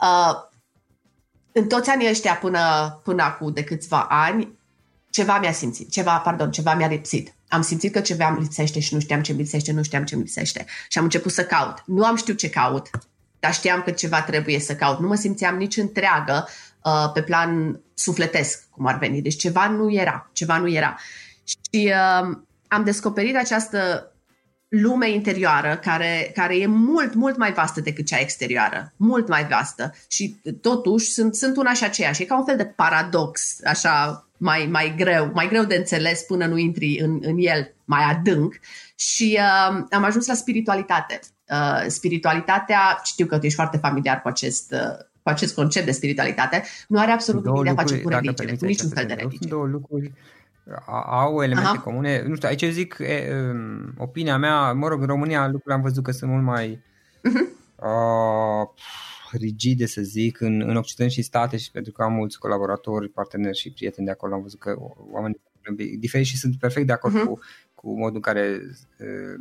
Uh, 0.00 0.52
în 1.56 1.66
toți 1.66 1.90
anii 1.90 2.08
ăștia 2.08 2.34
până, 2.34 2.60
până 3.04 3.22
acum 3.22 3.52
de 3.52 3.64
câțiva 3.64 4.06
ani, 4.08 4.58
ceva 5.10 5.38
mi-a 5.38 5.52
simțit, 5.52 5.90
ceva, 5.90 6.18
pardon, 6.18 6.50
ceva 6.50 6.74
mi-a 6.74 6.86
lipsit. 6.86 7.34
Am 7.48 7.62
simțit 7.62 7.92
că 7.92 8.00
ceva 8.00 8.28
îmi 8.28 8.40
lipsește 8.40 8.80
și 8.80 8.94
nu 8.94 9.00
știam 9.00 9.22
ce 9.22 9.30
îmi 9.30 9.40
lipsește, 9.40 9.72
nu 9.72 9.82
știam 9.82 10.04
ce 10.04 10.14
îmi 10.14 10.22
lipsește. 10.24 10.66
Și 10.88 10.98
am 10.98 11.04
început 11.04 11.32
să 11.32 11.44
caut. 11.44 11.82
Nu 11.86 12.04
am 12.04 12.16
știut 12.16 12.38
ce 12.38 12.50
caut, 12.50 12.90
dar 13.38 13.54
știam 13.54 13.82
că 13.82 13.90
ceva 13.90 14.22
trebuie 14.22 14.58
să 14.60 14.74
caut. 14.74 14.98
Nu 14.98 15.08
mă 15.08 15.14
simțeam 15.14 15.56
nici 15.56 15.76
întreagă 15.76 16.48
uh, 16.84 17.10
pe 17.12 17.22
plan 17.22 17.80
sufletesc, 17.94 18.64
cum 18.70 18.86
ar 18.86 18.98
veni. 18.98 19.22
Deci 19.22 19.36
ceva 19.36 19.68
nu 19.68 19.92
era, 19.92 20.30
ceva 20.32 20.58
nu 20.58 20.70
era. 20.70 20.98
Și 21.44 21.92
uh, 21.92 22.36
am 22.68 22.84
descoperit 22.84 23.36
această 23.36 24.12
lume 24.80 25.10
interioară 25.10 25.76
care, 25.82 26.30
care 26.34 26.58
e 26.58 26.66
mult, 26.66 27.14
mult 27.14 27.36
mai 27.36 27.52
vastă 27.52 27.80
decât 27.80 28.06
cea 28.06 28.18
exterioară. 28.18 28.92
Mult 28.96 29.28
mai 29.28 29.46
vastă. 29.46 29.94
Și 30.08 30.36
totuși 30.60 31.10
sunt, 31.10 31.34
sunt 31.34 31.56
una 31.56 31.72
și 31.72 31.84
aceeași. 31.84 32.22
E 32.22 32.24
ca 32.24 32.38
un 32.38 32.44
fel 32.44 32.56
de 32.56 32.64
paradox, 32.64 33.58
așa 33.64 34.26
mai, 34.36 34.68
mai 34.70 34.94
greu, 34.96 35.30
mai 35.34 35.48
greu 35.48 35.64
de 35.64 35.74
înțeles 35.74 36.22
până 36.22 36.46
nu 36.46 36.56
intri 36.56 36.98
în, 36.98 37.18
în 37.22 37.36
el 37.38 37.74
mai 37.84 38.02
adânc. 38.02 38.54
Și 38.94 39.38
uh, 39.40 39.84
am 39.90 40.04
ajuns 40.04 40.26
la 40.26 40.34
spiritualitate. 40.34 41.20
Uh, 41.50 41.84
spiritualitatea, 41.86 43.00
știu 43.02 43.26
că 43.26 43.38
tu 43.38 43.44
ești 43.44 43.56
foarte 43.56 43.76
familiar 43.76 44.22
cu 44.22 44.28
acest, 44.28 44.72
uh, 44.72 45.04
cu 45.22 45.28
acest 45.28 45.54
concept 45.54 45.86
de 45.86 45.92
spiritualitate, 45.92 46.62
nu 46.88 46.98
are 46.98 47.10
absolut 47.10 47.44
nimic 47.44 47.62
de 47.62 47.70
a 47.70 47.74
face 47.74 48.00
cu 48.00 48.08
religie, 48.08 48.56
cu 48.56 48.64
niciun 48.64 48.88
fel 48.88 49.06
de 49.06 49.14
religie. 49.14 49.48
Două 49.48 49.66
lucruri 49.66 50.12
au 51.06 51.42
elemente 51.42 51.68
Aha. 51.68 51.80
comune. 51.80 52.22
Nu 52.26 52.34
știu, 52.34 52.48
aici 52.48 52.64
zic 52.64 52.96
e, 52.98 53.50
um, 53.50 53.94
opinia 53.96 54.36
mea, 54.36 54.72
mă 54.72 54.88
rog, 54.88 55.00
în 55.00 55.06
România 55.06 55.44
lucrurile 55.44 55.74
am 55.74 55.82
văzut 55.82 56.04
că 56.04 56.10
sunt 56.10 56.30
mult 56.30 56.42
mai 56.42 56.82
uh-huh. 57.18 57.48
uh, 57.76 58.68
rigide, 59.30 59.86
să 59.86 60.00
zic, 60.00 60.40
în, 60.40 60.60
în 60.60 60.76
Occident 60.76 61.10
și 61.10 61.22
state 61.22 61.56
și 61.56 61.70
pentru 61.70 61.92
că 61.92 62.02
am 62.02 62.12
mulți 62.12 62.38
colaboratori, 62.38 63.08
parteneri 63.08 63.58
și 63.58 63.72
prieteni 63.72 64.06
de 64.06 64.12
acolo, 64.12 64.34
am 64.34 64.42
văzut 64.42 64.60
că 64.60 64.76
oamenii 65.12 65.40
diferiți 65.98 66.28
și 66.28 66.38
sunt 66.38 66.58
perfect 66.58 66.86
de 66.86 66.92
acord 66.92 67.14
uh-huh. 67.14 67.24
cu, 67.24 67.38
cu 67.74 67.98
modul 67.98 68.14
în 68.14 68.20
care 68.20 68.60
uh, 68.98 69.40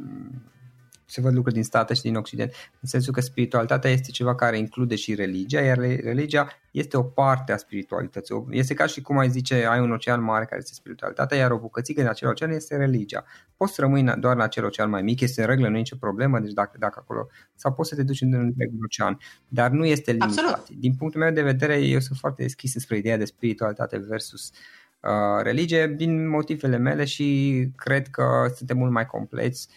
se 1.14 1.22
văd 1.22 1.34
lucruri 1.34 1.56
din 1.56 1.64
state 1.64 1.94
și 1.94 2.02
din 2.02 2.16
Occident, 2.16 2.54
în 2.82 2.88
sensul 2.88 3.14
că 3.14 3.22
spiritualitatea 3.22 3.92
este 3.92 4.12
ceva 4.12 4.36
care 4.36 4.58
include 4.58 4.96
și 4.96 5.16
religia, 5.16 5.62
iar 5.62 5.78
religia 5.78 6.48
este 6.72 6.98
o 6.98 7.04
parte 7.04 7.52
a 7.52 7.58
spiritualității. 7.58 8.46
Este 8.50 8.74
ca 8.74 8.86
și 8.86 9.02
cum 9.02 9.18
ai 9.18 9.30
zice, 9.30 9.66
ai 9.66 9.80
un 9.80 9.92
ocean 9.92 10.24
mare 10.24 10.46
care 10.46 10.62
este 10.62 10.74
spiritualitatea, 10.74 11.38
iar 11.38 11.52
o 11.52 11.58
bucățică 11.58 12.02
din 12.02 12.10
acel 12.10 12.30
ocean 12.30 12.52
este 12.52 12.76
religia. 12.76 13.26
Poți 13.58 13.74
să 13.74 13.82
rămâi 13.82 14.04
doar 14.20 14.36
în 14.36 14.42
acel 14.42 14.66
ocean 14.66 14.90
mai 14.90 15.02
mic, 15.02 15.22
este 15.22 15.42
în 15.42 15.48
regulă, 15.48 15.68
nu 15.68 15.76
e 15.76 15.78
nicio 15.78 15.96
problemă, 15.96 16.40
deci 16.40 16.54
dacă, 16.54 16.76
dacă 16.80 17.00
acolo, 17.02 17.28
sau 17.56 17.74
poți 17.74 17.90
să 17.90 17.96
te 17.96 18.04
duci 18.04 18.22
în 18.22 18.34
întregul 18.34 18.90
ocean, 18.92 19.18
dar 19.48 19.72
nu 19.72 19.86
este 19.86 20.12
limitat. 20.12 20.38
Absolut. 20.38 20.70
Din 20.80 20.96
punctul 20.96 21.22
meu 21.22 21.32
de 21.32 21.42
vedere, 21.42 21.78
eu 21.78 22.00
sunt 22.00 22.18
foarte 22.18 22.42
deschis 22.42 22.76
spre 22.78 22.98
ideea 22.98 23.18
de 23.18 23.26
spiritualitate 23.26 23.98
versus 24.08 24.52
uh, 25.00 25.44
religie, 25.44 25.88
din 25.88 26.30
motivele 26.30 26.78
mele 26.78 27.06
și 27.06 27.68
cred 27.76 28.08
că 28.08 28.52
suntem 28.56 28.78
mult 28.78 28.92
mai 28.92 29.06
compleți 29.06 29.68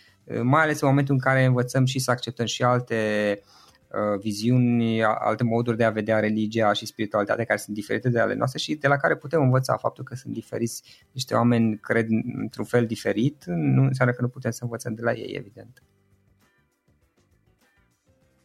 mai 0.42 0.62
ales 0.62 0.80
în 0.80 0.88
momentul 0.88 1.14
în 1.14 1.20
care 1.20 1.44
învățăm 1.44 1.84
și 1.84 1.98
să 1.98 2.10
acceptăm 2.10 2.46
și 2.46 2.62
alte 2.62 3.40
uh, 3.88 4.20
viziuni, 4.20 5.04
alte 5.04 5.44
moduri 5.44 5.76
de 5.76 5.84
a 5.84 5.90
vedea 5.90 6.20
religia 6.20 6.72
și 6.72 6.86
spiritualitatea 6.86 7.44
care 7.44 7.58
sunt 7.58 7.76
diferite 7.76 8.08
de 8.08 8.20
ale 8.20 8.34
noastre 8.34 8.58
și 8.58 8.74
de 8.74 8.88
la 8.88 8.96
care 8.96 9.16
putem 9.16 9.42
învăța 9.42 9.76
faptul 9.76 10.04
că 10.04 10.14
sunt 10.14 10.32
diferiți. 10.32 11.06
Niște 11.12 11.34
oameni 11.34 11.78
cred 11.78 12.06
într-un 12.36 12.64
fel 12.64 12.86
diferit, 12.86 13.44
nu 13.46 13.82
înseamnă 13.82 14.14
că 14.14 14.22
nu 14.22 14.28
putem 14.28 14.50
să 14.50 14.62
învățăm 14.62 14.94
de 14.94 15.02
la 15.02 15.12
ei, 15.12 15.34
evident. 15.36 15.82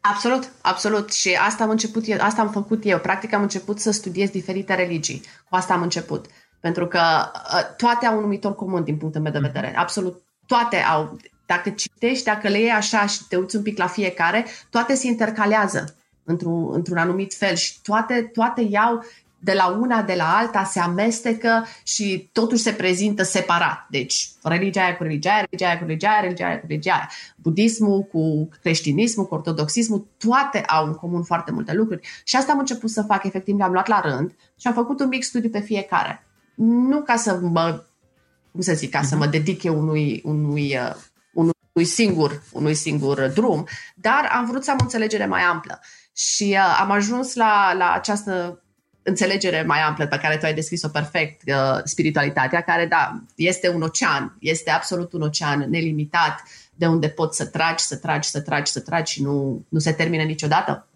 Absolut, 0.02 0.52
absolut. 0.62 1.12
Și 1.12 1.38
asta 1.46 1.64
am 1.64 1.70
început 1.70 2.08
eu, 2.08 2.18
asta 2.20 2.42
am 2.42 2.50
făcut 2.50 2.86
eu. 2.86 3.00
Practic 3.00 3.34
am 3.34 3.42
început 3.42 3.80
să 3.80 3.92
studiez 3.92 4.30
diferite 4.30 4.76
religii. 4.76 5.22
Cu 5.50 5.56
asta 5.56 5.74
am 5.74 5.82
început. 5.82 6.26
Pentru 6.60 6.88
că 6.88 7.00
uh, 7.00 7.76
toate 7.78 8.06
au 8.06 8.16
un 8.16 8.22
numitor 8.22 8.56
comun 8.56 8.84
din 8.84 8.98
punctul 8.98 9.22
meu 9.22 9.32
de 9.32 9.38
mhm. 9.38 9.48
vedere. 9.48 9.76
Absolut 9.76 10.24
toate 10.46 10.76
au. 10.76 11.18
Dacă 11.52 11.70
citești, 11.70 12.24
dacă 12.24 12.48
le 12.48 12.60
iei 12.60 12.72
așa 12.72 13.06
și 13.06 13.28
te 13.28 13.36
uiți 13.36 13.56
un 13.56 13.62
pic 13.62 13.78
la 13.78 13.88
fiecare, 13.88 14.46
toate 14.70 14.94
se 14.94 15.08
intercalează 15.08 15.96
într-un, 16.24 16.74
într-un 16.74 16.98
anumit 16.98 17.34
fel 17.34 17.56
și 17.56 17.82
toate, 17.82 18.30
toate 18.34 18.62
iau 18.62 19.04
de 19.40 19.54
la 19.54 19.68
una, 19.68 20.02
de 20.02 20.14
la 20.14 20.38
alta, 20.38 20.64
se 20.64 20.80
amestecă 20.80 21.66
și 21.84 22.30
totuși 22.32 22.62
se 22.62 22.72
prezintă 22.72 23.24
separat. 23.24 23.88
Deci, 23.90 24.30
religia 24.44 24.84
aia 24.84 24.98
cu 24.98 25.04
religia 25.04 25.32
aia, 25.32 25.40
religia 25.50 25.68
aia 25.68 25.78
cu 25.78 25.86
religia 25.86 26.10
aia, 26.10 26.22
religia 26.22 26.46
aia 26.48 26.60
cu 26.60 26.66
religia 26.68 26.94
aia. 26.94 27.10
Budismul 27.36 28.02
cu 28.02 28.50
creștinismul, 28.62 29.26
cu 29.26 29.34
ortodoxismul, 29.34 30.08
toate 30.18 30.60
au 30.60 30.86
în 30.86 30.94
comun 30.94 31.24
foarte 31.24 31.52
multe 31.52 31.74
lucruri. 31.74 32.08
Și 32.24 32.36
asta 32.36 32.52
am 32.52 32.60
început 32.60 32.90
să 32.90 33.02
fac, 33.02 33.24
efectiv, 33.24 33.58
le-am 33.58 33.72
luat 33.72 33.88
la 33.88 34.00
rând 34.00 34.36
și 34.60 34.68
am 34.68 34.74
făcut 34.74 35.00
un 35.00 35.08
mic 35.08 35.24
studiu 35.24 35.50
pe 35.50 35.60
fiecare. 35.60 36.24
Nu 36.56 37.02
ca 37.02 37.16
să 37.16 37.40
mă, 37.42 37.84
cum 38.52 38.62
să 38.62 38.74
zic, 38.74 38.92
ca 38.92 39.00
uh-huh. 39.00 39.08
să 39.08 39.16
mă 39.16 39.24
mhm. 39.24 39.32
dedic 39.32 39.64
eu 39.64 39.80
unui, 39.80 40.22
unui 40.26 40.76
uh, 40.76 40.96
unui 41.74 41.88
singur, 41.88 42.42
unui 42.52 42.74
singur 42.74 43.28
drum, 43.28 43.68
dar 43.96 44.30
am 44.32 44.46
vrut 44.46 44.64
să 44.64 44.72
am 44.72 44.78
o 44.80 44.84
înțelegere 44.84 45.26
mai 45.26 45.42
amplă. 45.42 45.80
Și 46.14 46.58
uh, 46.58 46.78
am 46.80 46.92
ajuns 46.92 47.36
la, 47.36 47.74
la 47.74 47.92
această 47.92 48.62
înțelegere 49.04 49.64
mai 49.64 49.80
amplă 49.80 50.08
pe 50.08 50.18
care 50.18 50.38
tu 50.38 50.46
ai 50.46 50.54
descris-o 50.54 50.88
perfect, 50.88 51.42
uh, 51.48 51.80
spiritualitatea, 51.84 52.62
care, 52.62 52.86
da, 52.86 53.24
este 53.36 53.70
un 53.70 53.82
ocean, 53.82 54.38
este 54.40 54.70
absolut 54.70 55.14
un 55.14 55.22
ocean 55.22 55.66
nelimitat, 55.70 56.44
de 56.76 56.88
unde 56.88 57.10
poți 57.10 57.38
să 57.38 57.46
tragi, 57.46 57.84
să 57.84 57.96
tragi, 57.96 58.30
să 58.30 58.42
tragi, 58.42 58.72
să 58.72 58.80
tragi 58.80 59.12
și 59.12 59.22
nu, 59.22 59.66
nu 59.70 59.80
se 59.80 59.92
termină 59.92 60.24
niciodată. 60.24 60.88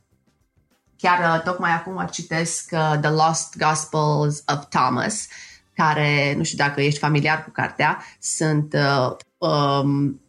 Chiar 0.98 1.36
uh, 1.36 1.42
tocmai 1.44 1.72
acum 1.72 2.08
citesc 2.12 2.70
uh, 2.72 2.94
The 3.02 3.10
Lost 3.10 3.58
Gospels 3.58 4.44
of 4.48 4.66
Thomas, 4.70 5.28
care, 5.74 6.34
nu 6.38 6.44
știu 6.44 6.58
dacă 6.58 6.82
ești 6.82 7.00
familiar 7.00 7.44
cu 7.44 7.50
cartea, 7.50 8.04
sunt 8.20 8.74
uh, 8.74 9.16
um, 9.38 10.22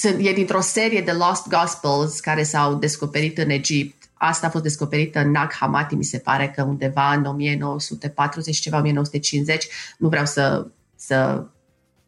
sunt, 0.00 0.26
e 0.26 0.32
dintr-o 0.32 0.60
serie 0.60 1.00
de 1.00 1.12
Lost 1.12 1.48
Gospels 1.48 2.20
care 2.20 2.42
s-au 2.42 2.74
descoperit 2.74 3.38
în 3.38 3.50
Egipt. 3.50 4.10
Asta 4.14 4.46
a 4.46 4.50
fost 4.50 4.62
descoperită 4.62 5.18
în 5.18 5.30
Nag 5.30 5.52
Hammadi, 5.52 5.94
mi 5.94 6.04
se 6.04 6.18
pare 6.18 6.52
că 6.56 6.62
undeva 6.62 7.12
în 7.12 7.24
1940, 7.24 8.58
ceva 8.58 8.78
1950. 8.78 9.66
Nu 9.98 10.08
vreau 10.08 10.26
să, 10.26 10.66
să 10.96 11.44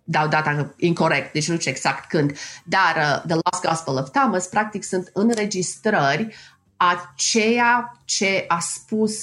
dau 0.04 0.28
data 0.28 0.74
incorrect, 0.76 1.32
deci 1.32 1.48
nu 1.48 1.58
știu 1.58 1.70
exact 1.70 2.08
când. 2.08 2.36
Dar 2.64 2.96
uh, 2.96 3.22
The 3.26 3.38
Lost 3.44 3.64
Gospel 3.66 3.94
of 3.94 4.10
Thomas, 4.10 4.46
practic, 4.46 4.84
sunt 4.84 5.10
înregistrări 5.12 6.34
a 6.76 7.14
ceea 7.16 8.00
ce 8.04 8.44
a 8.48 8.58
spus 8.58 9.14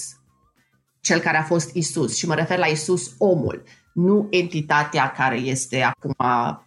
cel 0.99 1.19
care 1.19 1.37
a 1.37 1.43
fost 1.43 1.73
Isus. 1.73 2.17
Și 2.17 2.27
mă 2.27 2.35
refer 2.35 2.57
la 2.57 2.65
Isus, 2.65 3.11
omul 3.17 3.63
nu 3.91 4.27
entitatea 4.29 5.11
care 5.11 5.37
este 5.37 5.81
acum 5.81 6.15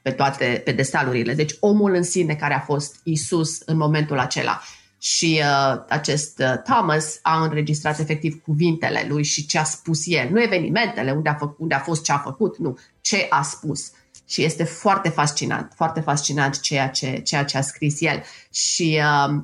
pe 0.02 0.10
toate 0.10 0.62
pedestalurile. 0.64 1.34
Deci 1.34 1.56
omul 1.60 1.94
în 1.94 2.02
sine 2.02 2.34
care 2.34 2.54
a 2.54 2.60
fost 2.60 3.00
Isus 3.02 3.60
în 3.64 3.76
momentul 3.76 4.18
acela. 4.18 4.60
Și 4.98 5.40
uh, 5.42 5.82
acest 5.88 6.38
uh, 6.38 6.62
Thomas 6.62 7.18
a 7.22 7.42
înregistrat 7.42 7.98
efectiv 7.98 8.42
cuvintele 8.42 9.06
lui 9.08 9.24
și 9.24 9.46
ce 9.46 9.58
a 9.58 9.64
spus 9.64 10.02
el. 10.04 10.28
Nu 10.30 10.42
evenimentele, 10.42 11.10
unde 11.10 11.28
a, 11.28 11.34
făcut, 11.34 11.56
unde 11.58 11.74
a 11.74 11.78
fost 11.78 12.04
ce 12.04 12.12
a 12.12 12.18
făcut, 12.18 12.58
nu, 12.58 12.78
ce 13.00 13.26
a 13.28 13.42
spus. 13.42 13.92
Și 14.28 14.44
este 14.44 14.64
foarte 14.64 15.08
fascinant, 15.08 15.72
foarte 15.74 16.00
fascinant 16.00 16.60
ceea 16.60 16.88
ce, 16.88 17.20
ceea 17.24 17.44
ce 17.44 17.56
a 17.56 17.60
scris 17.60 18.00
el. 18.00 18.22
Și 18.52 19.00
uh, 19.00 19.34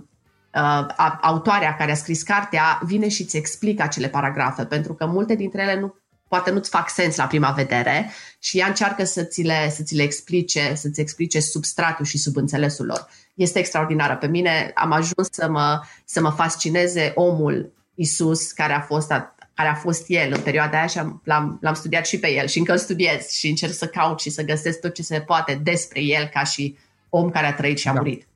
uh, 0.54 0.86
autoarea 1.20 1.76
care 1.76 1.90
a 1.90 1.94
scris 1.94 2.22
cartea 2.22 2.80
vine 2.84 3.08
și 3.08 3.22
îți 3.22 3.36
explică 3.36 3.82
acele 3.82 4.08
paragrafe, 4.08 4.64
pentru 4.64 4.94
că 4.94 5.06
multe 5.06 5.34
dintre 5.34 5.62
ele 5.62 5.80
nu 5.80 5.94
poate 6.30 6.50
nu-ți 6.50 6.70
fac 6.70 6.90
sens 6.90 7.16
la 7.16 7.26
prima 7.26 7.50
vedere 7.50 8.10
și 8.38 8.58
ea 8.58 8.66
încearcă 8.66 9.04
să 9.04 9.22
ți 9.22 9.42
le, 9.42 9.70
să 9.70 9.82
ți 9.82 9.94
le 9.94 10.02
explice, 10.02 10.72
să-ți 10.74 11.00
explice 11.00 11.40
substratul 11.40 12.04
și 12.04 12.18
subînțelesul 12.18 12.86
lor. 12.86 13.08
Este 13.34 13.58
extraordinară. 13.58 14.16
Pe 14.16 14.26
mine 14.26 14.70
am 14.74 14.92
ajuns 14.92 15.28
să 15.30 15.48
mă, 15.48 15.80
să 16.04 16.20
mă 16.20 16.30
fascineze 16.30 17.12
omul 17.14 17.72
Isus 17.94 18.52
care 18.52 18.72
a 18.72 18.80
fost 18.80 19.12
care 19.54 19.68
a 19.68 19.74
fost 19.74 20.04
el 20.06 20.32
în 20.32 20.40
perioada 20.40 20.78
aia 20.78 20.86
și 20.86 20.98
am, 20.98 21.20
l-am, 21.24 21.58
l-am 21.60 21.74
studiat 21.74 22.06
și 22.06 22.18
pe 22.18 22.30
el 22.30 22.46
și 22.46 22.58
încă 22.58 22.72
îl 22.72 22.78
studiez 22.78 23.28
și 23.28 23.48
încerc 23.48 23.72
să 23.72 23.86
caut 23.86 24.20
și 24.20 24.30
să 24.30 24.42
găsesc 24.42 24.80
tot 24.80 24.94
ce 24.94 25.02
se 25.02 25.20
poate 25.20 25.60
despre 25.62 26.00
el 26.02 26.26
ca 26.26 26.44
și 26.44 26.78
om 27.08 27.30
care 27.30 27.46
a 27.46 27.54
trăit 27.54 27.78
și 27.78 27.88
a 27.88 27.92
da. 27.92 27.98
murit. 27.98 28.26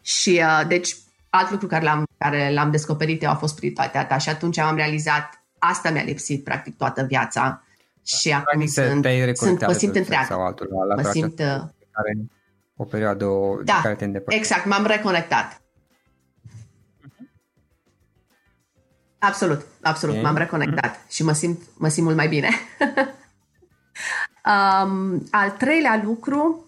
Și 0.00 0.40
uh, 0.42 0.66
deci 0.68 0.96
alt 1.30 1.50
lucru 1.50 1.66
care 1.66 1.84
l-am, 1.84 2.06
care 2.18 2.52
l-am 2.52 2.70
descoperit 2.70 3.22
eu 3.22 3.30
a 3.30 3.34
fost 3.34 3.56
spiritualitatea 3.56 4.18
și 4.18 4.28
atunci 4.28 4.58
am 4.58 4.76
realizat 4.76 5.43
asta 5.68 5.90
mi-a 5.90 6.02
lipsit 6.02 6.44
practic 6.44 6.76
toată 6.76 7.02
viața 7.02 7.64
și 8.04 8.28
da, 8.28 8.36
acum 8.36 8.66
sunt, 8.66 9.06
sunt, 9.36 9.66
mă 9.66 9.72
simt 9.72 9.96
întreagă. 9.96 10.26
Sau 10.28 10.44
altul, 10.44 10.68
la 10.88 10.94
mă 10.94 11.10
simt... 11.12 11.38
Uh, 11.38 11.62
care, 11.90 12.16
o 12.76 12.84
perioadă 12.84 13.24
da, 13.64 13.72
de 13.74 13.80
care 13.82 13.94
te 13.94 14.04
îndepărtezi. 14.04 14.40
exact, 14.40 14.66
m-am 14.66 14.86
reconectat. 14.86 15.62
Absolut, 19.18 19.66
absolut, 19.82 20.14
okay. 20.14 20.26
m-am 20.26 20.36
reconectat 20.36 21.00
și 21.08 21.22
mă 21.22 21.32
simt, 21.32 21.60
mă 21.76 21.88
simt 21.88 22.04
mult 22.04 22.16
mai 22.16 22.28
bine. 22.28 22.48
um, 24.52 25.26
al 25.30 25.50
treilea 25.50 26.00
lucru 26.04 26.66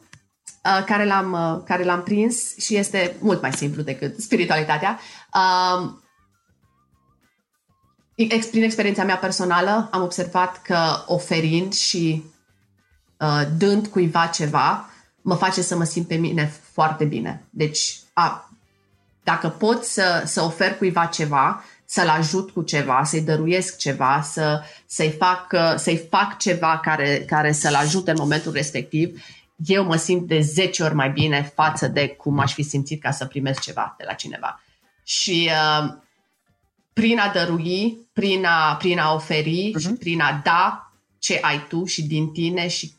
uh, 0.64 0.84
care, 0.84 1.04
l-am, 1.04 1.32
uh, 1.32 1.62
care 1.64 1.84
l-am 1.84 2.02
prins 2.02 2.56
și 2.56 2.76
este 2.76 3.16
mult 3.20 3.42
mai 3.42 3.52
simplu 3.52 3.82
decât 3.82 4.20
spiritualitatea, 4.20 4.98
um, 5.34 6.02
prin 8.50 8.62
experiența 8.62 9.04
mea 9.04 9.16
personală 9.16 9.88
am 9.92 10.02
observat 10.02 10.62
că 10.62 11.02
oferind 11.06 11.74
și 11.74 12.22
uh, 13.16 13.42
dând 13.58 13.86
cuiva 13.86 14.26
ceva 14.26 14.90
mă 15.20 15.34
face 15.34 15.62
să 15.62 15.76
mă 15.76 15.84
simt 15.84 16.06
pe 16.06 16.14
mine 16.14 16.52
foarte 16.72 17.04
bine. 17.04 17.44
Deci, 17.50 17.96
a, 18.12 18.50
dacă 19.22 19.48
pot 19.48 19.84
să, 19.84 20.22
să 20.24 20.42
ofer 20.42 20.76
cuiva 20.76 21.06
ceva, 21.06 21.64
să-l 21.84 22.08
ajut 22.08 22.50
cu 22.50 22.62
ceva, 22.62 23.04
să-i 23.04 23.20
dăruiesc 23.20 23.76
ceva, 23.76 24.20
să, 24.22 24.62
să-i, 24.86 25.10
fac, 25.10 25.46
uh, 25.52 25.74
să-i 25.76 26.06
fac 26.10 26.38
ceva 26.38 26.78
care, 26.82 27.24
care 27.26 27.52
să-l 27.52 27.74
ajute 27.74 28.10
în 28.10 28.16
momentul 28.18 28.52
respectiv, 28.52 29.24
eu 29.56 29.84
mă 29.84 29.96
simt 29.96 30.28
de 30.28 30.40
10 30.40 30.82
ori 30.82 30.94
mai 30.94 31.10
bine 31.10 31.52
față 31.54 31.88
de 31.88 32.08
cum 32.08 32.38
aș 32.38 32.52
fi 32.52 32.62
simțit 32.62 33.02
ca 33.02 33.10
să 33.10 33.26
primesc 33.26 33.60
ceva 33.60 33.94
de 33.98 34.04
la 34.06 34.12
cineva. 34.12 34.60
Și 35.02 35.50
uh, 35.50 35.94
prin 37.00 37.18
a 37.18 37.28
dărui, 37.32 38.08
prin 38.12 38.44
a, 38.44 38.74
prin 38.74 38.98
a 38.98 39.14
oferi 39.14 39.72
uh-huh. 39.76 39.80
și 39.80 39.88
prin 39.88 40.20
a 40.20 40.40
da 40.44 40.92
ce 41.18 41.38
ai 41.42 41.66
tu 41.68 41.84
și 41.84 42.02
din 42.02 42.32
tine 42.32 42.68
și 42.68 42.92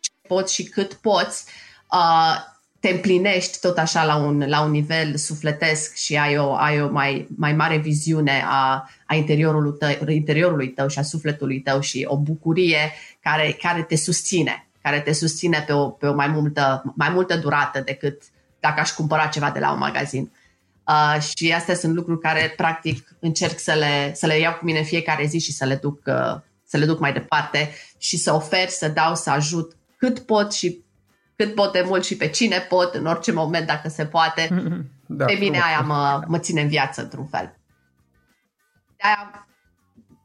ce 0.00 0.10
poți 0.28 0.54
și 0.54 0.62
cât 0.62 0.94
poți, 0.94 1.44
uh, 1.92 2.36
te 2.80 2.88
împlinești 2.88 3.60
tot 3.60 3.78
așa 3.78 4.04
la 4.04 4.16
un, 4.16 4.44
la 4.48 4.60
un 4.62 4.70
nivel 4.70 5.16
sufletesc 5.16 5.94
și 5.94 6.16
ai 6.16 6.38
o, 6.38 6.54
ai 6.54 6.82
o 6.82 6.90
mai, 6.90 7.26
mai 7.36 7.52
mare 7.52 7.76
viziune 7.76 8.42
a, 8.46 8.90
a 9.06 9.14
interiorului, 9.14 9.78
tău, 9.78 10.08
interiorului 10.08 10.68
tău 10.68 10.88
și 10.88 10.98
a 10.98 11.02
sufletului 11.02 11.60
tău 11.60 11.80
și 11.80 12.04
o 12.08 12.18
bucurie 12.18 12.92
care, 13.20 13.56
care 13.62 13.82
te 13.82 13.96
susține, 13.96 14.68
care 14.82 15.00
te 15.00 15.12
susține 15.12 15.64
pe 15.66 15.72
o, 15.72 15.88
pe 15.88 16.06
o 16.06 16.14
mai, 16.14 16.28
multă, 16.28 16.92
mai 16.96 17.10
multă 17.10 17.36
durată 17.36 17.80
decât 17.80 18.22
dacă 18.60 18.80
aș 18.80 18.90
cumpăra 18.90 19.26
ceva 19.26 19.50
de 19.50 19.58
la 19.58 19.72
un 19.72 19.78
magazin. 19.78 20.30
Uh, 20.88 21.22
și 21.22 21.52
astea 21.52 21.74
sunt 21.74 21.94
lucruri 21.94 22.20
care, 22.20 22.52
practic, 22.56 23.16
încerc 23.20 23.58
să 23.58 23.72
le, 23.72 24.14
să 24.14 24.26
le 24.26 24.38
iau 24.38 24.52
cu 24.54 24.64
mine 24.64 24.78
în 24.78 24.84
fiecare 24.84 25.26
zi 25.26 25.38
și 25.38 25.52
să 25.52 25.64
le, 25.64 25.74
duc, 25.74 26.00
uh, 26.06 26.40
să 26.64 26.76
le 26.76 26.84
duc 26.84 27.00
mai 27.00 27.12
departe 27.12 27.70
și 27.98 28.16
să 28.16 28.34
ofer, 28.34 28.68
să 28.68 28.88
dau, 28.88 29.14
să 29.14 29.30
ajut 29.30 29.76
cât 29.96 30.18
pot 30.18 30.52
și 30.52 30.84
cât 31.36 31.54
pot 31.54 31.72
de 31.72 31.84
mult 31.86 32.04
și 32.04 32.16
pe 32.16 32.28
cine 32.28 32.58
pot, 32.58 32.94
în 32.94 33.06
orice 33.06 33.32
moment, 33.32 33.66
dacă 33.66 33.88
se 33.88 34.06
poate. 34.06 34.48
Da, 35.06 35.24
pe 35.24 35.32
mine 35.32 35.60
aia 35.62 35.80
mă, 35.80 36.22
mă 36.26 36.38
ține 36.38 36.60
în 36.60 36.68
viață, 36.68 37.02
într-un 37.02 37.26
fel. 37.26 37.56
De-aia, 38.96 39.46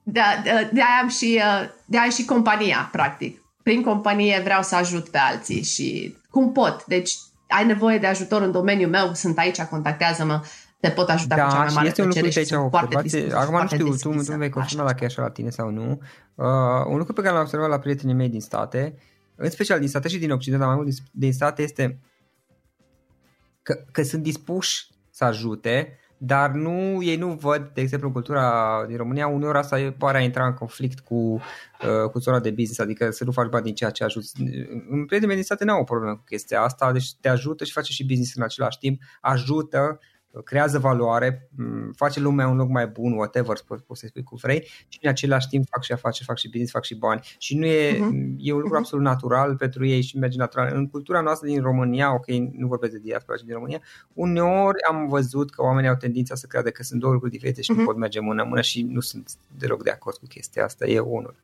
de, 0.04 0.22
de, 0.44 0.70
de-aia 0.74 1.00
am 1.02 1.10
și, 1.10 1.42
uh, 1.44 1.70
de-aia 1.86 2.06
am 2.06 2.12
și 2.12 2.26
compania, 2.26 2.90
practic. 2.92 3.42
Prin 3.64 3.84
companie 3.84 4.40
vreau 4.44 4.64
să 4.64 4.76
ajut 4.76 5.10
pe 5.10 5.18
alții 5.18 5.64
și 5.64 6.18
cum 6.30 6.52
pot. 6.52 6.86
Deci 6.86 7.12
ai 7.48 7.66
nevoie 7.66 7.98
de 7.98 8.08
ajutor 8.08 8.42
în 8.42 8.52
domeniul 8.52 8.90
meu, 8.90 9.14
sunt 9.14 9.38
aici, 9.38 9.62
contactează-mă, 9.62 10.42
te 10.80 10.90
pot 10.90 11.10
ajuta 11.10 11.36
da, 11.36 11.44
cu 11.44 11.52
cea 11.52 11.58
mai 11.58 11.74
mare 11.74 11.88
este 11.88 12.02
un 12.02 12.08
lucru 12.08 12.26
aici 12.36 12.52
o 12.52 12.64
observație. 12.64 13.34
Acum 13.34 13.62
nu 13.62 13.68
știu, 13.68 13.96
tu, 13.96 14.24
tu 14.24 14.36
vei 14.36 14.50
confirma 14.50 14.86
dacă 14.86 15.04
e 15.04 15.06
așa 15.06 15.22
la 15.22 15.30
tine 15.30 15.50
sau 15.50 15.70
nu. 15.70 16.02
Uh, 16.36 16.46
un 16.88 16.98
lucru 16.98 17.14
pe 17.14 17.22
care 17.22 17.34
l-am 17.34 17.44
observat 17.44 17.70
la 17.70 17.80
prietenii 17.80 18.16
mei 18.16 18.30
din 18.30 18.42
state, 18.42 18.96
în 19.36 19.50
special 19.50 19.80
din 19.80 19.88
state 19.88 20.08
și 20.08 20.18
din 20.18 20.32
Occident, 20.32 20.60
dar 20.60 20.70
mai 20.70 20.78
mult 20.78 20.90
din, 20.90 21.04
din 21.12 21.34
state, 21.34 21.62
este 21.62 22.00
că, 23.64 23.74
că 23.92 24.04
sunt 24.04 24.24
dispuși 24.24 24.88
să 25.10 25.24
ajute, 25.24 26.00
dar 26.18 26.52
nu, 26.52 27.04
ei 27.04 27.16
nu 27.16 27.28
văd, 27.28 27.72
de 27.74 27.82
exemplu, 27.82 28.08
în 28.08 28.14
cultura 28.14 28.84
din 28.88 28.98
România, 28.98 29.28
uneori 29.28 29.58
asta 29.58 29.94
pare 29.98 30.18
a 30.18 30.22
intra 30.22 30.46
în 30.46 30.54
conflict 30.54 31.00
cu, 31.00 31.16
uh, 31.16 32.10
cu 32.12 32.20
zona 32.20 32.40
de 32.40 32.50
business, 32.50 32.80
adică 32.80 33.12
să 33.12 33.24
nu 33.24 33.32
faci 33.32 33.50
bani 33.50 33.64
din 33.64 33.76
ceea 33.76 33.90
ce 33.90 34.04
ajuți. 34.04 34.34
În 34.90 35.06
prietenii 35.06 35.36
din 35.36 35.44
state 35.44 35.64
nu 35.66 35.72
au 35.72 35.80
o 35.80 35.84
problemă 35.84 36.16
cu 36.16 36.24
chestia 36.24 36.62
asta, 36.62 36.92
deci 36.92 37.14
te 37.16 37.30
ajută 37.30 37.64
și 37.64 37.72
face 37.72 37.92
și 37.92 38.06
business 38.06 38.36
în 38.36 38.44
același 38.44 38.78
timp, 38.78 39.02
ajută 39.22 40.00
creează 40.44 40.80
valoare, 40.80 41.50
face 41.96 42.20
lumea 42.20 42.48
un 42.48 42.58
loc 42.58 42.70
mai 42.70 42.88
bun, 42.88 43.12
whatever, 43.12 43.58
poți, 43.68 43.84
poți 43.84 44.00
să 44.00 44.08
spui 44.08 44.24
cu 44.24 44.36
vrei 44.36 44.64
și 44.88 45.00
în 45.02 45.10
același 45.10 45.48
timp 45.48 45.66
fac 45.70 45.84
și 45.84 45.92
afaceri, 45.92 46.26
fac 46.26 46.38
și 46.38 46.48
business, 46.48 46.72
fac 46.72 46.84
și 46.84 46.96
bani 46.96 47.22
și 47.38 47.58
nu 47.58 47.66
e, 47.66 47.94
uh-huh. 47.94 48.36
e 48.38 48.54
un 48.54 48.60
lucru 48.60 48.76
uh-huh. 48.76 48.80
absolut 48.80 49.06
natural 49.06 49.56
pentru 49.56 49.86
ei 49.86 50.02
și 50.02 50.18
merge 50.18 50.38
natural. 50.38 50.76
În 50.76 50.88
cultura 50.88 51.22
noastră 51.22 51.48
din 51.48 51.62
România, 51.62 52.14
ok, 52.14 52.28
nu 52.52 52.68
vorbesc 52.68 52.92
de 52.92 53.00
diaspora, 53.00 53.38
ci 53.38 53.44
din 53.44 53.54
România, 53.54 53.82
uneori 54.14 54.84
am 54.90 55.08
văzut 55.08 55.52
că 55.52 55.62
oamenii 55.62 55.90
au 55.90 55.96
tendința 55.96 56.36
să 56.36 56.46
creadă 56.48 56.70
că 56.70 56.84
sunt 56.84 57.00
două 57.00 57.14
lucruri 57.14 57.34
diferite 57.34 57.62
și 57.62 57.74
uh-huh. 57.74 57.78
nu 57.78 57.84
pot 57.86 57.98
merge 57.98 58.20
mână-mână 58.20 58.62
și 58.62 58.84
nu 58.84 59.00
sunt 59.00 59.32
deloc 59.58 59.84
de 59.84 59.90
acord 59.90 60.18
cu 60.18 60.26
chestia 60.26 60.64
asta, 60.64 60.86
e 60.86 61.00
unul. 61.00 61.36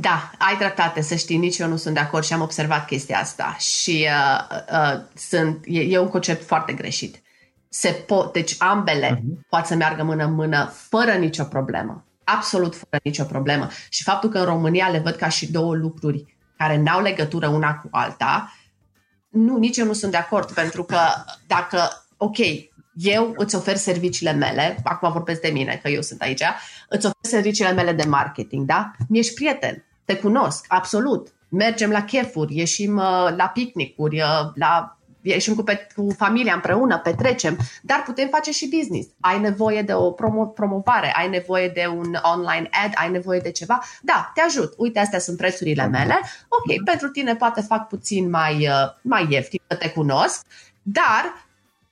Da, 0.00 0.30
ai 0.38 0.56
dreptate, 0.56 1.00
să 1.00 1.14
știi, 1.14 1.36
nici 1.36 1.58
eu 1.58 1.68
nu 1.68 1.76
sunt 1.76 1.94
de 1.94 2.00
acord 2.00 2.24
și 2.24 2.32
am 2.32 2.40
observat 2.40 2.86
chestia 2.86 3.18
asta 3.18 3.56
și 3.58 4.06
uh, 4.08 4.58
uh, 4.72 5.00
sunt, 5.14 5.64
e, 5.64 5.80
e 5.80 5.98
un 5.98 6.08
concept 6.08 6.46
foarte 6.46 6.72
greșit. 6.72 7.22
Se 7.68 7.88
pot, 7.88 8.32
deci 8.32 8.54
ambele 8.58 9.16
uh-huh. 9.16 9.48
pot 9.48 9.66
să 9.66 9.74
meargă 9.74 10.02
mână-mână 10.02 10.72
fără 10.74 11.12
nicio 11.12 11.44
problemă, 11.44 12.04
absolut 12.24 12.74
fără 12.74 13.00
nicio 13.02 13.24
problemă. 13.24 13.68
Și 13.88 14.02
faptul 14.02 14.30
că 14.30 14.38
în 14.38 14.44
România 14.44 14.88
le 14.88 14.98
văd 14.98 15.14
ca 15.14 15.28
și 15.28 15.52
două 15.52 15.74
lucruri 15.74 16.36
care 16.56 16.76
n-au 16.76 17.02
legătură 17.02 17.48
una 17.48 17.74
cu 17.74 17.88
alta, 17.90 18.52
nu, 19.28 19.56
nici 19.56 19.76
eu 19.76 19.86
nu 19.86 19.92
sunt 19.92 20.10
de 20.10 20.16
acord, 20.16 20.52
pentru 20.52 20.84
că 20.84 20.98
dacă, 21.46 22.06
ok, 22.16 22.38
eu 22.94 23.32
îți 23.36 23.54
ofer 23.54 23.76
serviciile 23.76 24.32
mele, 24.32 24.80
acum 24.84 25.12
vorbesc 25.12 25.40
de 25.40 25.48
mine, 25.48 25.80
că 25.82 25.88
eu 25.88 26.02
sunt 26.02 26.20
aici, 26.20 26.42
îți 26.88 27.06
ofer 27.06 27.30
serviciile 27.30 27.72
mele 27.72 27.92
de 27.92 28.04
marketing, 28.04 28.66
da? 28.66 28.90
Mi-ești 29.08 29.34
prieten, 29.34 29.82
te 30.08 30.16
cunosc, 30.16 30.64
absolut. 30.68 31.28
Mergem 31.48 31.90
la 31.90 32.04
chefuri, 32.04 32.56
ieșim 32.56 32.96
uh, 32.96 33.34
la 33.36 33.50
picnicuri, 33.52 34.20
uh, 34.20 34.50
la 34.54 34.98
ieșim 35.20 35.54
cu, 35.54 35.62
pe, 35.62 35.86
cu 35.96 36.14
familia 36.16 36.54
împreună, 36.54 36.98
petrecem, 36.98 37.56
dar 37.82 38.02
putem 38.02 38.28
face 38.28 38.50
și 38.50 38.68
business. 38.76 39.08
Ai 39.20 39.40
nevoie 39.40 39.82
de 39.82 39.94
o 39.94 40.12
promo- 40.12 40.52
promovare, 40.54 41.12
ai 41.16 41.28
nevoie 41.28 41.68
de 41.68 41.86
un 41.86 42.18
online 42.22 42.68
ad, 42.84 42.92
ai 42.94 43.10
nevoie 43.10 43.40
de 43.40 43.50
ceva. 43.50 43.82
Da, 44.02 44.30
te 44.34 44.40
ajut. 44.40 44.74
Uite, 44.76 44.98
astea 44.98 45.18
sunt 45.18 45.36
prețurile 45.36 45.86
mele. 45.86 46.20
Ok, 46.48 46.84
pentru 46.84 47.08
tine 47.08 47.36
poate 47.36 47.60
fac 47.60 47.88
puțin 47.88 48.30
mai, 48.30 48.68
uh, 48.68 48.94
mai 49.02 49.26
ieftin, 49.30 49.60
că 49.66 49.74
te 49.74 49.90
cunosc, 49.90 50.46
dar 50.82 51.46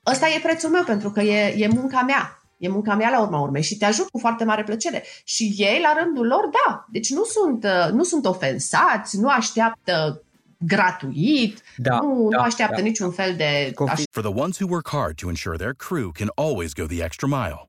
ăsta 0.07 0.27
e 0.29 0.41
prețul 0.43 0.71
meu 0.71 0.85
pentru 0.85 1.11
că 1.11 1.21
e, 1.21 1.55
e 1.57 1.69
munca 1.69 2.01
mea. 2.01 2.41
E 2.59 2.69
munca 2.69 2.95
mea 2.95 3.11
la 3.11 3.21
urma 3.21 3.41
urmei 3.41 3.63
și 3.63 3.77
te 3.77 3.85
ajut 3.85 4.09
cu 4.09 4.19
foarte 4.19 4.45
mare 4.45 4.63
plăcere. 4.63 5.05
Și 5.25 5.55
ei, 5.57 5.81
la 5.83 6.03
rândul 6.03 6.27
lor, 6.27 6.49
da. 6.67 6.87
Deci 6.91 7.11
nu 7.11 7.25
sunt, 7.25 7.65
uh, 7.65 7.93
nu 7.93 8.03
sunt 8.03 8.27
ofensați, 8.27 9.21
nu 9.21 9.29
așteaptă 9.29 10.23
gratuit, 10.59 11.63
da, 11.77 11.99
nu, 11.99 12.29
da, 12.31 12.37
nu 12.37 12.43
așteaptă 12.43 12.81
da. 12.81 12.87
niciun 12.87 13.11
fel 13.11 13.37
de... 13.37 13.73
For 14.11 14.23
the 14.23 14.41
ones 14.41 14.59
who 14.59 14.69
work 14.71 14.89
hard 14.89 15.15
to 15.17 15.29
ensure 15.29 15.57
their 15.57 15.75
crew 15.75 16.11
can 16.13 16.31
always 16.35 16.73
go 16.73 16.87
the 16.87 17.03
extra 17.03 17.29
mile 17.29 17.69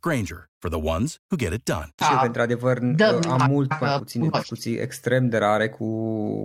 Granger, 0.00 0.50
for 0.58 0.70
the 0.70 0.78
ones 0.78 1.20
who 1.30 1.36
get 1.36 1.52
it 1.52 1.64
done. 1.64 1.88
Și 2.04 2.12
eu, 2.12 2.26
într-adevăr, 2.26 2.78
am 3.28 3.46
mult 3.48 3.80
mai 3.80 3.98
puține 3.98 4.28
discuții 4.28 4.74
extrem 4.74 5.28
de 5.28 5.38
rare 5.38 5.68
cu 5.68 5.86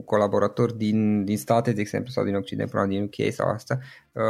colaboratori 0.02 0.78
din, 0.78 1.26
din 1.26 1.38
state, 1.38 1.72
de 1.72 1.82
exemplu, 1.82 2.12
sau 2.12 2.24
din 2.24 2.36
Occident, 2.36 2.70
până 2.70 2.86
din 2.86 3.04
UK 3.04 3.34
sau 3.34 3.50
asta. 3.50 3.78
Uh, 4.12 4.22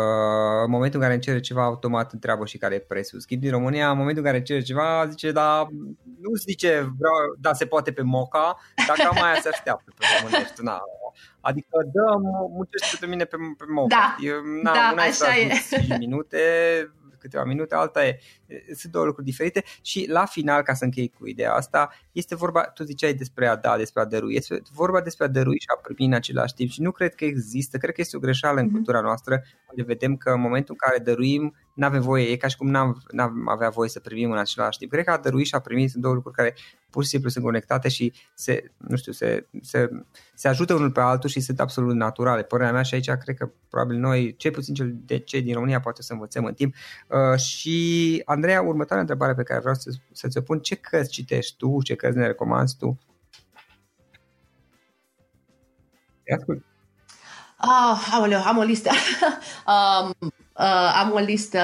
în 0.65 0.71
momentul 0.71 0.99
în 0.99 1.01
care 1.01 1.13
îmi 1.13 1.23
cere 1.23 1.39
ceva, 1.39 1.63
automat 1.63 2.13
întreabă 2.13 2.45
și 2.45 2.57
care 2.57 2.75
e 2.75 2.79
prețul. 2.79 3.19
Schimb 3.19 3.41
din 3.41 3.51
România, 3.51 3.89
în 3.89 3.97
momentul 3.97 4.23
în 4.23 4.31
care 4.31 4.43
cere 4.43 4.61
ceva, 4.61 5.07
zice, 5.09 5.31
da, 5.31 5.67
nu 6.21 6.35
zice, 6.35 6.69
vreau, 6.97 7.13
da, 7.39 7.53
se 7.53 7.65
poate 7.65 7.91
pe 7.91 8.01
moca, 8.01 8.57
dar 8.87 8.97
cam 8.97 9.23
aia 9.23 9.39
se 9.41 9.49
așteaptă 9.49 9.93
pe 9.97 10.05
românești. 10.19 10.63
Na, 10.63 10.81
Adică, 11.39 11.77
da, 11.93 12.15
muncește 12.55 12.87
pentru 12.89 13.09
mine 13.09 13.23
pe, 13.23 13.35
pe 13.57 13.65
moca. 13.73 13.95
Da, 13.95 14.15
eu, 14.19 14.35
na, 14.61 14.71
da 14.95 15.01
așa 15.01 15.37
e. 15.37 15.97
minute, 15.97 16.39
câteva 17.25 17.43
minute, 17.43 17.75
alta 17.75 18.05
e, 18.05 18.19
sunt 18.75 18.91
două 18.91 19.05
lucruri 19.05 19.27
diferite 19.27 19.63
și 19.81 20.05
la 20.09 20.25
final, 20.25 20.61
ca 20.61 20.73
să 20.73 20.83
închei 20.83 21.11
cu 21.19 21.27
ideea 21.27 21.53
asta, 21.53 21.89
este 22.11 22.35
vorba, 22.35 22.61
tu 22.61 22.83
ziceai 22.83 23.13
despre 23.13 23.47
a 23.47 23.55
da, 23.55 23.77
despre 23.77 24.01
a 24.01 24.05
dărui, 24.05 24.35
este 24.35 24.61
vorba 24.73 25.01
despre 25.01 25.25
a 25.25 25.27
dărui 25.27 25.59
și 25.59 25.67
a 25.75 25.79
primi 25.81 26.05
în 26.05 26.13
același 26.13 26.53
timp 26.53 26.69
și 26.69 26.81
nu 26.81 26.91
cred 26.91 27.15
că 27.15 27.25
există, 27.25 27.77
cred 27.77 27.93
că 27.93 28.01
este 28.01 28.17
o 28.17 28.19
greșeală 28.19 28.59
în 28.59 28.65
mhm. 28.65 28.73
cultura 28.73 29.01
noastră, 29.01 29.43
unde 29.69 29.83
vedem 29.83 30.15
că 30.15 30.29
în 30.29 30.41
momentul 30.41 30.75
în 30.79 30.89
care 30.89 31.03
dăruim, 31.03 31.55
nu 31.75 31.85
avem 31.85 32.01
voie, 32.01 32.31
e 32.31 32.35
ca 32.35 32.47
și 32.47 32.57
cum 32.57 32.69
n-am, 32.69 33.03
n-am 33.11 33.47
avea 33.49 33.69
voie 33.69 33.89
să 33.89 33.99
primim 33.99 34.31
în 34.31 34.37
același 34.37 34.77
timp. 34.77 34.91
Cred 34.91 35.05
că 35.05 35.11
a 35.11 35.17
dărui 35.17 35.45
și 35.45 35.55
a 35.55 35.59
primi 35.59 35.87
sunt 35.87 36.01
două 36.01 36.13
lucruri 36.13 36.35
care 36.35 36.55
pur 36.89 37.03
și 37.03 37.09
simplu 37.09 37.29
sunt 37.29 37.43
conectate 37.43 37.89
și 37.89 38.13
se, 38.33 38.71
nu 38.77 38.95
știu, 38.95 39.11
se, 39.11 39.47
se, 39.61 39.89
se 40.33 40.47
ajută 40.47 40.73
unul 40.73 40.91
pe 40.91 40.99
altul 40.99 41.29
și 41.29 41.39
sunt 41.39 41.59
absolut 41.59 41.95
naturale. 41.95 42.43
Părerea 42.43 42.71
mea 42.71 42.81
și 42.81 42.93
aici 42.93 43.09
cred 43.09 43.37
că 43.37 43.49
probabil 43.69 43.97
noi, 43.97 44.35
cel 44.35 44.51
puțin 44.51 44.73
cel 44.73 44.95
de 45.05 45.19
cei 45.19 45.41
din 45.41 45.53
România, 45.53 45.79
poate 45.79 46.01
să 46.01 46.13
învățăm 46.13 46.45
în 46.45 46.53
timp. 46.53 46.73
Uh, 47.07 47.39
și 47.39 48.21
Andreea, 48.25 48.61
următoarea 48.61 48.99
întrebare 48.99 49.33
pe 49.33 49.43
care 49.43 49.59
vreau 49.59 49.75
să, 49.75 49.91
să 50.11 50.27
ți-o 50.27 50.41
pun, 50.41 50.59
ce 50.59 50.75
cărți 50.75 51.11
citești 51.11 51.57
tu, 51.57 51.81
ce 51.83 51.95
cărți 51.95 52.17
ne 52.17 52.27
recomanzi 52.27 52.77
tu? 52.77 52.99
Te 56.23 56.33
ascult. 56.33 56.65
Ah, 57.57 58.07
aoleu, 58.11 58.41
am 58.41 58.57
o 58.57 58.61
listă. 58.61 58.89
um, 59.71 60.33
uh, 60.57 60.93
am 61.01 61.11
o 61.13 61.17
listă 61.17 61.59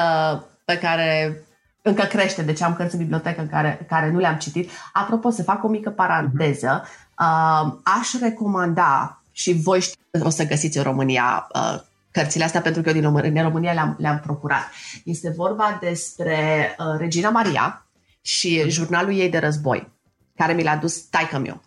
pe 0.65 0.77
care 0.77 1.41
încă 1.81 2.03
crește, 2.03 2.41
deci 2.41 2.61
am 2.61 2.75
cărți 2.75 2.95
în 2.95 3.01
bibliotecă 3.01 3.47
care, 3.51 3.85
care 3.89 4.11
nu 4.11 4.19
le-am 4.19 4.37
citit. 4.37 4.69
Apropo, 4.93 5.29
să 5.29 5.43
fac 5.43 5.63
o 5.63 5.67
mică 5.67 5.89
paranteză, 5.89 6.87
uh, 7.19 7.73
aș 7.83 8.13
recomanda 8.21 9.21
și 9.31 9.53
voi 9.53 9.81
știu, 9.81 10.25
o 10.25 10.29
să 10.29 10.45
găsiți 10.45 10.77
în 10.77 10.83
România 10.83 11.47
uh, 11.55 11.81
cărțile 12.11 12.43
astea 12.43 12.61
pentru 12.61 12.81
că 12.81 12.89
eu 12.89 12.93
din 12.93 13.03
România, 13.03 13.43
România 13.43 13.73
le-am, 13.73 13.95
le-am 13.99 14.19
procurat. 14.19 14.69
Este 15.03 15.33
vorba 15.35 15.77
despre 15.81 16.69
uh, 16.79 16.97
Regina 16.97 17.29
Maria 17.29 17.85
și 18.21 18.69
jurnalul 18.69 19.13
ei 19.13 19.29
de 19.29 19.37
război. 19.37 19.91
care 20.35 20.53
mi 20.53 20.63
l-a 20.63 20.75
dus 20.75 21.01
taică 21.01 21.37
meu. 21.37 21.61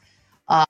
Uh, 0.48 0.62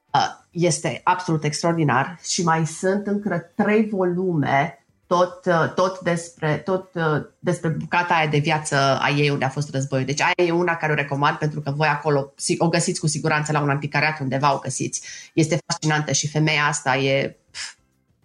este 0.51 1.01
absolut 1.05 1.45
extraordinar 1.45 2.19
și 2.23 2.45
mai 2.45 2.67
sunt 2.67 3.07
încă 3.07 3.51
trei 3.55 3.89
volume 3.89 4.84
tot, 5.07 5.47
uh, 5.47 5.73
tot, 5.75 6.01
despre, 6.01 6.57
tot 6.57 6.95
uh, 6.95 7.23
despre 7.39 7.69
bucata 7.69 8.15
aia 8.15 8.27
de 8.27 8.39
viață 8.39 8.77
a 9.01 9.09
ei 9.09 9.31
unde 9.31 9.45
a 9.45 9.49
fost 9.49 9.71
războiul. 9.71 10.07
Deci 10.07 10.21
aia 10.21 10.49
e 10.49 10.51
una 10.51 10.77
care 10.77 10.93
o 10.93 10.95
recomand 10.95 11.37
pentru 11.37 11.61
că 11.61 11.71
voi 11.71 11.89
acolo 11.89 12.35
o 12.59 12.69
găsiți 12.69 13.01
cu 13.01 13.07
siguranță 13.07 13.53
la 13.53 13.61
un 13.61 13.71
anticariat 13.71 14.21
undeva 14.21 14.55
o 14.55 14.59
găsiți. 14.59 15.03
Este 15.35 15.59
fascinantă 15.67 16.13
și 16.13 16.29
femeia 16.29 16.65
asta 16.65 16.97
e 16.97 17.37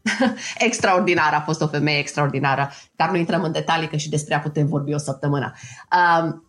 extraordinară, 0.67 1.35
a 1.35 1.41
fost 1.41 1.61
o 1.61 1.67
femeie 1.67 1.99
extraordinară, 1.99 2.71
dar 2.95 3.09
nu 3.09 3.17
intrăm 3.17 3.43
în 3.43 3.51
detalii 3.51 3.87
că 3.87 3.97
și 3.97 4.09
despre 4.09 4.33
ea 4.33 4.39
putem 4.39 4.67
vorbi 4.67 4.93
o 4.93 4.97
săptămână. 4.97 5.53
Um, 6.21 6.43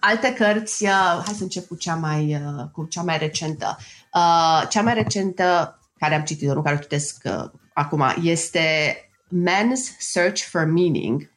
alte 0.00 0.32
cărți, 0.32 0.84
uh, 0.84 1.22
hai 1.24 1.34
să 1.34 1.42
încep 1.42 1.66
cu 1.66 1.74
cea 1.74 1.94
mai, 1.94 2.34
uh, 2.34 2.64
cu 2.72 2.84
cea 2.84 3.02
mai 3.02 3.18
recentă. 3.18 3.76
Uh, 4.14 4.68
cea 4.68 4.82
mai 4.82 4.94
recentă 4.94 5.78
care 5.98 6.14
am 6.14 6.22
citit-o, 6.22 6.54
nu 6.54 6.62
care 6.62 6.74
o 6.74 6.78
citesc 6.78 7.22
uh, 7.24 7.50
acum, 7.72 8.04
este 8.22 8.96
Man's 9.32 9.96
Search 9.98 10.42
for 10.42 10.64
Meaning. 10.64 11.30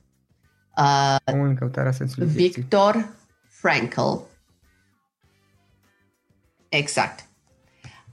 Uh, 0.77 1.15
în 1.25 1.55
căutarea 1.55 1.91
sensului 1.91 2.27
Victor 2.27 3.09
Frankl. 3.49 4.01
Exact. 6.69 7.25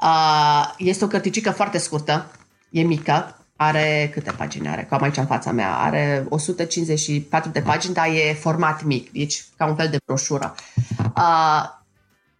Uh, 0.01 0.75
este 0.79 1.05
o 1.05 1.09
cărticică 1.09 1.51
foarte 1.51 1.79
scurtă, 1.79 2.31
e 2.71 2.83
mică, 2.83 3.37
are 3.57 4.11
câte 4.13 4.31
pagini 4.31 4.69
are? 4.69 4.87
Cam 4.89 5.03
aici 5.03 5.17
în 5.17 5.27
fața 5.27 5.53
mea. 5.53 5.77
Are 5.77 6.27
154 6.29 7.51
de 7.51 7.61
pagini, 7.61 7.95
dar 7.95 8.07
e 8.07 8.33
format 8.33 8.83
mic, 8.83 9.13
deci 9.13 9.45
ca 9.57 9.67
un 9.67 9.77
fel 9.77 9.89
de 9.89 9.97
broșură. 10.05 10.55
Uh, 11.17 11.65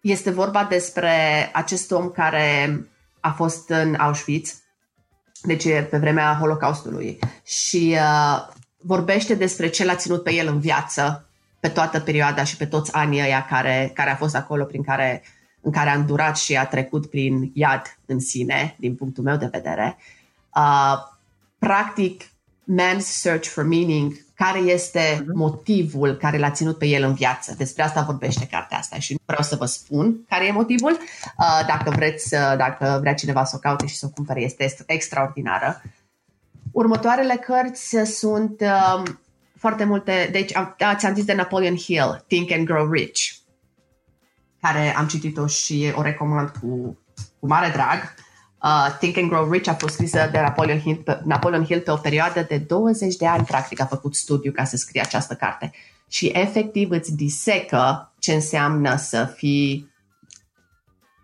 este 0.01 0.31
vorba 0.31 0.63
despre 0.63 1.49
acest 1.53 1.91
om 1.91 2.09
care 2.09 2.79
a 3.19 3.31
fost 3.31 3.69
în 3.69 3.95
Auschwitz 3.95 4.62
deci 5.43 5.63
pe 5.63 5.97
vremea 5.99 6.37
Holocaustului 6.39 7.19
și 7.45 7.95
uh, 7.97 8.47
vorbește 8.77 9.35
despre 9.35 9.67
ce 9.67 9.85
l-a 9.85 9.95
ținut 9.95 10.23
pe 10.23 10.33
el 10.33 10.47
în 10.47 10.59
viață 10.59 11.27
pe 11.59 11.69
toată 11.69 11.99
perioada 11.99 12.43
și 12.43 12.57
pe 12.57 12.65
toți 12.65 12.93
anii 12.93 13.21
ăia 13.21 13.45
care, 13.45 13.91
care 13.93 14.09
a 14.09 14.15
fost 14.15 14.35
acolo 14.35 14.63
prin 14.63 14.83
care, 14.83 15.23
în 15.61 15.71
care 15.71 15.89
a 15.89 15.95
îndurat 15.95 16.37
și 16.37 16.57
a 16.57 16.65
trecut 16.65 17.09
prin 17.09 17.51
iad 17.53 17.97
în 18.05 18.19
sine, 18.19 18.75
din 18.79 18.95
punctul 18.95 19.23
meu 19.23 19.37
de 19.37 19.49
vedere. 19.51 19.97
Uh, 20.55 20.97
practic, 21.59 22.23
Man's 22.63 23.05
Search 23.05 23.47
for 23.47 23.63
Meaning 23.63 24.22
care 24.33 24.59
este 24.59 25.23
mhm. 25.25 25.37
motivul 25.37 26.13
care 26.15 26.37
l-a 26.37 26.51
ținut 26.51 26.77
pe 26.77 26.85
el 26.85 27.03
în 27.03 27.13
viață. 27.13 27.55
Despre 27.57 27.83
asta 27.83 28.01
vorbește 28.01 28.47
cartea 28.47 28.77
asta 28.77 28.99
și 28.99 29.11
nu 29.11 29.19
vreau 29.25 29.43
să 29.43 29.55
vă 29.55 29.65
spun 29.65 30.25
care 30.29 30.45
e 30.45 30.51
motivul. 30.51 30.91
Uh, 30.91 31.65
dacă 31.67 31.89
vreți, 31.89 32.29
dacă 32.29 32.97
vrea 33.01 33.13
cineva 33.13 33.43
să 33.43 33.55
o 33.55 33.59
caute 33.59 33.85
și 33.85 33.95
să 33.95 34.05
o 34.05 34.09
cumpere, 34.09 34.41
este 34.41 34.73
extraordinară. 34.85 35.81
Următoarele 36.71 37.35
cărți 37.35 37.97
sunt 38.05 38.61
um, 38.61 39.19
foarte 39.57 39.83
multe, 39.83 40.29
deci 40.31 40.51
da, 40.77 40.95
ți-am 40.95 41.13
zis 41.13 41.25
de 41.25 41.33
Napoleon 41.33 41.75
Hill, 41.75 42.23
Think 42.27 42.51
and 42.51 42.65
Grow 42.65 42.91
Rich, 42.91 43.31
care 44.61 44.95
am 44.95 45.07
citit-o 45.07 45.47
și 45.47 45.91
o 45.95 46.01
recomand 46.01 46.49
cu, 46.49 46.97
cu 47.39 47.47
mare 47.47 47.69
drag. 47.69 48.13
Uh, 48.63 48.95
Think 48.99 49.17
and 49.17 49.29
Grow 49.29 49.51
Rich 49.51 49.69
a 49.69 49.73
fost 49.73 49.93
scrisă 49.93 50.29
de 50.31 50.39
Napoleon 50.39 50.79
Hill, 50.79 50.95
pe, 50.95 51.21
Napoleon 51.23 51.65
Hill 51.65 51.81
pe 51.81 51.91
o 51.91 51.95
perioadă 51.95 52.45
de 52.47 52.57
20 52.57 53.15
de 53.15 53.27
ani, 53.27 53.45
practic, 53.45 53.81
a 53.81 53.85
făcut 53.85 54.15
studiu 54.15 54.51
ca 54.51 54.63
să 54.63 54.77
scrie 54.77 55.01
această 55.01 55.33
carte. 55.33 55.71
Și 56.09 56.31
efectiv 56.33 56.89
îți 56.89 57.15
disecă 57.15 58.13
ce 58.19 58.33
înseamnă 58.33 58.95
să 58.95 59.25
fii 59.35 59.91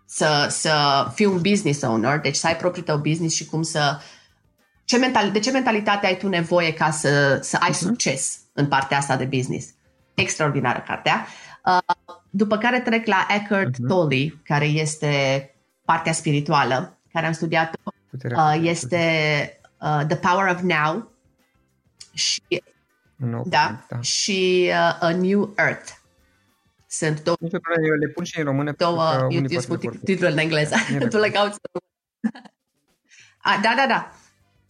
să, 0.06 0.46
să 0.50 1.06
fii 1.14 1.26
un 1.26 1.40
business 1.40 1.82
owner, 1.82 2.20
deci 2.20 2.36
să 2.36 2.46
ai 2.46 2.56
propriul 2.56 2.84
tău 2.84 2.96
business 2.96 3.34
și 3.34 3.44
cum 3.44 3.62
să 3.62 4.00
ce 4.84 4.98
mental, 4.98 5.30
de 5.30 5.38
ce 5.38 5.50
mentalitate 5.50 6.06
ai 6.06 6.16
tu 6.16 6.28
nevoie 6.28 6.72
ca 6.72 6.90
să, 6.90 7.38
să 7.42 7.56
ai 7.60 7.70
uh-huh. 7.70 7.78
succes 7.78 8.38
în 8.52 8.66
partea 8.66 8.98
asta 8.98 9.16
de 9.16 9.24
business. 9.24 9.68
Extraordinară 10.14 10.84
cartea. 10.86 11.26
Uh, 11.64 11.94
după 12.30 12.58
care 12.58 12.80
trec 12.80 13.06
la 13.06 13.26
Eckhart 13.36 13.74
uh-huh. 13.74 13.88
Tolle, 13.88 14.40
care 14.44 14.64
este 14.64 15.44
partea 15.84 16.12
spirituală 16.12 16.99
care 17.12 17.26
am 17.26 17.32
studiat 17.32 17.76
uh, 18.36 18.58
este 18.62 19.00
uh, 19.80 20.00
The 20.06 20.16
Power 20.16 20.54
of 20.54 20.60
Now 20.60 21.10
și, 22.12 22.62
no, 23.16 23.42
da, 23.46 23.84
da. 23.88 24.00
și 24.00 24.68
uh, 24.68 24.96
A 25.00 25.10
New 25.10 25.52
Earth. 25.56 25.92
Sunt 26.86 27.22
două. 27.22 27.36
Nu 27.40 27.48
eu 27.86 27.94
le 27.94 28.08
pun 28.08 28.24
și 28.24 28.38
în 28.38 28.44
română. 28.44 28.74
Două, 28.76 29.26
eu, 29.30 29.42
eu 29.48 29.60
spun 29.60 30.00
titlul 30.04 30.30
în 30.30 30.38
engleză. 30.38 30.74
tu 31.10 31.16
le 31.16 31.30
cauți 31.30 31.58
Da, 33.62 33.74
da, 33.76 33.86
da. 33.88 34.12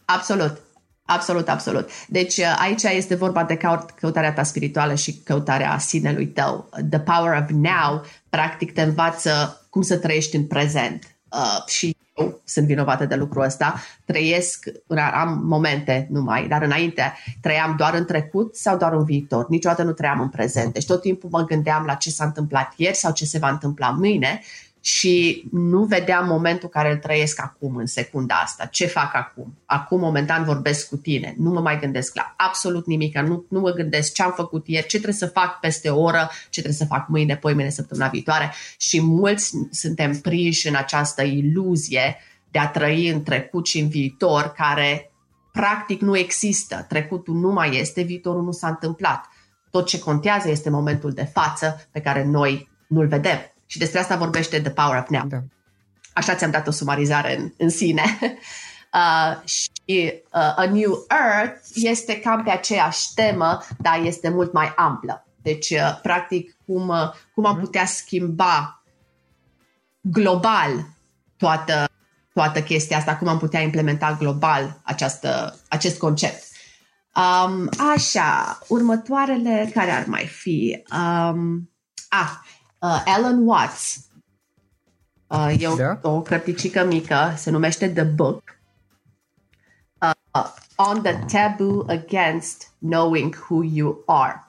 Absolut. 0.05 0.61
Absolut, 1.05 1.49
absolut. 1.49 1.89
Deci 2.07 2.37
uh, 2.37 2.55
aici 2.59 2.83
este 2.83 3.15
vorba 3.15 3.43
de 3.43 3.57
căutarea 3.95 4.33
ta 4.33 4.43
spirituală 4.43 4.95
și 4.95 5.17
căutarea 5.17 5.77
sinelui 5.77 6.27
tău. 6.27 6.69
The 6.89 6.99
Power 6.99 7.41
of 7.41 7.49
Now, 7.49 8.05
practic, 8.29 8.73
te 8.73 8.81
învață 8.81 9.61
cum 9.69 9.81
să 9.81 9.97
trăiești 9.97 10.35
în 10.35 10.47
prezent. 10.47 11.15
Uh, 11.31 11.67
și 11.67 11.97
eu 12.21 12.41
sunt 12.43 12.65
vinovată 12.65 13.05
de 13.05 13.15
lucrul 13.15 13.43
ăsta, 13.43 13.75
trăiesc, 14.05 14.65
am 15.13 15.41
momente 15.43 16.07
numai, 16.09 16.47
dar 16.47 16.61
înainte 16.61 17.13
trăiam 17.41 17.75
doar 17.77 17.93
în 17.93 18.05
trecut 18.05 18.55
sau 18.55 18.77
doar 18.77 18.93
în 18.93 19.03
viitor. 19.03 19.45
Niciodată 19.49 19.83
nu 19.83 19.91
trăiam 19.91 20.19
în 20.19 20.29
prezent. 20.29 20.73
Deci 20.73 20.85
tot 20.85 21.01
timpul 21.01 21.29
mă 21.31 21.43
gândeam 21.43 21.85
la 21.85 21.93
ce 21.93 22.09
s-a 22.09 22.25
întâmplat 22.25 22.73
ieri 22.75 22.95
sau 22.95 23.11
ce 23.11 23.25
se 23.25 23.37
va 23.37 23.49
întâmpla 23.49 23.89
mâine 23.89 24.41
și 24.81 25.47
nu 25.51 25.83
vedeam 25.83 26.27
momentul 26.27 26.69
care 26.69 26.91
îl 26.91 26.97
trăiesc 26.97 27.41
acum, 27.41 27.75
în 27.75 27.85
secunda 27.85 28.35
asta. 28.35 28.65
Ce 28.65 28.85
fac 28.85 29.15
acum? 29.15 29.57
Acum, 29.65 29.99
momentan, 29.99 30.43
vorbesc 30.43 30.89
cu 30.89 30.95
tine. 30.95 31.35
Nu 31.37 31.49
mă 31.49 31.59
mai 31.59 31.79
gândesc 31.79 32.15
la 32.15 32.33
absolut 32.37 32.85
nimic. 32.85 33.17
Nu, 33.17 33.45
nu 33.49 33.59
mă 33.59 33.71
gândesc 33.71 34.13
ce 34.13 34.23
am 34.23 34.33
făcut 34.35 34.67
ieri, 34.67 34.87
ce 34.87 34.95
trebuie 34.95 35.13
să 35.13 35.27
fac 35.27 35.59
peste 35.59 35.89
o 35.89 36.01
oră, 36.01 36.29
ce 36.43 36.61
trebuie 36.61 36.73
să 36.73 36.85
fac 36.85 37.07
mâine, 37.07 37.39
mâine, 37.41 37.69
săptămâna 37.69 38.07
viitoare. 38.07 38.53
Și 38.77 39.01
mulți 39.01 39.53
suntem 39.71 40.19
prinși 40.19 40.67
în 40.67 40.75
această 40.75 41.21
iluzie 41.21 42.17
de 42.51 42.59
a 42.59 42.67
trăi 42.67 43.09
în 43.09 43.23
trecut 43.23 43.67
și 43.67 43.79
în 43.79 43.87
viitor, 43.87 44.53
care 44.57 45.11
practic 45.51 46.01
nu 46.01 46.17
există. 46.17 46.85
Trecutul 46.89 47.35
nu 47.35 47.51
mai 47.51 47.79
este, 47.79 48.01
viitorul 48.01 48.43
nu 48.43 48.51
s-a 48.51 48.67
întâmplat. 48.67 49.25
Tot 49.71 49.85
ce 49.85 49.99
contează 49.99 50.49
este 50.49 50.69
momentul 50.69 51.11
de 51.11 51.23
față 51.23 51.87
pe 51.91 51.99
care 51.99 52.23
noi 52.23 52.69
nu-l 52.87 53.07
vedem 53.07 53.37
și 53.71 53.77
despre 53.77 53.99
asta 53.99 54.15
vorbește 54.15 54.61
The 54.61 54.71
Power 54.71 54.97
of 54.97 55.09
Now. 55.09 55.27
Da. 55.27 55.37
Așa 56.13 56.35
ți-am 56.35 56.51
dat 56.51 56.67
o 56.67 56.71
sumarizare 56.71 57.37
în, 57.37 57.53
în 57.57 57.69
sine. 57.69 58.03
Uh, 58.93 59.47
și 59.47 60.13
uh, 60.23 60.53
A 60.55 60.65
New 60.71 61.05
Earth 61.09 61.61
este 61.73 62.19
cam 62.19 62.43
pe 62.43 62.49
aceeași 62.49 63.13
temă, 63.13 63.59
dar 63.77 63.99
este 64.03 64.29
mult 64.29 64.53
mai 64.53 64.73
amplă. 64.75 65.25
Deci, 65.41 65.69
uh, 65.69 65.99
practic, 66.01 66.57
cum, 66.65 66.87
uh, 66.87 67.09
cum 67.33 67.45
am 67.45 67.55
mhm. 67.55 67.63
putea 67.63 67.85
schimba 67.85 68.83
global 70.01 70.85
toată, 71.37 71.89
toată 72.33 72.61
chestia 72.61 72.97
asta, 72.97 73.15
cum 73.15 73.27
am 73.27 73.37
putea 73.37 73.59
implementa 73.59 74.15
global 74.19 74.79
această, 74.83 75.59
acest 75.67 75.97
concept. 75.97 76.43
Um, 77.15 77.69
așa, 77.95 78.59
următoarele 78.67 79.71
care 79.73 79.91
ar 79.91 80.05
mai 80.07 80.25
fi? 80.25 80.83
Um, 80.91 81.71
ah, 82.09 82.31
uh, 82.81 83.03
Alan 83.05 83.45
Watts. 83.45 84.05
Uh, 85.27 85.55
e 85.59 85.67
o, 85.67 85.75
da? 85.75 85.99
o 86.01 86.21
cărticică 86.21 86.85
mică, 86.85 87.33
se 87.37 87.49
numește 87.49 87.89
The 87.89 88.03
Book. 88.03 88.43
Uh, 90.01 90.45
on 90.75 91.01
the 91.01 91.15
taboo 91.31 91.85
against 91.87 92.71
knowing 92.79 93.35
who 93.49 93.63
you 93.63 94.03
are. 94.05 94.45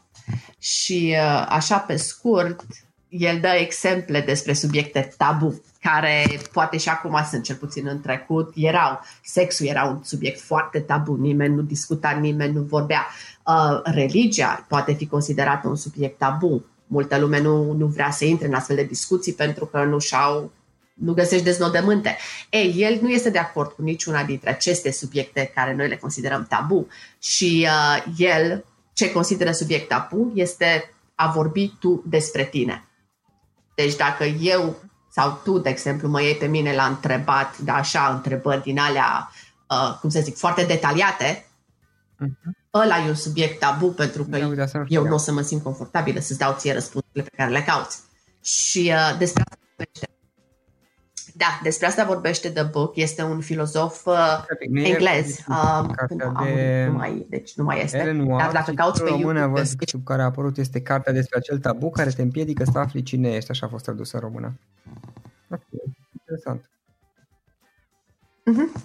Și 0.59 1.15
uh, 1.17 1.47
așa 1.49 1.79
pe 1.79 1.97
scurt, 1.97 2.65
el 3.09 3.41
dă 3.41 3.49
exemple 3.49 4.21
despre 4.21 4.53
subiecte 4.53 5.15
tabu, 5.17 5.63
care 5.81 6.41
poate 6.53 6.77
și 6.77 6.89
acum 6.89 7.19
sunt 7.31 7.43
cel 7.43 7.57
puțin 7.57 7.87
în 7.87 8.01
trecut, 8.01 8.53
erau. 8.55 9.01
Sexul 9.25 9.67
era 9.67 9.85
un 9.85 10.03
subiect 10.03 10.41
foarte 10.41 10.81
tabu, 10.81 11.15
nimeni 11.15 11.55
nu 11.55 11.63
discuta, 11.63 12.11
nimeni 12.11 12.55
nu 12.55 12.63
vorbea. 12.63 13.07
Uh, 13.47 13.81
religia 13.83 14.65
poate 14.69 14.93
fi 14.93 15.07
considerată 15.07 15.69
un 15.69 15.77
subiect 15.77 16.19
tabu 16.19 16.65
multă 16.93 17.19
lume 17.19 17.41
nu, 17.41 17.73
nu 17.73 17.87
vrea 17.87 18.11
să 18.11 18.25
intre 18.25 18.47
în 18.47 18.55
astfel 18.55 18.77
de 18.77 18.83
discuții 18.83 19.33
pentru 19.33 19.67
că 19.67 19.85
nu 19.85 19.99
și-au 19.99 20.53
nu 20.95 21.13
găsești 21.13 21.45
deznodământe. 21.45 22.17
Ei, 22.51 22.75
el 22.77 22.99
nu 23.01 23.09
este 23.09 23.31
de 23.31 23.39
acord 23.39 23.71
cu 23.71 23.83
niciuna 23.83 24.25
dintre 24.25 24.51
aceste 24.51 24.91
subiecte 24.91 25.51
care 25.55 25.75
noi 25.75 25.89
le 25.89 25.97
considerăm 25.97 26.47
tabu 26.49 26.87
și 27.19 27.69
uh, 27.69 28.05
el 28.17 28.65
ce 28.93 29.13
consideră 29.13 29.53
subiect 29.53 29.89
tabu 29.89 30.33
este 30.35 30.95
a 31.15 31.31
vorbi 31.31 31.69
tu 31.81 32.03
despre 32.07 32.45
tine. 32.45 32.85
Deci 33.75 33.97
dacă 33.97 34.25
eu 34.25 34.77
sau 35.11 35.41
tu, 35.45 35.59
de 35.59 35.69
exemplu, 35.69 36.09
mă 36.09 36.23
iei 36.23 36.35
pe 36.35 36.47
mine 36.47 36.75
la 36.75 36.85
întrebat, 36.85 37.59
da, 37.59 37.75
așa, 37.75 38.13
întrebări 38.15 38.63
din 38.63 38.79
alea, 38.79 39.31
uh, 39.71 39.99
cum 40.01 40.11
să 40.11 40.21
zic, 40.21 40.37
foarte 40.37 40.65
detaliate, 40.65 41.47
uh-huh 42.25 42.62
ăla 42.75 43.05
e 43.05 43.09
un 43.09 43.15
subiect 43.15 43.59
tabu 43.59 43.87
pentru 43.87 44.25
că 44.25 44.39
eu 44.89 45.07
nu 45.07 45.15
o 45.15 45.19
să 45.19 45.33
mă 45.33 45.41
simt 45.41 45.63
confortabilă 45.63 46.21
să-ți 46.21 46.39
dau 46.39 46.55
ție 46.59 46.73
răspunsurile 46.73 47.23
pe 47.23 47.37
care 47.37 47.51
le 47.51 47.63
cauți. 47.63 48.01
Și 48.43 48.93
uh, 48.95 49.19
despre 49.19 49.43
asta 49.43 49.59
vorbește. 49.77 50.07
Da, 51.35 51.61
despre 51.63 51.87
asta 51.87 52.05
vorbește 52.05 52.51
The 52.51 52.63
Book. 52.63 52.97
Este 52.97 53.23
un 53.23 53.41
filozof 53.41 54.07
uh, 54.07 54.45
englez. 54.73 55.39
Uh, 55.49 55.91
de... 56.45 56.85
nu 56.87 56.93
mai, 56.93 57.27
deci 57.29 57.55
nu 57.55 57.65
mai 57.65 57.83
este. 57.83 57.99
Ellen 57.99 58.29
Dar 58.29 58.53
dacă 58.53 58.73
cauți 58.73 59.03
pe 59.03 59.09
română, 59.09 59.39
YouTube... 59.39 59.61
Văd, 59.61 59.89
sub 59.89 60.05
care 60.05 60.23
a 60.23 60.25
apărut 60.25 60.57
este 60.57 60.83
cartea 60.83 61.13
despre 61.13 61.39
acel 61.39 61.59
tabu 61.59 61.91
care 61.91 62.11
te 62.11 62.23
împiedică 62.23 62.65
să 62.65 62.79
afli 62.79 63.03
cine 63.03 63.29
ești. 63.29 63.51
Așa 63.51 63.67
a 63.67 63.69
fost 63.69 63.85
tradusă 63.85 64.17
în 64.17 64.23
română. 64.23 64.59
Ok, 65.51 65.63
interesant. 66.21 66.71
Mm-hmm. 68.51 68.83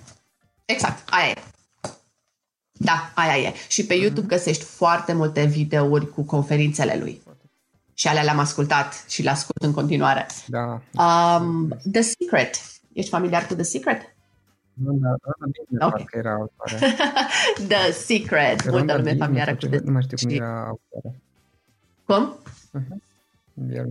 Exact, 0.66 1.10
aia 1.10 1.30
e. 1.30 1.57
Da, 2.78 3.12
aia 3.16 3.38
e. 3.38 3.54
Și 3.68 3.86
pe 3.86 3.94
YouTube 3.94 4.26
mm-hmm. 4.26 4.30
găsești 4.30 4.64
foarte 4.64 5.14
multe 5.14 5.46
videouri 5.46 6.10
cu 6.10 6.22
conferințele 6.24 6.98
lui 7.00 7.22
și 7.94 8.08
alea 8.08 8.24
le-am 8.24 8.40
ascultat 8.40 9.06
și 9.08 9.22
le 9.22 9.30
ascult 9.30 9.64
în 9.64 9.74
continuare. 9.74 10.26
Da. 10.46 10.82
Um, 11.04 11.68
The 11.92 12.02
Secret. 12.02 12.56
Ești 12.94 13.10
familiar 13.10 13.46
cu 13.46 13.54
The 13.54 13.64
Secret? 13.64 14.02
Nu, 14.74 14.94
da, 15.02 15.10
da, 15.10 15.46
bine, 15.70 15.86
okay. 15.86 16.06
era 16.12 16.34
autoare. 16.34 16.96
The 17.70 17.92
Secret. 17.92 18.70
Multă 18.70 18.98
lume 18.98 19.16
familiară 19.16 19.56
cu 19.56 19.66
The 19.66 19.80
Nu 19.84 19.92
mai 19.92 20.02
știu 20.02 20.18
cum 20.18 20.36
era 20.36 20.68
autoare. 20.68 21.22
Cum? 22.06 22.38
Uh-huh. 22.80 23.86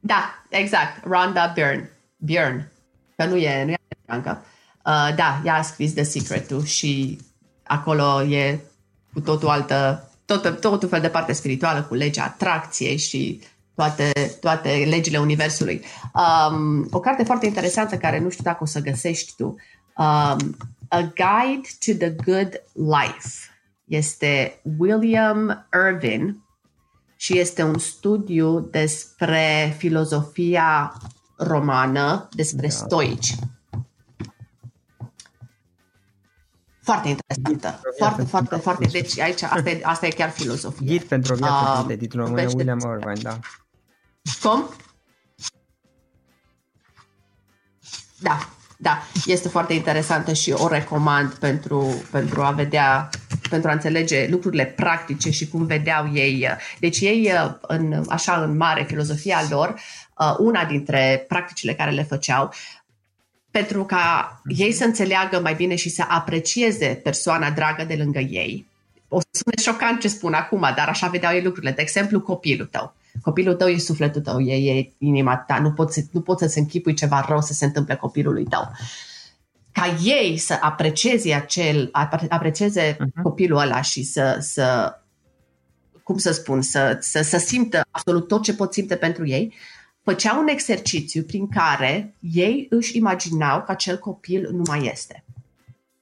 Da, 0.00 0.44
exact. 0.48 1.04
Rhonda 1.04 1.52
Byrne. 1.54 1.90
Byrne. 2.16 2.72
Că 3.16 3.24
nu 3.24 3.36
e, 3.36 3.64
nu 3.64 3.70
e 3.70 3.76
americancă. 3.90 4.42
Uh, 4.84 5.14
da, 5.16 5.42
ea 5.44 5.54
a 5.54 5.62
scris 5.62 5.92
The 5.92 6.02
Secret 6.02 6.62
și 6.64 7.18
acolo 7.68 8.22
e 8.22 8.60
cu 9.12 9.20
totul 9.20 9.48
altă 9.48 10.08
tot, 10.24 10.60
tot 10.60 10.82
un 10.82 10.88
fel 10.88 11.00
de 11.00 11.08
parte 11.08 11.32
spirituală 11.32 11.82
cu 11.82 11.94
legea 11.94 12.24
atracției 12.24 12.96
și 12.96 13.40
toate, 13.74 14.12
toate 14.40 14.86
legile 14.88 15.18
Universului. 15.18 15.84
Um, 16.14 16.86
o 16.90 17.00
carte 17.00 17.24
foarte 17.24 17.46
interesantă 17.46 17.96
care 17.96 18.18
nu 18.18 18.30
știu 18.30 18.44
dacă 18.44 18.58
o 18.62 18.66
să 18.66 18.80
găsești 18.80 19.34
tu. 19.36 19.44
Um, 19.96 20.56
A 20.88 21.00
Guide 21.00 21.68
to 21.86 21.92
the 21.98 22.10
Good 22.24 22.62
Life. 22.72 23.28
Este 23.84 24.60
William 24.78 25.68
Irvin 25.88 26.42
și 27.16 27.38
este 27.38 27.62
un 27.62 27.78
studiu 27.78 28.60
despre 28.60 29.74
filozofia 29.78 30.92
romană, 31.36 32.28
despre 32.32 32.66
da. 32.66 32.72
stoici. 32.72 33.34
Foarte 36.88 37.08
interesantă. 37.08 37.80
Foarte, 37.98 38.22
foarte, 38.22 38.56
foarte. 38.56 38.86
Deci 38.86 39.18
aici, 39.18 39.42
asta 39.42 39.70
e, 39.70 39.80
asta 39.82 40.06
e 40.06 40.10
chiar 40.10 40.30
filozofie. 40.30 40.86
Ghid 40.86 41.02
pentru 41.02 41.32
o 41.32 41.36
viață 41.36 41.80
uh, 41.80 41.86
de 41.86 41.96
titlul 41.96 42.24
român 42.24 42.46
William 42.54 42.78
Irvine, 42.78 43.20
da. 43.22 43.38
Cum? 44.42 44.68
Da, 48.18 48.48
da, 48.76 49.02
este 49.26 49.48
foarte 49.48 49.72
interesantă 49.74 50.32
și 50.32 50.52
o 50.52 50.68
recomand 50.68 51.32
pentru, 51.32 52.02
pentru 52.10 52.42
a 52.42 52.50
vedea, 52.50 53.08
pentru 53.50 53.70
a 53.70 53.72
înțelege 53.72 54.28
lucrurile 54.30 54.64
practice 54.64 55.30
și 55.30 55.48
cum 55.48 55.66
vedeau 55.66 56.10
ei. 56.12 56.48
Deci 56.80 57.00
ei, 57.00 57.32
în, 57.60 58.04
așa 58.08 58.42
în 58.42 58.56
mare 58.56 58.82
filozofia 58.82 59.40
lor, 59.50 59.74
uh, 60.18 60.34
una 60.38 60.64
dintre 60.64 61.24
practicile 61.28 61.74
care 61.74 61.90
le 61.90 62.02
făceau 62.02 62.52
pentru 63.58 63.84
ca 63.84 64.40
ei 64.46 64.72
să 64.72 64.84
înțeleagă 64.84 65.40
mai 65.40 65.54
bine 65.54 65.74
și 65.74 65.88
să 65.88 66.04
aprecieze 66.08 67.00
persoana 67.02 67.50
dragă 67.50 67.84
de 67.84 67.94
lângă 67.94 68.18
ei. 68.18 68.66
O 69.08 69.20
să 69.20 69.26
sune 69.30 69.72
șocant 69.72 70.00
ce 70.00 70.08
spun 70.08 70.32
acum, 70.32 70.60
dar 70.60 70.88
așa 70.88 71.06
vedeau 71.06 71.32
ei 71.32 71.42
lucrurile. 71.42 71.72
De 71.72 71.82
exemplu, 71.82 72.20
copilul 72.20 72.66
tău. 72.66 72.94
Copilul 73.22 73.54
tău 73.54 73.68
e 73.68 73.78
sufletul 73.78 74.20
tău, 74.20 74.40
e, 74.40 74.78
e 74.78 74.92
inima 74.98 75.36
ta. 75.36 75.58
Nu 75.58 75.72
poți, 75.72 76.08
nu 76.12 76.20
poți 76.20 76.42
să-ți 76.42 76.58
închipui 76.58 76.94
ceva 76.94 77.24
rău 77.28 77.40
să 77.40 77.52
se 77.52 77.64
întâmple 77.64 77.94
copilului 77.94 78.44
tău. 78.44 78.70
Ca 79.72 79.96
ei 80.02 80.36
să 80.36 80.58
aprecieze 80.60 81.34
acel, 81.34 81.88
aprecieze 82.28 82.94
uh-huh. 82.94 83.22
copilul 83.22 83.58
ăla 83.58 83.80
și 83.80 84.02
să, 84.02 84.36
să 84.40 84.98
cum 86.02 86.18
să 86.18 86.32
spun, 86.32 86.62
să, 86.62 86.96
să, 87.00 87.22
să 87.22 87.38
simtă 87.38 87.82
absolut 87.90 88.28
tot 88.28 88.42
ce 88.42 88.54
pot 88.54 88.72
simte 88.72 88.96
pentru 88.96 89.26
ei, 89.26 89.54
făceau 90.02 90.40
un 90.40 90.48
exercițiu 90.48 91.22
prin 91.22 91.48
care 91.48 92.14
ei 92.20 92.66
își 92.70 92.96
imaginau 92.96 93.62
că 93.62 93.70
acel 93.70 93.98
copil 93.98 94.48
nu 94.52 94.62
mai 94.66 94.90
este. 94.92 95.24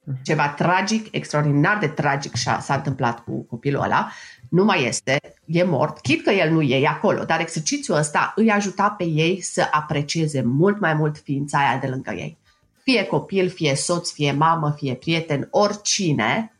Mhm. 0.04 0.22
Ceva 0.22 0.48
tragic, 0.48 1.14
extraordinar 1.14 1.78
de 1.78 1.88
tragic 1.88 2.36
s-a 2.36 2.74
întâmplat 2.74 3.24
cu 3.24 3.42
copilul 3.42 3.82
ăla, 3.82 4.10
nu 4.48 4.64
mai 4.64 4.86
este, 4.86 5.18
e 5.44 5.64
mort, 5.64 6.00
chit 6.00 6.22
că 6.22 6.30
el 6.30 6.50
nu 6.50 6.62
e, 6.62 6.76
e 6.76 6.86
acolo, 6.86 7.24
dar 7.24 7.40
exercițiul 7.40 7.96
ăsta 7.96 8.32
îi 8.36 8.50
ajuta 8.50 8.90
pe 8.90 9.04
ei 9.04 9.40
să 9.40 9.68
aprecieze 9.70 10.42
mult 10.42 10.80
mai 10.80 10.94
mult 10.94 11.18
ființa 11.18 11.58
aia 11.58 11.78
de 11.78 11.86
lângă 11.86 12.10
ei. 12.10 12.38
Fie 12.82 13.04
copil, 13.04 13.48
fie 13.50 13.74
soț, 13.74 14.10
fie 14.10 14.32
mamă, 14.32 14.74
fie 14.76 14.94
prieten, 14.94 15.48
oricine, 15.50 16.56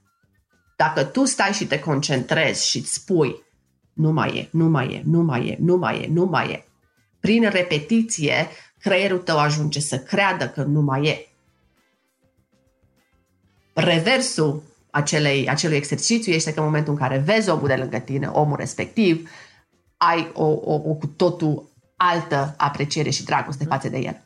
dacă 0.76 1.04
tu 1.04 1.24
stai 1.24 1.52
și 1.52 1.66
te 1.66 1.78
concentrezi 1.78 2.68
și 2.68 2.78
îți 2.78 2.92
spui 2.92 3.44
nu 3.92 4.12
mai 4.12 4.36
e, 4.36 4.48
nu 4.50 4.68
mai 4.68 4.86
e, 4.92 5.02
nu 5.04 5.22
mai 5.22 5.46
e, 5.46 5.56
nu 5.60 5.76
mai 5.76 6.00
e, 6.00 6.08
nu 6.12 6.24
mai 6.24 6.50
e, 6.50 6.64
prin 7.26 7.50
repetiție, 7.50 8.48
creierul 8.78 9.18
tău 9.18 9.38
ajunge 9.38 9.80
să 9.80 9.98
creadă 9.98 10.48
că 10.48 10.62
nu 10.62 10.80
mai 10.80 11.06
e. 11.06 11.26
Reversul 13.74 14.62
acelei, 14.90 15.48
acelui 15.48 15.76
exercițiu 15.76 16.32
este 16.32 16.52
că 16.52 16.58
în 16.60 16.64
momentul 16.64 16.92
în 16.92 16.98
care 16.98 17.18
vezi 17.18 17.50
omul 17.50 17.66
de 17.66 17.74
lângă 17.74 17.98
tine, 17.98 18.26
omul 18.26 18.56
respectiv, 18.56 19.30
ai 19.96 20.30
o, 20.34 20.44
o, 20.44 20.74
o 20.74 20.94
cu 20.94 21.06
totul 21.06 21.70
altă 21.96 22.54
apreciere 22.56 23.10
și 23.10 23.24
dragoste 23.24 23.64
mm. 23.64 23.70
față 23.70 23.88
de 23.88 23.98
el. 23.98 24.24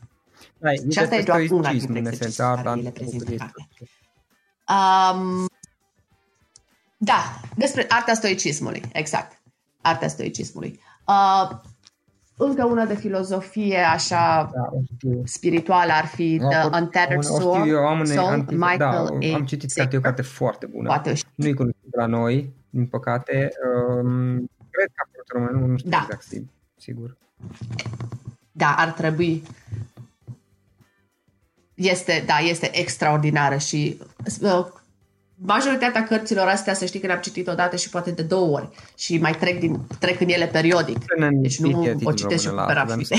Ai, 0.62 0.90
și 0.90 0.98
asta 0.98 1.16
e 1.16 1.22
doar 1.22 1.46
una 1.50 1.72
dintre 1.72 1.98
exercițiile 1.98 2.60
care 2.62 2.80
le 2.80 2.90
prezintă 2.90 3.52
um, 4.68 5.46
Da, 6.96 7.40
despre 7.56 7.86
arta 7.88 8.14
stoicismului, 8.14 8.82
exact. 8.92 9.42
Arta 9.80 10.08
stoicismului. 10.08 10.80
Uh, 11.06 11.50
încă 12.42 12.64
una 12.64 12.84
de 12.84 12.94
filozofie 12.94 13.78
așa 13.78 14.50
da, 14.54 14.70
spirituală 15.24 15.92
ar 15.92 16.06
fi 16.06 16.36
da, 16.36 16.48
The 16.48 16.80
Untethered 16.80 17.22
Soul, 17.22 17.68
eu, 17.68 17.86
am 17.86 18.04
Soul 18.04 18.28
anti, 18.28 18.54
Michael 18.54 19.18
da, 19.20 19.34
am 19.34 19.44
citit 19.44 19.72
cartea, 19.72 19.98
o 19.98 20.02
carte 20.02 20.22
foarte 20.22 20.66
bună. 20.66 20.86
Poate 20.86 21.14
Nu-i 21.34 21.54
cunoscut 21.54 21.94
la 21.94 22.06
noi, 22.06 22.52
din 22.70 22.86
păcate. 22.86 23.48
Um, 24.02 24.50
cred 24.70 24.86
că 24.86 24.92
a 24.96 25.08
apărut 25.08 25.50
român, 25.50 25.70
nu 25.70 25.76
știu 25.76 25.90
da. 25.90 26.06
exact, 26.10 26.46
sigur. 26.76 27.16
Da, 28.52 28.74
ar 28.78 28.90
trebui. 28.90 29.42
Este, 31.74 32.22
da, 32.26 32.38
este 32.38 32.78
extraordinară 32.78 33.56
și 33.56 34.00
uh, 34.42 34.66
majoritatea 35.42 36.04
cărților 36.04 36.48
astea, 36.48 36.74
să 36.74 36.84
știi 36.84 37.00
că 37.00 37.06
le-am 37.06 37.20
citit 37.20 37.48
odată 37.48 37.76
și 37.76 37.88
poate 37.88 38.10
de 38.10 38.22
două 38.22 38.56
ori 38.56 38.68
și 38.96 39.18
mai 39.18 39.32
trec, 39.32 39.60
din, 39.60 39.86
trec 39.98 40.20
în 40.20 40.28
ele 40.28 40.46
periodic. 40.46 40.98
Deci 41.30 41.58
nu 41.58 41.98
o 42.02 42.12
citesc 42.12 42.42
și 42.42 42.48
super 42.48 42.74
rapid. 42.74 43.06
100%. 43.06 43.10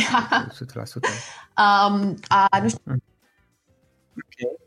um, 1.57 2.17
a, 2.27 2.47
nu 2.61 2.69
știu. 2.69 2.81
Hmm. 2.83 3.03
Ok. 4.15 4.59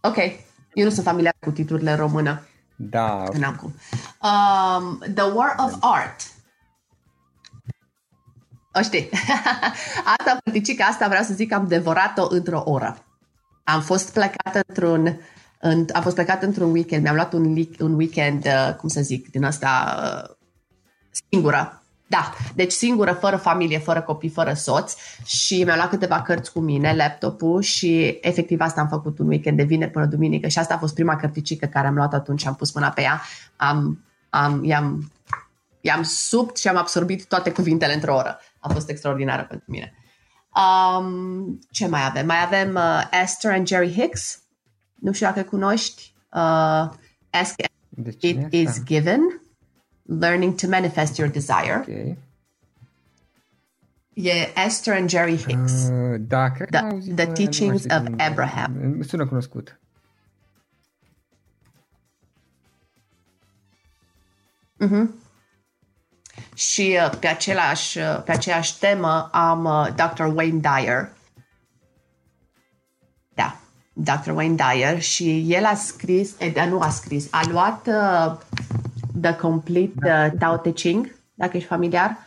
Ok. 0.00 0.16
Eu 0.72 0.84
nu 0.84 0.90
sunt 0.90 1.04
familiar 1.04 1.34
cu 1.40 1.50
titlurile 1.50 1.90
în 1.90 1.96
română. 1.96 2.46
Da. 2.76 3.24
N-am 3.38 3.54
cum. 3.54 3.74
Um, 4.22 4.98
The 5.14 5.24
War 5.34 5.54
of 5.58 5.76
Art. 5.80 6.20
O 8.72 8.82
știi. 8.82 9.08
asta, 10.18 10.38
părticica 10.44 10.84
asta 10.84 11.08
vreau 11.08 11.22
să 11.22 11.34
zic 11.34 11.48
că 11.48 11.54
am 11.54 11.66
devorat-o 11.66 12.26
într-o 12.30 12.62
oră. 12.64 13.04
Am 13.64 13.80
fost 13.80 14.12
plecată 14.12 14.60
într-un 14.66 15.20
în, 15.66 15.86
am 15.92 16.02
fost 16.02 16.14
plecat 16.14 16.42
într-un 16.42 16.72
weekend, 16.72 17.02
mi-am 17.02 17.14
luat 17.14 17.32
un, 17.32 17.56
un 17.78 17.94
weekend, 17.94 18.46
uh, 18.46 18.74
cum 18.74 18.88
să 18.88 19.00
zic, 19.00 19.30
din 19.30 19.44
asta 19.44 19.96
uh, 20.02 20.36
singură. 21.30 21.82
Da, 22.06 22.32
deci 22.54 22.72
singură, 22.72 23.12
fără 23.12 23.36
familie, 23.36 23.78
fără 23.78 24.02
copii, 24.02 24.28
fără 24.28 24.52
soț 24.52 24.94
și 25.24 25.64
mi-am 25.64 25.76
luat 25.76 25.88
câteva 25.88 26.22
cărți 26.22 26.52
cu 26.52 26.60
mine, 26.60 26.94
laptopul 26.94 27.60
și 27.60 28.18
efectiv 28.20 28.60
asta 28.60 28.80
am 28.80 28.88
făcut 28.88 29.18
un 29.18 29.28
weekend 29.28 29.56
de 29.56 29.62
vineri 29.62 29.90
până 29.90 30.06
duminică 30.06 30.48
și 30.48 30.58
asta 30.58 30.74
a 30.74 30.78
fost 30.78 30.94
prima 30.94 31.16
cărticică 31.16 31.66
care 31.66 31.86
am 31.86 31.94
luat 31.94 32.14
atunci 32.14 32.40
și 32.40 32.46
am 32.46 32.54
pus 32.54 32.72
mâna 32.72 32.88
pe 32.88 33.00
ea. 33.00 33.22
Am, 33.56 34.04
am, 34.30 34.64
i-am, 34.64 35.12
i-am 35.80 36.02
subt 36.02 36.56
și 36.56 36.68
am 36.68 36.76
absorbit 36.76 37.26
toate 37.26 37.52
cuvintele 37.52 37.94
într-o 37.94 38.14
oră. 38.14 38.40
A 38.58 38.68
fost 38.68 38.88
extraordinară 38.88 39.44
pentru 39.48 39.66
mine. 39.70 39.94
Um, 40.56 41.58
ce 41.70 41.86
mai 41.86 42.04
avem? 42.04 42.26
Mai 42.26 42.42
avem 42.44 42.74
uh, 42.74 43.20
Esther 43.22 43.52
and 43.52 43.66
Jerry 43.66 43.92
Hicks, 43.92 44.43
nu 45.04 45.12
știu 45.12 45.26
dacă 45.26 45.42
cunoști, 45.42 46.14
uh, 46.32 46.88
Ask 47.30 47.54
It 48.20 48.52
is 48.52 48.82
Given, 48.84 49.40
Learning 50.02 50.54
to 50.54 50.68
Manifest 50.68 51.16
Your 51.16 51.30
Desire. 51.30 51.78
Okay. 51.80 52.18
E 54.12 54.52
Esther 54.66 54.94
and 54.94 55.08
Jerry 55.08 55.36
Hicks. 55.36 55.72
Uh, 55.72 56.16
da, 56.20 56.50
cred 56.50 56.68
the, 56.70 56.80
că 56.80 57.14
The 57.14 57.26
Teachings 57.26 57.84
of 57.84 58.02
Abraham. 58.16 59.02
Sună 59.02 59.26
cunoscut. 59.26 59.78
Mm-hmm. 64.80 65.08
și 66.54 66.98
uh, 67.04 67.18
pe, 67.20 67.26
același, 67.26 67.98
uh, 67.98 68.22
pe 68.24 68.32
aceeași 68.32 68.78
temă 68.78 69.28
am 69.32 69.64
uh, 69.64 69.88
Dr. 69.94 70.22
Wayne 70.22 70.60
Dyer. 70.60 71.12
Da, 73.34 73.58
Dr. 73.94 74.30
Wayne 74.30 74.54
Dyer 74.54 75.00
și 75.00 75.46
el 75.48 75.64
a 75.64 75.74
scris, 75.74 76.34
eh, 76.38 76.66
nu 76.68 76.80
a 76.80 76.88
scris, 76.88 77.28
a 77.30 77.40
luat 77.50 77.86
uh, 77.86 78.36
The 79.20 79.34
Complete 79.34 79.92
uh, 80.04 80.38
Tao 80.38 80.56
Te 80.56 80.72
Ching, 80.72 81.14
dacă 81.34 81.56
ești 81.56 81.68
familiar, 81.68 82.18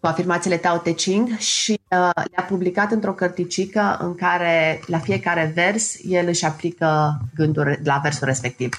cu 0.00 0.06
afirmațiile 0.06 0.56
Tao 0.56 0.76
Te 0.76 0.92
Ching 0.92 1.36
și 1.36 1.70
uh, 1.72 2.10
le-a 2.14 2.44
publicat 2.48 2.90
într-o 2.90 3.12
cărticică 3.12 3.96
în 4.00 4.14
care 4.14 4.80
la 4.86 4.98
fiecare 4.98 5.52
vers 5.54 5.94
el 6.02 6.28
își 6.28 6.44
aplică 6.44 7.20
gânduri 7.34 7.80
la 7.84 8.00
versul 8.02 8.26
respectiv. 8.26 8.78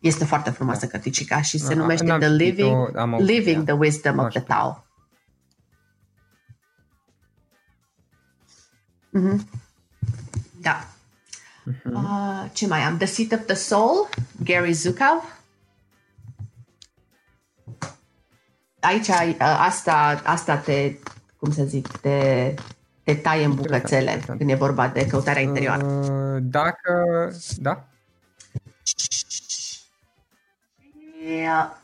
Este 0.00 0.24
foarte 0.24 0.50
frumoasă 0.50 0.86
cărticica 0.86 1.40
și 1.40 1.58
se 1.58 1.74
numește 1.74 2.16
The 2.18 2.28
Living, 2.28 2.76
Living 3.18 3.64
the 3.64 3.72
Wisdom 3.72 4.18
of 4.18 4.28
the 4.28 4.40
Tao. 4.40 4.84
Mm-hmm. 9.12 9.40
Da. 10.60 10.89
Uh-huh. 11.70 11.92
Uh, 11.94 12.50
ce 12.52 12.66
mai 12.66 12.80
am? 12.80 12.96
The 12.96 13.06
Seat 13.06 13.32
of 13.32 13.46
the 13.46 13.54
Soul, 13.54 14.08
Gary 14.44 14.72
Zukav. 14.72 15.38
Aici, 18.80 19.08
uh, 19.08 19.34
asta, 19.38 20.20
asta 20.24 20.56
te, 20.56 20.94
cum 21.36 21.52
să 21.52 21.62
zic, 21.62 21.88
te, 21.88 22.54
te 23.02 23.14
taie 23.14 23.44
în 23.44 23.54
bucățele 23.54 24.22
când 24.26 24.50
e 24.50 24.54
vorba 24.54 24.88
de 24.88 25.06
căutarea 25.06 25.42
interioară. 25.42 25.86
Uh, 25.86 26.42
dacă, 26.42 27.04
da? 27.56 27.84
Yeah. 31.26 31.79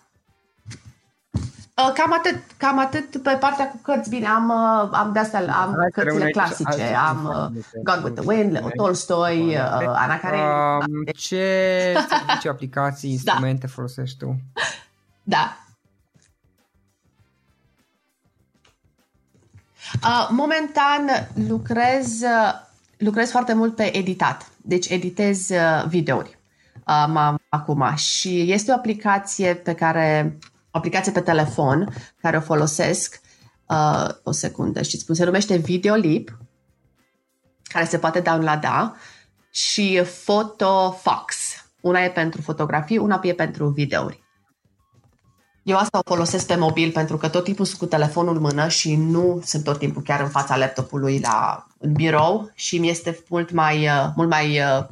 Uh, 1.82 1.92
cam 1.94 2.12
atât, 2.12 2.38
cam 2.56 2.78
atât 2.78 3.22
pe 3.22 3.36
partea 3.40 3.70
cu 3.70 3.76
cărți. 3.82 4.10
Bine, 4.10 4.26
am, 4.26 4.48
uh, 4.48 4.88
am 4.92 5.12
de 5.12 5.18
astea, 5.18 5.40
am 5.40 5.74
Hai 5.78 5.90
cărțile 5.92 6.30
clasice, 6.30 6.82
am 6.82 7.24
uh, 7.24 7.64
God 7.82 8.04
with 8.04 8.20
the 8.20 8.26
Wind, 8.26 8.52
Leo 8.52 8.68
Tolstoi, 8.76 9.46
uh, 9.46 9.94
Ana 9.94 10.18
Karenina. 10.18 10.76
Um, 10.76 11.04
ce 11.16 11.94
ce 12.40 12.48
aplicații, 12.48 13.08
da. 13.08 13.14
instrumente 13.14 13.66
da. 13.66 13.72
folosești 13.72 14.18
tu? 14.18 14.36
Da. 15.22 15.56
Uh, 20.02 20.28
momentan 20.30 21.28
lucrez, 21.48 22.20
lucrez 22.96 23.30
foarte 23.30 23.54
mult 23.54 23.74
pe 23.74 23.96
editat. 23.96 24.50
Deci 24.56 24.88
editez 24.88 25.48
videouri 25.88 26.38
uh, 26.86 27.34
acum 27.48 27.94
și 27.94 28.52
este 28.52 28.70
o 28.70 28.74
aplicație 28.74 29.54
pe 29.54 29.74
care 29.74 30.38
o 30.38 30.55
aplicație 30.76 31.12
pe 31.12 31.20
telefon 31.20 31.94
care 32.20 32.36
o 32.36 32.40
folosesc 32.40 33.20
uh, 33.66 34.08
o 34.22 34.30
secundă, 34.30 34.82
știți 34.82 35.04
cum 35.04 35.14
se 35.14 35.24
numește 35.24 35.56
Videolip 35.56 36.38
care 37.62 37.84
se 37.84 37.98
poate 37.98 38.20
downloada 38.20 38.96
și 39.50 40.02
Photofox. 40.24 41.36
Una 41.80 42.00
e 42.00 42.10
pentru 42.10 42.40
fotografii, 42.40 42.98
una 42.98 43.20
e 43.22 43.32
pentru 43.32 43.68
videouri. 43.68 44.24
Eu 45.62 45.76
asta 45.76 45.98
o 45.98 46.14
folosesc 46.14 46.46
pe 46.46 46.56
mobil 46.56 46.90
pentru 46.90 47.16
că 47.16 47.28
tot 47.28 47.44
timpul 47.44 47.64
sunt 47.64 47.78
cu 47.78 47.86
telefonul 47.86 48.34
în 48.34 48.40
mână 48.40 48.68
și 48.68 48.96
nu 48.96 49.40
sunt 49.44 49.64
tot 49.64 49.78
timpul 49.78 50.02
chiar 50.02 50.20
în 50.20 50.28
fața 50.28 50.56
laptopului 50.56 51.18
la, 51.18 51.66
în 51.78 51.92
birou 51.92 52.50
și 52.54 52.78
mi 52.78 52.88
este 52.88 53.24
mult 53.28 53.50
mai, 53.50 53.86
uh, 53.86 54.08
mult 54.16 54.28
mai 54.28 54.60
uh, 54.60 54.84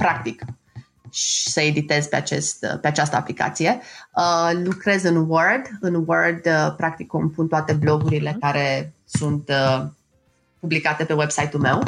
practic 1.15 1.53
să 1.53 1.61
editez 1.61 2.07
pe, 2.07 2.17
acest, 2.17 2.67
pe 2.81 2.87
această 2.87 3.17
aplicație. 3.17 3.81
Uh, 4.17 4.51
lucrez 4.65 5.03
în 5.03 5.17
Word. 5.17 5.71
În 5.81 5.95
Word, 6.07 6.47
uh, 6.47 6.75
practic, 6.77 7.07
compun 7.07 7.49
toate 7.49 7.73
blogurile 7.73 8.31
uh-huh. 8.31 8.41
care 8.41 8.95
sunt 9.05 9.49
uh, 9.49 9.85
publicate 10.61 11.05
pe 11.05 11.13
website-ul 11.13 11.63
meu. 11.63 11.83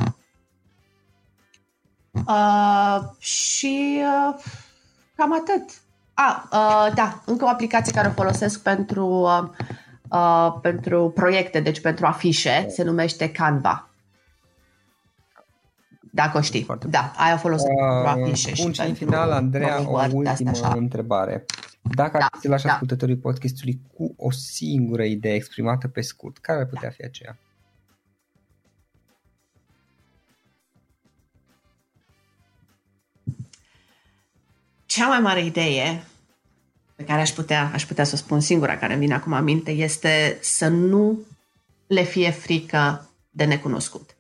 Uh, 2.11 3.01
și 3.19 4.01
uh, 4.01 4.43
cam 5.15 5.33
atât. 5.33 5.71
Ah, 6.15 6.43
uh, 6.53 6.95
da, 6.95 7.23
încă 7.25 7.45
o 7.45 7.49
aplicație 7.49 7.93
care 7.93 8.09
o 8.09 8.11
folosesc 8.11 8.63
pentru, 8.63 9.07
uh, 9.07 9.43
uh, 10.11 10.55
pentru 10.63 11.11
proiecte, 11.15 11.61
deci 11.61 11.81
pentru 11.81 12.07
afișe, 12.07 12.67
se 12.69 12.83
numește 12.83 13.31
Canva. 13.31 13.86
Dacă 16.17 16.39
o 16.39 16.41
știi. 16.41 16.63
Foarte 16.63 16.87
da, 16.87 17.13
aia 17.17 17.37
folosit 17.37 17.69
uh, 17.69 18.03
pentru 18.05 18.23
afișe 18.23 18.55
și 18.55 18.81
în 18.87 18.95
final, 18.95 19.31
Andreea, 19.31 19.91
o 19.91 20.01
ultimă 20.13 20.51
așa. 20.51 20.73
întrebare. 20.77 21.45
Dacă 21.83 22.19
da, 22.19 22.27
ați 22.31 22.49
lași 22.49 22.63
da. 22.63 22.69
șascultătorii 22.69 23.17
podcastului 23.17 23.81
cu 23.97 24.15
o 24.17 24.31
singură 24.31 25.03
idee 25.03 25.35
exprimată 25.35 25.89
pe 25.89 26.01
scurt, 26.01 26.39
care 26.39 26.59
ar 26.59 26.67
putea 26.67 26.89
da. 26.89 26.95
fi 26.95 27.05
aceea? 27.05 27.37
Cea 34.87 35.09
mai 35.09 35.21
mare 35.21 35.45
idee 35.45 36.05
pe 36.95 37.05
care 37.05 37.21
aș 37.21 37.31
putea, 37.31 37.71
aș 37.73 37.85
putea 37.85 38.05
să 38.05 38.15
o 38.15 38.19
spun 38.19 38.41
singura 38.41 38.77
care 38.77 38.93
îmi 38.93 39.03
vine 39.03 39.15
acum 39.15 39.33
aminte 39.33 39.71
este 39.71 40.39
să 40.41 40.69
nu 40.69 41.19
le 41.87 42.03
fie 42.03 42.31
frică 42.31 43.11
de 43.31 43.45
necunoscut. 43.45 44.17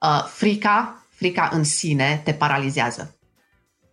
Uh, 0.00 0.24
frica 0.26 0.98
frica 1.14 1.50
în 1.52 1.64
sine 1.64 2.20
te 2.24 2.32
paralizează. 2.32 3.18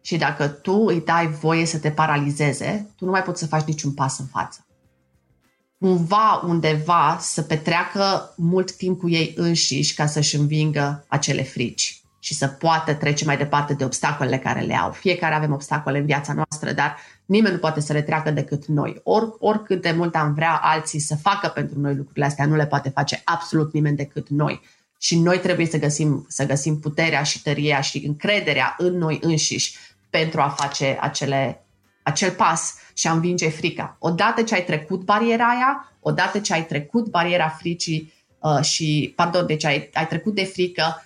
Și 0.02 0.18
dacă 0.18 0.48
tu 0.48 0.74
îi 0.74 1.02
dai 1.02 1.28
voie 1.28 1.66
să 1.66 1.80
te 1.80 1.92
paralizeze, 1.92 2.92
tu 2.96 3.06
nu 3.06 3.12
mai 3.12 3.24
poți 3.24 3.40
să 3.40 3.48
faci 3.48 3.66
niciun 3.66 3.94
pas 3.94 4.20
în 4.20 4.26
față. 4.26 4.66
Cumva, 5.80 6.42
undeva, 6.46 7.18
să 7.20 7.42
petreacă 7.42 8.34
mult 8.38 8.76
timp 8.76 9.00
cu 9.00 9.10
ei 9.10 9.34
înșiși 9.36 9.94
ca 9.94 10.06
să-și 10.06 10.36
învingă 10.36 11.06
acele 11.08 11.44
frici 11.44 12.02
și 12.20 12.34
să 12.34 12.48
poată 12.48 12.94
trece 12.94 13.26
mai 13.26 13.38
departe 13.38 13.74
de 13.74 13.84
obstacolele 13.84 14.38
care 14.38 14.60
le 14.60 14.76
au. 14.76 14.92
Fiecare 14.92 15.36
avem 15.36 15.54
obstacole 15.54 15.98
în 15.98 16.06
viața 16.06 16.34
noastră, 16.34 16.72
dar 16.72 16.98
nimeni 17.26 17.54
nu 17.54 17.60
poate 17.60 17.80
să 17.80 17.94
le 17.94 18.02
treacă 18.02 18.32
decât 18.32 18.66
noi. 18.66 19.00
Or, 19.04 19.36
oricât 19.40 19.82
de 19.82 19.92
mult 19.92 20.16
am 20.16 20.34
vrea 20.34 20.60
alții 20.62 21.00
să 21.00 21.16
facă 21.16 21.48
pentru 21.48 21.80
noi 21.80 21.96
lucrurile 21.96 22.26
astea, 22.26 22.46
nu 22.46 22.56
le 22.56 22.66
poate 22.66 22.90
face 22.90 23.22
absolut 23.26 23.74
nimeni 23.74 23.96
decât 23.96 24.30
noi 24.30 24.62
și 25.02 25.20
noi 25.20 25.40
trebuie 25.40 25.66
să 25.66 25.78
găsim, 25.78 26.26
să 26.30 26.46
găsim 26.46 26.80
puterea 26.80 27.24
și 27.24 27.42
tăria 27.42 27.82
și 27.82 28.04
încrederea 28.06 28.76
în 28.78 28.98
noi 28.98 29.20
înșiși 29.22 29.78
pentru 30.10 30.42
a 30.42 30.50
face 30.50 30.98
acele, 31.02 31.64
acel 32.04 32.32
pas 32.32 32.76
și 32.94 33.08
a 33.08 33.12
învinge 33.12 33.50
frica. 33.50 33.96
Odată 34.00 34.42
ce 34.42 34.54
ai 34.54 34.64
trecut 34.64 35.04
bariera 35.04 35.48
aia, 35.48 35.94
odată 36.00 36.40
ce 36.40 36.54
ai 36.54 36.66
trecut 36.66 37.10
bariera 37.10 37.50
fricii 37.50 38.14
uh, 38.40 38.64
și, 38.64 39.14
pardon, 39.16 39.46
deci 39.46 39.66
ai, 39.66 39.90
ai 39.94 40.08
trecut 40.08 40.36
de 40.36 40.44
frică, 40.44 41.04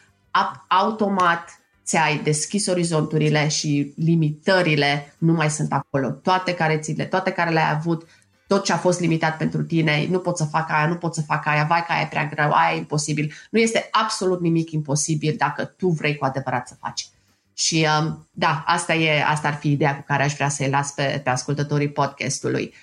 automat 0.68 1.60
ți-ai 1.86 2.20
deschis 2.24 2.68
orizonturile 2.68 3.48
și 3.48 3.94
limitările 3.96 5.16
nu 5.18 5.34
mai 5.34 5.50
sunt 5.50 5.72
acolo. 5.72 6.10
Toate 6.10 6.54
carețile, 6.54 7.06
toate 7.06 7.32
care 7.32 7.52
le-ai 7.52 7.72
avut 7.72 8.08
tot 8.48 8.64
ce 8.64 8.74
a 8.74 8.78
fost 8.78 9.00
limitat 9.00 9.38
pentru 9.38 9.64
tine, 9.64 10.08
nu 10.10 10.20
pot 10.20 10.38
să 10.38 10.44
fac 10.44 10.70
aia, 10.72 10.88
nu 10.88 10.96
pot 10.96 11.14
să 11.14 11.22
fac 11.22 11.46
aia, 11.46 11.64
vai 11.64 11.86
că 11.86 11.92
aia 11.92 12.02
e 12.02 12.08
prea 12.08 12.26
greu, 12.26 12.52
aia 12.52 12.76
e 12.76 12.78
imposibil. 12.78 13.34
Nu 13.50 13.60
este 13.60 13.88
absolut 13.92 14.42
nimic 14.42 14.72
imposibil 14.72 15.36
dacă 15.38 15.66
tu 15.66 15.88
vrei 15.88 16.18
cu 16.18 16.26
adevărat 16.26 16.68
să 16.68 16.76
faci. 16.80 17.08
Și 17.54 17.88
um, 18.00 18.28
da, 18.32 18.64
asta, 18.66 18.94
e, 18.94 19.24
asta 19.24 19.48
ar 19.48 19.54
fi 19.56 19.72
ideea 19.72 19.96
cu 19.96 20.04
care 20.08 20.24
aș 20.24 20.34
vrea 20.34 20.50
să-i 20.50 20.70
las 20.70 20.92
pe, 20.92 21.22
pe 21.24 21.30
ascultătorii 21.30 21.92
podcastului. 21.92 22.74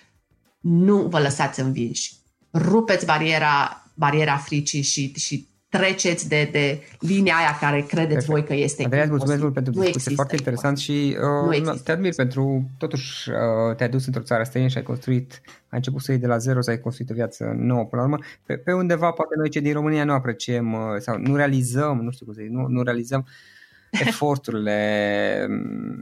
Nu 0.61 0.97
vă 0.97 1.19
lăsați 1.19 1.61
învinși. 1.61 2.13
Rupeți 2.53 3.07
bariera, 3.07 3.83
bariera 3.95 4.37
fricii 4.37 4.83
și, 4.83 5.13
și 5.17 5.49
treceți 5.79 6.29
de, 6.29 6.49
de 6.53 6.83
linia 6.99 7.35
aia 7.35 7.57
care 7.61 7.81
credeți 7.81 8.27
Perfect. 8.27 8.29
voi 8.31 8.45
că 8.45 8.55
este 8.55 8.83
Andreea, 8.83 9.07
mulțumesc 9.07 9.41
mult 9.41 9.53
pentru 9.53 9.73
discuție, 9.73 10.14
foarte 10.14 10.37
interesant 10.37 10.79
și 10.79 11.16
uh, 11.51 11.81
te 11.85 11.93
admir 11.93 12.14
pentru, 12.14 12.70
totuși 12.79 13.31
uh, 13.31 13.77
te-ai 13.77 13.89
dus 13.89 14.07
într-o 14.07 14.23
țară 14.23 14.43
străină 14.43 14.68
și 14.68 14.77
ai 14.77 14.83
construit, 14.83 15.41
ai 15.45 15.79
început 15.79 16.01
să 16.01 16.11
iei 16.11 16.20
de 16.20 16.27
la 16.27 16.39
zero, 16.39 16.61
să 16.61 16.70
ai 16.70 16.81
construit 16.81 17.11
o 17.11 17.14
viață 17.14 17.53
nouă 17.57 17.85
până 17.85 18.03
la 18.03 18.09
urmă. 18.09 18.25
Pe, 18.47 18.57
pe 18.57 18.73
undeva 18.73 19.11
poate 19.11 19.35
noi 19.37 19.49
cei 19.49 19.61
din 19.61 19.73
România 19.73 20.05
nu 20.05 20.12
apreciem 20.12 20.73
uh, 20.73 20.81
sau 20.99 21.18
nu 21.18 21.37
realizăm, 21.37 22.01
nu 22.01 22.11
știu 22.11 22.25
cum 22.25 22.35
să 22.35 22.41
zic, 22.43 22.51
nu, 22.51 22.66
nu 22.66 22.83
realizăm 22.83 23.27
eforturile, 24.07 25.49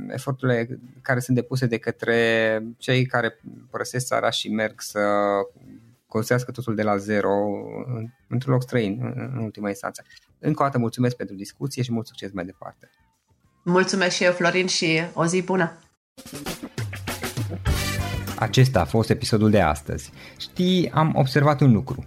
eforturile 0.08 0.78
care 1.02 1.20
sunt 1.20 1.36
depuse 1.36 1.66
de 1.66 1.78
către 1.78 2.16
cei 2.78 3.06
care 3.06 3.40
părăsesc 3.70 4.06
țara 4.06 4.30
și 4.30 4.48
merg 4.48 4.80
să 4.80 5.00
construiască 6.10 6.50
totul 6.50 6.74
de 6.74 6.82
la 6.82 6.96
zero 6.96 7.32
într-un 8.28 8.52
loc 8.52 8.62
străin, 8.62 9.00
în 9.32 9.42
ultima 9.42 9.68
instanță. 9.68 10.04
Încă 10.38 10.62
o 10.62 10.64
dată 10.64 10.78
mulțumesc 10.78 11.16
pentru 11.16 11.34
discuție 11.34 11.82
și 11.82 11.92
mult 11.92 12.06
succes 12.06 12.32
mai 12.32 12.44
departe. 12.44 12.90
Mulțumesc 13.64 14.14
și 14.14 14.24
eu, 14.24 14.32
Florin, 14.32 14.66
și 14.66 15.00
o 15.14 15.26
zi 15.26 15.42
bună! 15.42 15.78
Acesta 18.36 18.80
a 18.80 18.84
fost 18.84 19.10
episodul 19.10 19.50
de 19.50 19.60
astăzi. 19.60 20.12
Știi, 20.38 20.90
am 20.90 21.12
observat 21.14 21.60
un 21.60 21.72
lucru. 21.72 22.06